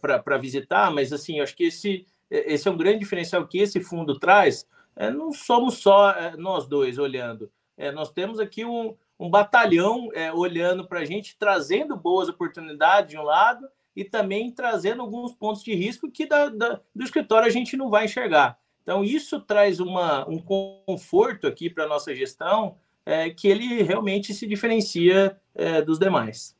para 0.00 0.36
visitar, 0.36 0.90
mas 0.90 1.12
assim, 1.12 1.40
acho 1.40 1.56
que 1.56 1.64
esse 1.64 2.06
esse 2.30 2.68
é 2.68 2.70
um 2.70 2.76
grande 2.76 3.00
diferencial 3.00 3.46
que 3.46 3.58
esse 3.58 3.80
fundo 3.80 4.18
traz. 4.18 4.66
É, 4.94 5.10
não 5.10 5.32
somos 5.32 5.78
só 5.78 6.10
é, 6.10 6.36
nós 6.36 6.66
dois 6.66 6.96
olhando. 6.96 7.50
É, 7.76 7.90
nós 7.90 8.12
temos 8.12 8.38
aqui 8.38 8.64
um, 8.64 8.94
um 9.20 9.28
batalhão 9.28 10.08
é, 10.14 10.32
olhando 10.32 10.88
para 10.88 11.00
a 11.00 11.04
gente, 11.04 11.36
trazendo 11.38 11.94
boas 11.94 12.30
oportunidades 12.30 13.10
de 13.10 13.18
um 13.18 13.22
lado 13.22 13.68
e 13.94 14.02
também 14.02 14.50
trazendo 14.50 15.02
alguns 15.02 15.34
pontos 15.34 15.62
de 15.62 15.74
risco 15.74 16.10
que 16.10 16.24
da, 16.24 16.48
da, 16.48 16.80
do 16.94 17.04
escritório 17.04 17.46
a 17.46 17.50
gente 17.50 17.76
não 17.76 17.90
vai 17.90 18.06
enxergar. 18.06 18.58
Então, 18.82 19.04
isso 19.04 19.38
traz 19.38 19.78
uma, 19.78 20.26
um 20.26 20.38
conforto 20.38 21.46
aqui 21.46 21.68
para 21.68 21.84
a 21.84 21.86
nossa 21.86 22.14
gestão 22.14 22.76
é, 23.04 23.28
que 23.28 23.46
ele 23.46 23.82
realmente 23.82 24.32
se 24.32 24.46
diferencia 24.46 25.38
é, 25.54 25.82
dos 25.82 25.98
demais. 25.98 26.56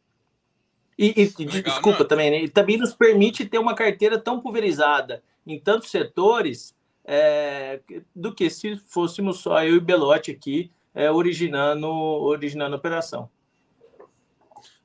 E, 0.99 1.15
e 1.17 1.45
Legal, 1.45 1.63
desculpa 1.63 2.05
também, 2.05 2.31
né? 2.31 2.49
também 2.49 2.77
nos 2.77 2.93
permite 2.93 3.47
ter 3.47 3.59
uma 3.59 3.75
carteira 3.75 4.19
tão 4.19 4.39
pulverizada 4.39 5.23
em 5.47 5.59
tantos 5.59 5.91
setores 5.91 6.77
é, 7.07 7.81
do 8.15 8.35
que 8.35 8.51
se 8.51 8.77
fôssemos 8.77 9.39
só 9.39 9.65
eu 9.65 9.77
e 9.77 9.81
Belotti 9.81 10.31
aqui 10.31 10.71
é, 10.95 11.11
originando, 11.11 11.89
originando 11.89 12.75
a 12.75 12.79
operação. 12.79 13.31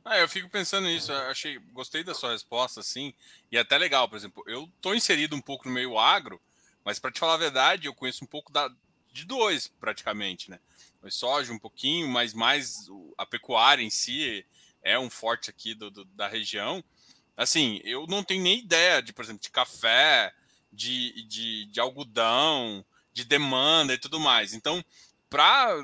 Ah, 0.03 0.19
eu 0.19 0.29
fico 0.29 0.47
pensando 0.49 0.85
nisso, 0.85 1.11
achei, 1.11 1.57
gostei 1.73 2.03
da 2.03 2.13
sua 2.13 2.31
resposta, 2.31 2.79
assim, 2.79 3.11
e 3.51 3.57
é 3.57 3.61
até 3.61 3.75
legal, 3.75 4.07
por 4.07 4.15
exemplo, 4.15 4.43
eu 4.45 4.69
tô 4.79 4.93
inserido 4.93 5.35
um 5.35 5.41
pouco 5.41 5.67
no 5.67 5.73
meio 5.73 5.97
agro, 5.97 6.39
mas 6.83 6.99
para 6.99 7.11
te 7.11 7.19
falar 7.19 7.33
a 7.33 7.37
verdade, 7.37 7.87
eu 7.87 7.93
conheço 7.93 8.23
um 8.23 8.27
pouco 8.27 8.51
da, 8.51 8.71
de 9.11 9.25
dois, 9.25 9.67
praticamente, 9.79 10.51
né? 10.51 10.59
O 11.01 11.09
soja 11.09 11.51
um 11.51 11.57
pouquinho, 11.57 12.07
mas 12.07 12.33
mais 12.33 12.87
a 13.17 13.25
pecuária 13.25 13.81
em 13.81 13.89
si 13.89 14.45
é 14.83 14.97
um 14.99 15.09
forte 15.09 15.49
aqui 15.49 15.73
do, 15.73 15.89
do, 15.89 16.05
da 16.05 16.27
região. 16.27 16.83
Assim, 17.35 17.81
eu 17.83 18.05
não 18.07 18.23
tenho 18.23 18.43
nem 18.43 18.59
ideia 18.59 19.01
de, 19.01 19.11
por 19.11 19.23
exemplo, 19.23 19.41
de 19.41 19.49
café, 19.49 20.33
de, 20.71 21.23
de, 21.23 21.65
de 21.65 21.79
algodão, 21.79 22.85
de 23.13 23.23
demanda 23.23 23.93
e 23.93 23.97
tudo 23.97 24.19
mais. 24.19 24.53
Então, 24.53 24.83
para. 25.35 25.75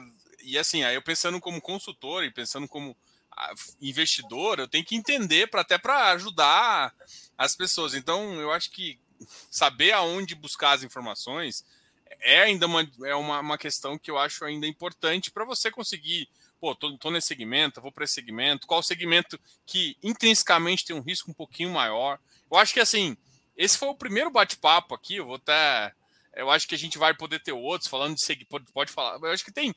E 0.43 0.57
assim, 0.57 0.83
aí 0.83 0.95
eu 0.95 1.01
pensando 1.01 1.39
como 1.39 1.61
consultor 1.61 2.23
e 2.23 2.31
pensando 2.31 2.67
como 2.67 2.95
ah, 3.35 3.53
investidor, 3.81 4.59
eu 4.59 4.67
tenho 4.67 4.85
que 4.85 4.95
entender 4.95 5.47
para 5.47 5.61
até 5.61 5.77
para 5.77 6.11
ajudar 6.11 6.95
as 7.37 7.55
pessoas. 7.55 7.93
Então, 7.93 8.39
eu 8.39 8.51
acho 8.51 8.71
que 8.71 8.97
saber 9.49 9.91
aonde 9.91 10.33
buscar 10.35 10.71
as 10.71 10.83
informações 10.83 11.65
é 12.21 12.41
ainda 12.41 12.65
uma, 12.65 12.89
é 13.03 13.15
uma, 13.15 13.39
uma 13.39 13.57
questão 13.57 13.97
que 13.97 14.09
eu 14.09 14.17
acho 14.17 14.45
ainda 14.45 14.65
importante 14.65 15.31
para 15.31 15.43
você 15.43 15.69
conseguir. 15.69 16.29
Pô, 16.59 16.75
tô, 16.75 16.95
tô 16.97 17.09
nesse 17.09 17.27
segmento, 17.27 17.81
vou 17.81 17.91
para 17.91 18.05
esse 18.05 18.13
segmento. 18.13 18.67
Qual 18.67 18.81
segmento 18.81 19.39
que 19.65 19.97
intrinsecamente 20.01 20.85
tem 20.85 20.95
um 20.95 21.01
risco 21.01 21.31
um 21.31 21.33
pouquinho 21.33 21.71
maior? 21.71 22.19
Eu 22.49 22.57
acho 22.57 22.73
que 22.73 22.79
assim, 22.79 23.17
esse 23.57 23.77
foi 23.77 23.89
o 23.89 23.95
primeiro 23.95 24.29
bate-papo 24.29 24.93
aqui. 24.95 25.15
Eu 25.15 25.25
vou 25.25 25.35
até. 25.35 25.93
Eu 26.33 26.49
acho 26.49 26.67
que 26.67 26.75
a 26.75 26.77
gente 26.77 26.97
vai 26.97 27.13
poder 27.13 27.39
ter 27.39 27.51
outros 27.51 27.89
falando 27.89 28.15
de 28.15 28.23
segmento. 28.23 28.49
Pode, 28.49 28.71
pode 28.71 28.91
falar. 28.91 29.19
Eu 29.21 29.31
acho 29.31 29.43
que 29.43 29.51
tem. 29.51 29.73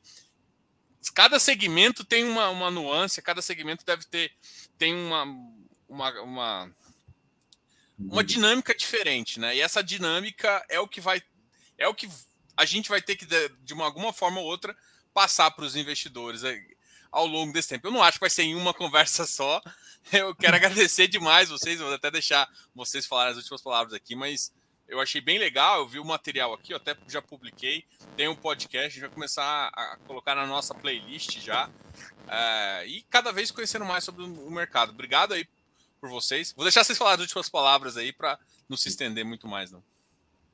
Cada 1.13 1.39
segmento 1.39 2.03
tem 2.03 2.23
uma, 2.23 2.49
uma 2.49 2.71
nuance, 2.71 3.21
cada 3.21 3.41
segmento 3.41 3.85
deve 3.85 4.05
ter 4.05 4.31
tem 4.77 4.93
uma, 4.93 5.23
uma, 5.87 6.21
uma, 6.21 6.71
uma 7.97 8.17
uhum. 8.17 8.23
dinâmica 8.23 8.73
diferente, 8.73 9.39
né? 9.39 9.55
E 9.55 9.61
essa 9.61 9.83
dinâmica 9.83 10.65
é 10.69 10.79
o 10.79 10.87
que 10.87 10.99
vai 10.99 11.21
é 11.77 11.87
o 11.87 11.93
que 11.93 12.09
a 12.57 12.65
gente 12.65 12.89
vai 12.89 13.01
ter 13.01 13.15
que, 13.15 13.25
de 13.25 13.73
uma, 13.73 13.85
alguma 13.85 14.13
forma 14.13 14.39
ou 14.39 14.45
outra, 14.45 14.75
passar 15.13 15.51
para 15.51 15.65
os 15.65 15.75
investidores 15.75 16.41
ao 17.11 17.27
longo 17.27 17.51
desse 17.51 17.69
tempo. 17.69 17.87
Eu 17.87 17.91
não 17.91 18.01
acho 18.01 18.17
que 18.17 18.21
vai 18.21 18.29
ser 18.29 18.43
em 18.43 18.55
uma 18.55 18.73
conversa 18.75 19.25
só. 19.25 19.61
Eu 20.11 20.33
quero 20.35 20.55
agradecer 20.57 21.07
demais 21.07 21.49
vocês, 21.49 21.79
vou 21.79 21.93
até 21.93 22.09
deixar 22.09 22.49
vocês 22.73 23.05
falarem 23.05 23.31
as 23.31 23.37
últimas 23.37 23.61
palavras 23.61 23.93
aqui, 23.93 24.15
mas 24.15 24.51
eu 24.87 24.99
achei 24.99 25.21
bem 25.21 25.37
legal. 25.37 25.79
Eu 25.79 25.87
vi 25.87 25.99
o 25.99 26.05
material 26.05 26.53
aqui, 26.53 26.73
eu 26.73 26.77
até 26.77 26.95
já 27.07 27.21
publiquei. 27.21 27.83
Tem 28.15 28.27
um 28.27 28.35
podcast, 28.35 28.99
vai 28.99 29.09
começar 29.09 29.69
a 29.73 29.97
colocar 30.05 30.35
na 30.35 30.45
nossa 30.45 30.73
playlist 30.73 31.39
já. 31.39 31.69
É, 32.27 32.87
e 32.87 33.01
cada 33.09 33.31
vez 33.31 33.51
conhecendo 33.51 33.85
mais 33.85 34.03
sobre 34.03 34.23
o 34.23 34.51
mercado. 34.51 34.91
Obrigado 34.91 35.33
aí 35.33 35.47
por 35.99 36.09
vocês. 36.09 36.53
Vou 36.55 36.65
deixar 36.65 36.83
vocês 36.83 36.97
falarem 36.97 37.15
as 37.15 37.21
últimas 37.21 37.49
palavras 37.49 37.97
aí 37.97 38.13
para 38.13 38.37
não 38.69 38.77
se 38.77 38.89
estender 38.89 39.25
muito 39.25 39.47
mais, 39.47 39.71
não. 39.71 39.83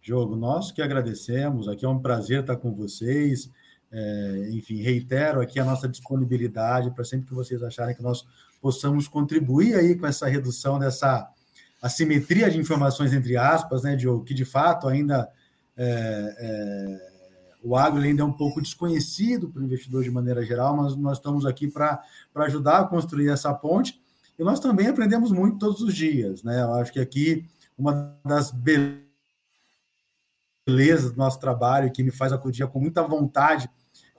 Jogo, 0.01 0.35
nós 0.35 0.71
que 0.71 0.81
agradecemos. 0.81 1.67
Aqui 1.67 1.85
é 1.85 1.89
um 1.89 1.99
prazer 1.99 2.41
estar 2.41 2.55
com 2.55 2.73
vocês. 2.73 3.49
É, 3.91 4.49
enfim, 4.53 4.81
reitero 4.81 5.41
aqui 5.41 5.59
a 5.59 5.65
nossa 5.65 5.87
disponibilidade 5.87 6.91
para 6.91 7.03
sempre 7.03 7.27
que 7.27 7.33
vocês 7.33 7.61
acharem 7.61 7.93
que 7.93 8.01
nós 8.01 8.25
possamos 8.61 9.07
contribuir 9.07 9.75
aí 9.75 9.95
com 9.95 10.07
essa 10.07 10.27
redução 10.27 10.79
dessa 10.79 11.29
assimetria 11.81 12.49
de 12.49 12.59
informações 12.59 13.13
entre 13.13 13.35
aspas, 13.35 13.83
né, 13.83 13.95
Diogo, 13.95 14.23
que 14.23 14.33
de 14.33 14.45
fato 14.45 14.87
ainda 14.87 15.29
é, 15.75 16.35
é, 16.37 17.11
o 17.63 17.75
agro 17.75 18.01
ainda 18.01 18.21
é 18.21 18.25
um 18.25 18.33
pouco 18.33 18.61
desconhecido 18.61 19.49
para 19.49 19.61
o 19.61 19.65
investidor 19.65 20.03
de 20.03 20.11
maneira 20.11 20.45
geral, 20.45 20.75
mas 20.77 20.95
nós 20.95 21.17
estamos 21.17 21.45
aqui 21.45 21.67
para 21.67 22.01
ajudar 22.35 22.79
a 22.79 22.87
construir 22.87 23.29
essa 23.29 23.53
ponte 23.53 23.99
e 24.37 24.43
nós 24.43 24.59
também 24.59 24.87
aprendemos 24.87 25.31
muito 25.31 25.57
todos 25.57 25.81
os 25.81 25.93
dias, 25.93 26.43
né? 26.43 26.61
Eu 26.61 26.73
acho 26.75 26.91
que 26.91 26.99
aqui 26.99 27.45
uma 27.77 28.15
das 28.23 28.51
belezas 28.51 29.11
beleza 30.65 31.11
do 31.11 31.17
nosso 31.17 31.39
trabalho, 31.39 31.91
que 31.91 32.03
me 32.03 32.11
faz 32.11 32.31
acudir 32.31 32.65
com 32.67 32.79
muita 32.79 33.03
vontade 33.03 33.69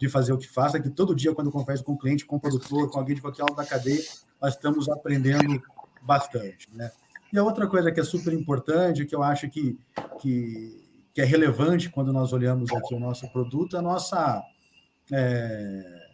de 0.01 0.09
fazer 0.09 0.33
o 0.33 0.39
que 0.39 0.49
faço, 0.49 0.77
é 0.77 0.81
que 0.81 0.91
todo 0.91 1.15
dia, 1.15 1.35
quando 1.35 1.47
eu 1.47 1.53
converso 1.53 1.85
com 1.85 1.93
um 1.93 1.97
cliente, 1.97 2.27
com 2.27 2.37
um 2.37 2.41
produtor, 2.41 2.91
com 2.91 2.99
alguém 2.99 3.15
de 3.15 3.21
qualquer 3.21 3.43
lado 3.43 3.55
da 3.55 3.65
cadeia, 3.65 4.03
nós 4.41 4.55
estamos 4.55 4.89
aprendendo 4.89 5.63
bastante. 6.03 6.69
Né? 6.75 6.91
E 7.33 7.39
a 7.39 7.43
outra 7.43 7.67
coisa 7.67 7.91
que 7.91 7.99
é 7.99 8.05
super 8.05 8.33
importante, 8.33 9.07
que 9.07 9.15
eu 9.15 9.23
acho 9.23 9.49
que, 9.49 9.79
que, 10.21 10.85
que 11.15 11.21
é 11.21 11.25
relevante 11.25 11.89
quando 11.89 12.13
nós 12.13 12.33
olhamos 12.33 12.71
aqui 12.71 12.95
o 12.95 13.01
nosso 13.01 13.27
produto, 13.33 13.75
é 13.75 13.79
a 13.79 13.83
nossa 13.83 14.43
é, 15.11 16.09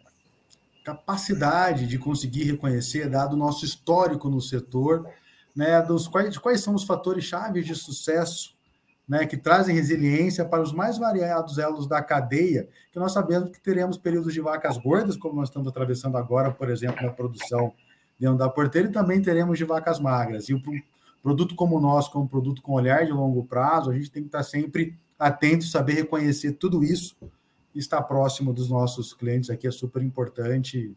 capacidade 0.83 1.85
de 1.87 1.99
conseguir 1.99 2.43
reconhecer, 2.43 3.09
dado 3.09 3.33
o 3.33 3.37
nosso 3.37 3.65
histórico 3.65 4.29
no 4.29 4.39
setor, 4.39 5.05
né, 5.53 5.81
dos 5.81 6.07
quais, 6.07 6.37
quais 6.37 6.61
são 6.61 6.73
os 6.73 6.85
fatores 6.85 7.25
chaves 7.25 7.65
de 7.65 7.75
sucesso 7.75 8.57
né, 9.09 9.25
que 9.25 9.35
trazem 9.35 9.75
resiliência 9.75 10.45
para 10.45 10.61
os 10.61 10.71
mais 10.71 10.97
variados 10.97 11.57
elos 11.57 11.87
da 11.87 12.01
cadeia, 12.01 12.69
que 12.91 12.99
nós 12.99 13.11
sabemos 13.11 13.49
que 13.49 13.59
teremos 13.59 13.97
períodos 13.97 14.33
de 14.33 14.39
vacas 14.39 14.77
gordas, 14.77 15.17
como 15.17 15.35
nós 15.35 15.49
estamos 15.49 15.67
atravessando 15.67 16.15
agora, 16.15 16.51
por 16.51 16.69
exemplo, 16.69 17.03
na 17.03 17.11
produção 17.11 17.73
dentro 18.19 18.37
da 18.37 18.47
porteira, 18.47 18.87
e 18.87 18.91
também 18.91 19.21
teremos 19.21 19.57
de 19.57 19.65
vacas 19.65 19.99
magras. 19.99 20.47
E 20.47 20.53
o 20.53 20.61
produto 21.21 21.55
como 21.55 21.77
o 21.77 21.81
nosso, 21.81 22.11
como 22.11 22.25
um 22.25 22.27
produto 22.27 22.61
com 22.61 22.73
olhar 22.73 23.05
de 23.05 23.11
longo 23.11 23.45
prazo, 23.45 23.91
a 23.91 23.93
gente 23.93 24.11
tem 24.11 24.23
que 24.23 24.29
estar 24.29 24.43
sempre 24.43 24.97
atento, 25.17 25.65
saber 25.65 25.93
reconhecer 25.93 26.53
tudo 26.53 26.83
isso 26.83 27.15
e 27.73 27.79
estar 27.79 28.01
próximo 28.03 28.53
dos 28.53 28.69
nossos 28.69 29.13
clientes 29.13 29.49
aqui 29.49 29.67
é 29.67 29.71
super 29.71 30.01
importante. 30.01 30.95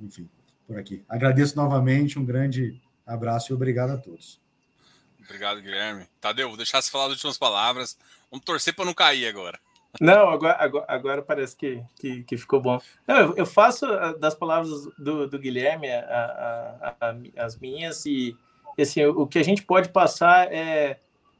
Enfim, 0.00 0.28
por 0.66 0.78
aqui. 0.78 1.04
Agradeço 1.08 1.56
novamente, 1.56 2.18
um 2.18 2.24
grande 2.24 2.80
abraço 3.06 3.52
e 3.52 3.54
obrigado 3.54 3.90
a 3.90 3.98
todos. 3.98 4.40
Obrigado, 5.24 5.60
Guilherme. 5.60 6.06
Tadeu, 6.20 6.48
vou 6.48 6.56
deixar 6.56 6.82
você 6.82 6.90
falar 6.90 7.06
as 7.06 7.12
últimas 7.12 7.38
palavras. 7.38 7.96
Vamos 8.30 8.44
torcer 8.44 8.74
para 8.74 8.84
não 8.84 8.94
cair 8.94 9.26
agora. 9.26 9.58
Não, 10.00 10.30
agora, 10.30 10.56
agora, 10.58 10.86
agora 10.88 11.22
parece 11.22 11.54
que, 11.54 11.82
que, 11.98 12.24
que, 12.24 12.38
ficou 12.38 12.60
bom. 12.60 12.80
Não, 13.06 13.34
eu, 13.36 13.44
faço 13.44 13.84
ah, 13.84 14.14
das 14.14 14.34
palavras 14.34 14.70
do, 14.98 15.28
do 15.28 15.38
Guilherme 15.38 15.90
a, 15.90 16.00
a, 16.00 17.08
a, 17.08 17.44
as 17.44 17.58
minhas 17.58 18.04
e 18.06 18.36
assim, 18.78 19.04
o, 19.04 19.22
o 19.22 19.26
que 19.26 19.38
a 19.38 19.42
gente 19.42 19.62
pode 19.62 19.90
passar 19.90 20.52
é, 20.52 20.98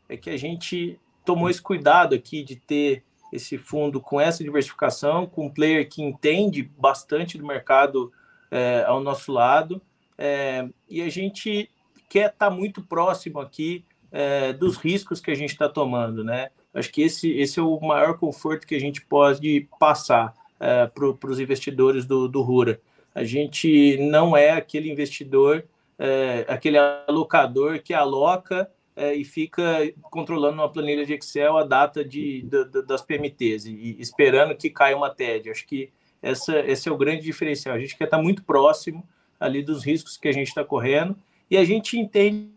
é 0.09 0.16
que 0.16 0.30
a 0.30 0.37
gente 0.37 0.99
tomou 1.24 1.49
esse 1.49 1.62
cuidado 1.62 2.14
aqui 2.14 2.43
de 2.43 2.57
ter 2.57 3.03
esse 3.33 3.57
fundo 3.57 4.01
com 4.01 4.20
essa 4.20 4.45
diversificação, 4.45 5.26
com 5.26 5.47
um 5.47 5.51
player 5.51 5.89
que 5.89 6.03
entende 6.03 6.62
bastante 6.78 7.39
do 7.39 7.47
mercado 7.47 8.12
é, 8.51 8.85
ao 8.87 9.01
nosso 9.01 9.33
lado, 9.33 9.80
é, 10.18 10.68
e 10.89 11.01
a 11.01 11.09
gente 11.09 11.70
quer 12.09 12.30
estar 12.30 12.51
tá 12.51 12.51
muito 12.51 12.83
próximo 12.83 13.41
aqui 13.41 13.85
é, 14.11 14.53
dos 14.53 14.76
riscos 14.76 15.21
que 15.21 15.30
a 15.30 15.34
gente 15.34 15.53
está 15.53 15.68
tomando, 15.68 16.22
né? 16.22 16.50
Acho 16.75 16.92
que 16.92 17.03
esse, 17.03 17.30
esse 17.33 17.59
é 17.59 17.63
o 17.63 17.80
maior 17.80 18.18
conforto 18.18 18.67
que 18.67 18.75
a 18.75 18.80
gente 18.80 19.00
pode 19.00 19.67
passar 19.80 20.34
é, 20.61 20.87
para 20.87 21.30
os 21.30 21.41
investidores 21.41 22.04
do, 22.04 22.29
do 22.29 22.42
Rura. 22.42 22.79
A 23.14 23.25
gente 23.25 23.96
não 23.99 24.37
é 24.37 24.50
aquele 24.50 24.91
investidor, 24.91 25.64
é, 25.99 26.45
aquele 26.49 26.79
alocador 26.79 27.81
que 27.81 27.95
aloca 27.95 28.71
é, 28.95 29.14
e 29.14 29.25
fica 29.25 29.93
controlando 30.03 30.61
uma 30.61 30.71
planilha 30.71 31.05
de 31.05 31.14
Excel 31.14 31.57
a 31.57 31.64
data 31.64 32.05
de, 32.05 32.47
das 32.87 33.03
PMTs 33.03 33.64
e, 33.67 33.97
esperando 33.99 34.55
que 34.55 34.71
caia 34.71 34.97
uma 34.97 35.11
TED. 35.11 35.51
Acho 35.51 35.67
que 35.67 35.91
essa, 36.21 36.59
esse 36.61 36.89
é 36.89 36.93
o 36.93 36.97
grande 36.97 37.23
diferencial. 37.23 37.75
A 37.75 37.79
gente 37.79 37.97
quer 37.97 38.05
estar 38.05 38.19
tá 38.19 38.23
muito 38.23 38.45
próximo 38.45 39.07
ali 39.41 39.63
dos 39.63 39.85
riscos 39.85 40.17
que 40.17 40.29
a 40.29 40.33
gente 40.33 40.49
está 40.49 40.64
correndo 40.64 41.17
e 41.51 41.57
a 41.57 41.64
gente 41.64 41.99
entende 41.99 42.53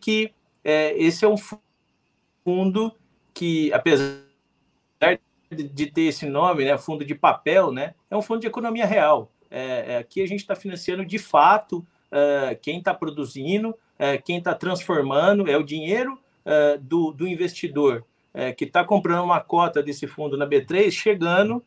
que 0.00 0.32
é, 0.64 0.96
esse 0.96 1.24
é 1.24 1.28
um 1.28 1.36
fundo 2.44 2.94
que, 3.34 3.72
apesar 3.72 4.22
de 5.50 5.86
ter 5.86 6.02
esse 6.02 6.26
nome, 6.26 6.64
né, 6.64 6.78
fundo 6.78 7.04
de 7.04 7.14
papel, 7.14 7.70
né, 7.72 7.94
é 8.10 8.16
um 8.16 8.22
fundo 8.22 8.40
de 8.40 8.46
economia 8.46 8.86
real. 8.86 9.30
É, 9.50 9.94
é 9.94 9.98
aqui 9.98 10.22
a 10.22 10.26
gente 10.26 10.40
está 10.40 10.54
financiando 10.54 11.04
de 11.04 11.18
fato 11.18 11.86
é, 12.12 12.54
quem 12.54 12.78
está 12.78 12.92
produzindo, 12.92 13.74
é, 13.98 14.18
quem 14.18 14.36
está 14.36 14.54
transformando, 14.54 15.50
é 15.50 15.56
o 15.56 15.62
dinheiro 15.64 16.18
é, 16.44 16.78
do, 16.78 17.10
do 17.10 17.26
investidor 17.26 18.04
que 18.56 18.64
está 18.64 18.82
comprando 18.82 19.24
uma 19.24 19.42
cota 19.42 19.82
desse 19.82 20.06
fundo 20.06 20.38
na 20.38 20.46
B3, 20.46 20.90
chegando 20.90 21.62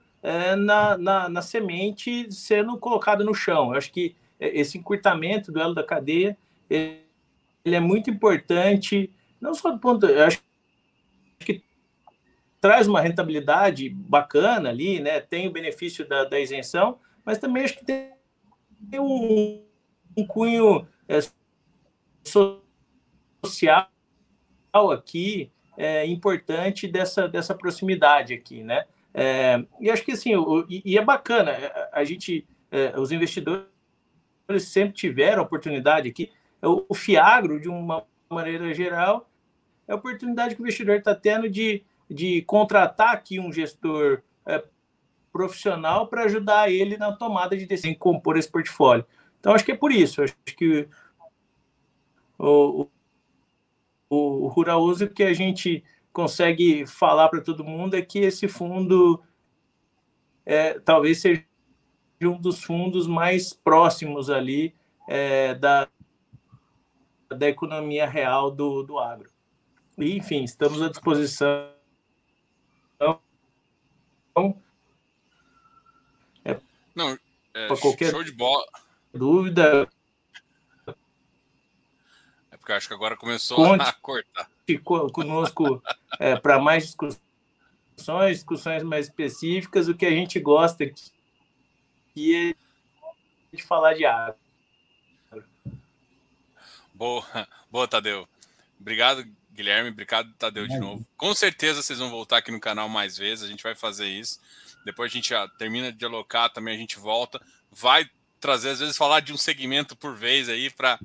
na, 0.58 0.98
na, 0.98 1.30
na 1.30 1.42
semente 1.44 2.32
sendo 2.34 2.76
colocada 2.80 3.24
no 3.24 3.36
chão. 3.36 3.70
Eu 3.70 3.78
acho 3.78 3.92
que 3.92 4.16
esse 4.40 4.76
encurtamento 4.76 5.52
do 5.52 5.62
elo 5.62 5.76
da 5.76 5.84
cadeia 5.84 6.36
ele 6.68 7.06
é 7.66 7.80
muito 7.80 8.10
importante, 8.10 9.12
não 9.40 9.54
só 9.54 9.70
do 9.70 9.78
ponto, 9.78 10.08
eu 10.08 10.24
acho 10.24 10.42
que 11.38 11.64
traz 12.60 12.88
uma 12.88 13.00
rentabilidade 13.00 13.88
bacana 13.90 14.70
ali, 14.70 15.00
né? 15.00 15.20
Tem 15.20 15.48
o 15.48 15.52
benefício 15.52 16.08
da, 16.08 16.24
da 16.24 16.40
isenção, 16.40 16.98
mas 17.24 17.38
também 17.38 17.64
acho 17.64 17.78
que 17.78 17.86
tem 17.86 18.10
um, 19.00 19.65
um 20.16 20.26
cunho 20.26 20.88
é, 21.08 21.20
social 23.44 23.88
aqui 24.74 25.52
é, 25.78 26.06
importante 26.06 26.88
dessa, 26.88 27.28
dessa 27.28 27.54
proximidade 27.54 28.34
aqui, 28.34 28.64
né? 28.64 28.86
É, 29.14 29.64
e 29.80 29.90
acho 29.90 30.04
que 30.04 30.12
assim, 30.12 30.36
o, 30.36 30.66
e, 30.70 30.82
e, 30.84 30.98
é 30.98 31.04
bacana, 31.04 31.52
a, 31.52 32.00
a 32.00 32.04
gente, 32.04 32.46
é, 32.72 33.00
os 33.00 33.12
investidores 33.12 33.66
sempre 34.60 34.94
tiveram 34.94 35.42
oportunidade 35.44 36.10
aqui 36.10 36.30
o 36.66 36.94
Fiagro, 36.94 37.60
de 37.60 37.70
uma 37.70 38.04
maneira 38.30 38.74
geral, 38.74 39.30
é 39.88 39.94
a 39.94 39.96
oportunidade 39.96 40.56
que 40.56 40.62
o 40.62 40.64
investidor 40.64 40.96
está 40.96 41.14
tendo 41.14 41.50
de, 41.50 41.84
de 42.10 42.42
contratar 42.44 43.14
aqui 43.14 43.40
um 43.40 43.54
gestor 43.54 44.22
é, 44.46 44.64
profissional 45.32 46.08
para 46.08 46.24
ajudar 46.24 46.72
ele 46.72 46.98
na 46.98 47.12
tomada 47.12 47.56
de 47.56 47.66
decisão, 47.66 47.92
em 47.92 47.96
compor 47.96 48.38
esse 48.38 48.50
portfólio. 48.50 49.06
Então, 49.46 49.54
acho 49.54 49.64
que 49.64 49.74
é 49.74 49.78
por 49.78 49.92
isso. 49.92 50.24
Acho 50.24 50.36
que 50.58 50.90
o, 52.36 52.88
o, 54.10 54.48
o 54.48 55.08
que 55.14 55.22
a 55.22 55.34
gente 55.34 55.84
consegue 56.12 56.88
falar 56.88 57.30
para 57.30 57.42
todo 57.42 57.64
mundo 57.64 57.96
é 57.96 58.02
que 58.02 58.18
esse 58.18 58.48
fundo 58.48 59.24
é, 60.44 60.80
talvez 60.80 61.22
seja 61.22 61.46
um 62.24 62.42
dos 62.42 62.64
fundos 62.64 63.06
mais 63.06 63.54
próximos 63.54 64.32
ali 64.32 64.74
é, 65.08 65.54
da, 65.54 65.88
da 67.30 67.48
economia 67.48 68.10
real 68.10 68.50
do, 68.50 68.82
do 68.82 68.98
agro. 68.98 69.30
E, 69.96 70.18
enfim, 70.18 70.44
estamos 70.44 70.82
à 70.82 70.90
disposição. 70.90 71.70
É, 76.44 76.60
Não, 76.96 77.16
é, 77.54 77.68
qualquer 77.80 78.10
show 78.10 78.24
de 78.24 78.32
bola. 78.32 78.66
Dúvida. 79.16 79.88
É 82.52 82.58
porque 82.58 82.74
acho 82.74 82.88
que 82.88 82.94
agora 82.94 83.18
começou 83.18 83.58
Conte 83.58 83.82
a 83.82 83.94
cortar. 83.94 84.50
Conosco 84.84 85.82
é, 86.20 86.36
para 86.36 86.60
mais 86.60 86.86
discussões, 86.86 88.38
discussões 88.38 88.84
mais 88.84 89.08
específicas. 89.08 89.88
O 89.88 89.96
que 89.96 90.06
a 90.06 90.12
gente 90.12 90.40
gosta 90.40 90.84
aqui 90.84 92.52
é 92.52 92.56
de 93.56 93.64
falar 93.64 93.94
de 93.94 94.06
água. 94.06 94.38
Boa, 96.94 97.26
boa, 97.70 97.88
Tadeu. 97.88 98.28
Obrigado, 98.80 99.26
Guilherme. 99.52 99.90
Obrigado, 99.90 100.34
Tadeu, 100.34 100.68
de 100.68 100.78
novo. 100.78 101.06
Com 101.18 101.34
certeza 101.34 101.82
vocês 101.82 102.00
vão 102.00 102.10
voltar 102.10 102.38
aqui 102.38 102.52
no 102.52 102.60
canal 102.60 102.88
mais 102.88 103.18
vezes. 103.18 103.44
A 103.44 103.48
gente 103.48 103.64
vai 103.64 103.76
fazer 103.76 104.08
isso. 104.08 104.40
Depois 104.86 105.12
a 105.12 105.14
gente 105.14 105.30
já 105.30 105.48
termina 105.48 105.92
de 105.92 106.06
alocar, 106.06 106.52
também 106.52 106.76
a 106.76 106.78
gente 106.78 106.98
volta. 106.98 107.42
Vai 107.72 108.10
trazer, 108.46 108.70
às 108.70 108.80
vezes, 108.80 108.96
falar 108.96 109.22
de 109.22 109.34
um 109.34 109.38
segmento 109.38 109.96
por 109.96 110.16
vez 110.16 110.48
aí 110.48 110.70
para 110.70 111.00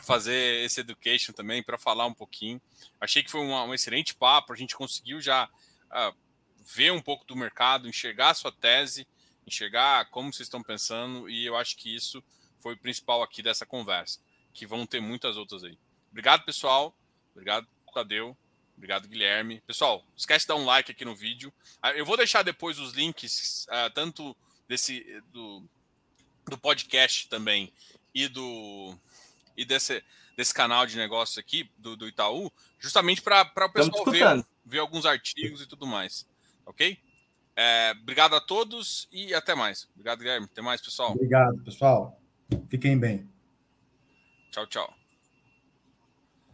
fazer 0.00 0.64
esse 0.64 0.80
education 0.80 1.32
também, 1.32 1.60
para 1.60 1.76
falar 1.76 2.06
um 2.06 2.14
pouquinho. 2.14 2.62
Achei 3.00 3.20
que 3.20 3.30
foi 3.30 3.40
uma, 3.40 3.64
um 3.64 3.74
excelente 3.74 4.14
papo. 4.14 4.52
A 4.52 4.56
gente 4.56 4.76
conseguiu 4.76 5.20
já 5.20 5.46
uh, 5.46 6.16
ver 6.64 6.92
um 6.92 7.02
pouco 7.02 7.24
do 7.24 7.34
mercado, 7.34 7.88
enxergar 7.88 8.30
a 8.30 8.34
sua 8.34 8.52
tese, 8.52 9.08
enxergar 9.44 10.08
como 10.10 10.32
vocês 10.32 10.46
estão 10.46 10.62
pensando, 10.62 11.28
e 11.28 11.44
eu 11.44 11.56
acho 11.56 11.76
que 11.76 11.92
isso 11.92 12.22
foi 12.60 12.74
o 12.74 12.78
principal 12.78 13.24
aqui 13.24 13.42
dessa 13.42 13.66
conversa 13.66 14.20
que 14.52 14.64
vão 14.64 14.86
ter 14.86 15.00
muitas 15.00 15.36
outras 15.36 15.64
aí. 15.64 15.76
Obrigado, 16.12 16.44
pessoal. 16.44 16.96
Obrigado, 17.32 17.66
Tadeu. 17.92 18.36
Obrigado, 18.76 19.08
Guilherme. 19.08 19.60
Pessoal, 19.66 20.04
esquece 20.16 20.44
de 20.44 20.48
dar 20.48 20.56
um 20.56 20.64
like 20.64 20.92
aqui 20.92 21.04
no 21.04 21.16
vídeo. 21.16 21.52
Ah, 21.82 21.90
eu 21.90 22.06
vou 22.06 22.16
deixar 22.16 22.42
depois 22.42 22.78
os 22.78 22.92
links, 22.92 23.66
uh, 23.68 23.90
tanto 23.92 24.36
desse 24.68 25.20
do, 25.32 25.68
do 26.46 26.58
podcast 26.58 27.28
também 27.28 27.72
e 28.14 28.28
do 28.28 28.96
e 29.56 29.64
desse, 29.64 30.02
desse 30.36 30.52
canal 30.52 30.86
de 30.86 30.96
negócios 30.96 31.38
aqui 31.38 31.70
do, 31.78 31.96
do 31.96 32.08
Itaú, 32.08 32.50
justamente 32.78 33.22
para 33.22 33.42
o 33.42 33.72
pessoal 33.72 34.04
ver, 34.06 34.46
ver 34.64 34.78
alguns 34.78 35.06
artigos 35.06 35.62
e 35.62 35.66
tudo 35.66 35.86
mais. 35.86 36.26
Ok? 36.66 36.98
É, 37.56 37.92
obrigado 38.00 38.34
a 38.34 38.40
todos 38.40 39.08
e 39.12 39.32
até 39.32 39.54
mais. 39.54 39.88
Obrigado, 39.94 40.18
Guilherme. 40.18 40.48
Até 40.50 40.60
mais, 40.60 40.80
pessoal. 40.80 41.12
Obrigado, 41.12 41.62
pessoal. 41.62 42.20
Fiquem 42.68 42.98
bem. 42.98 43.28
Tchau, 44.50 44.66
tchau. 44.66 45.03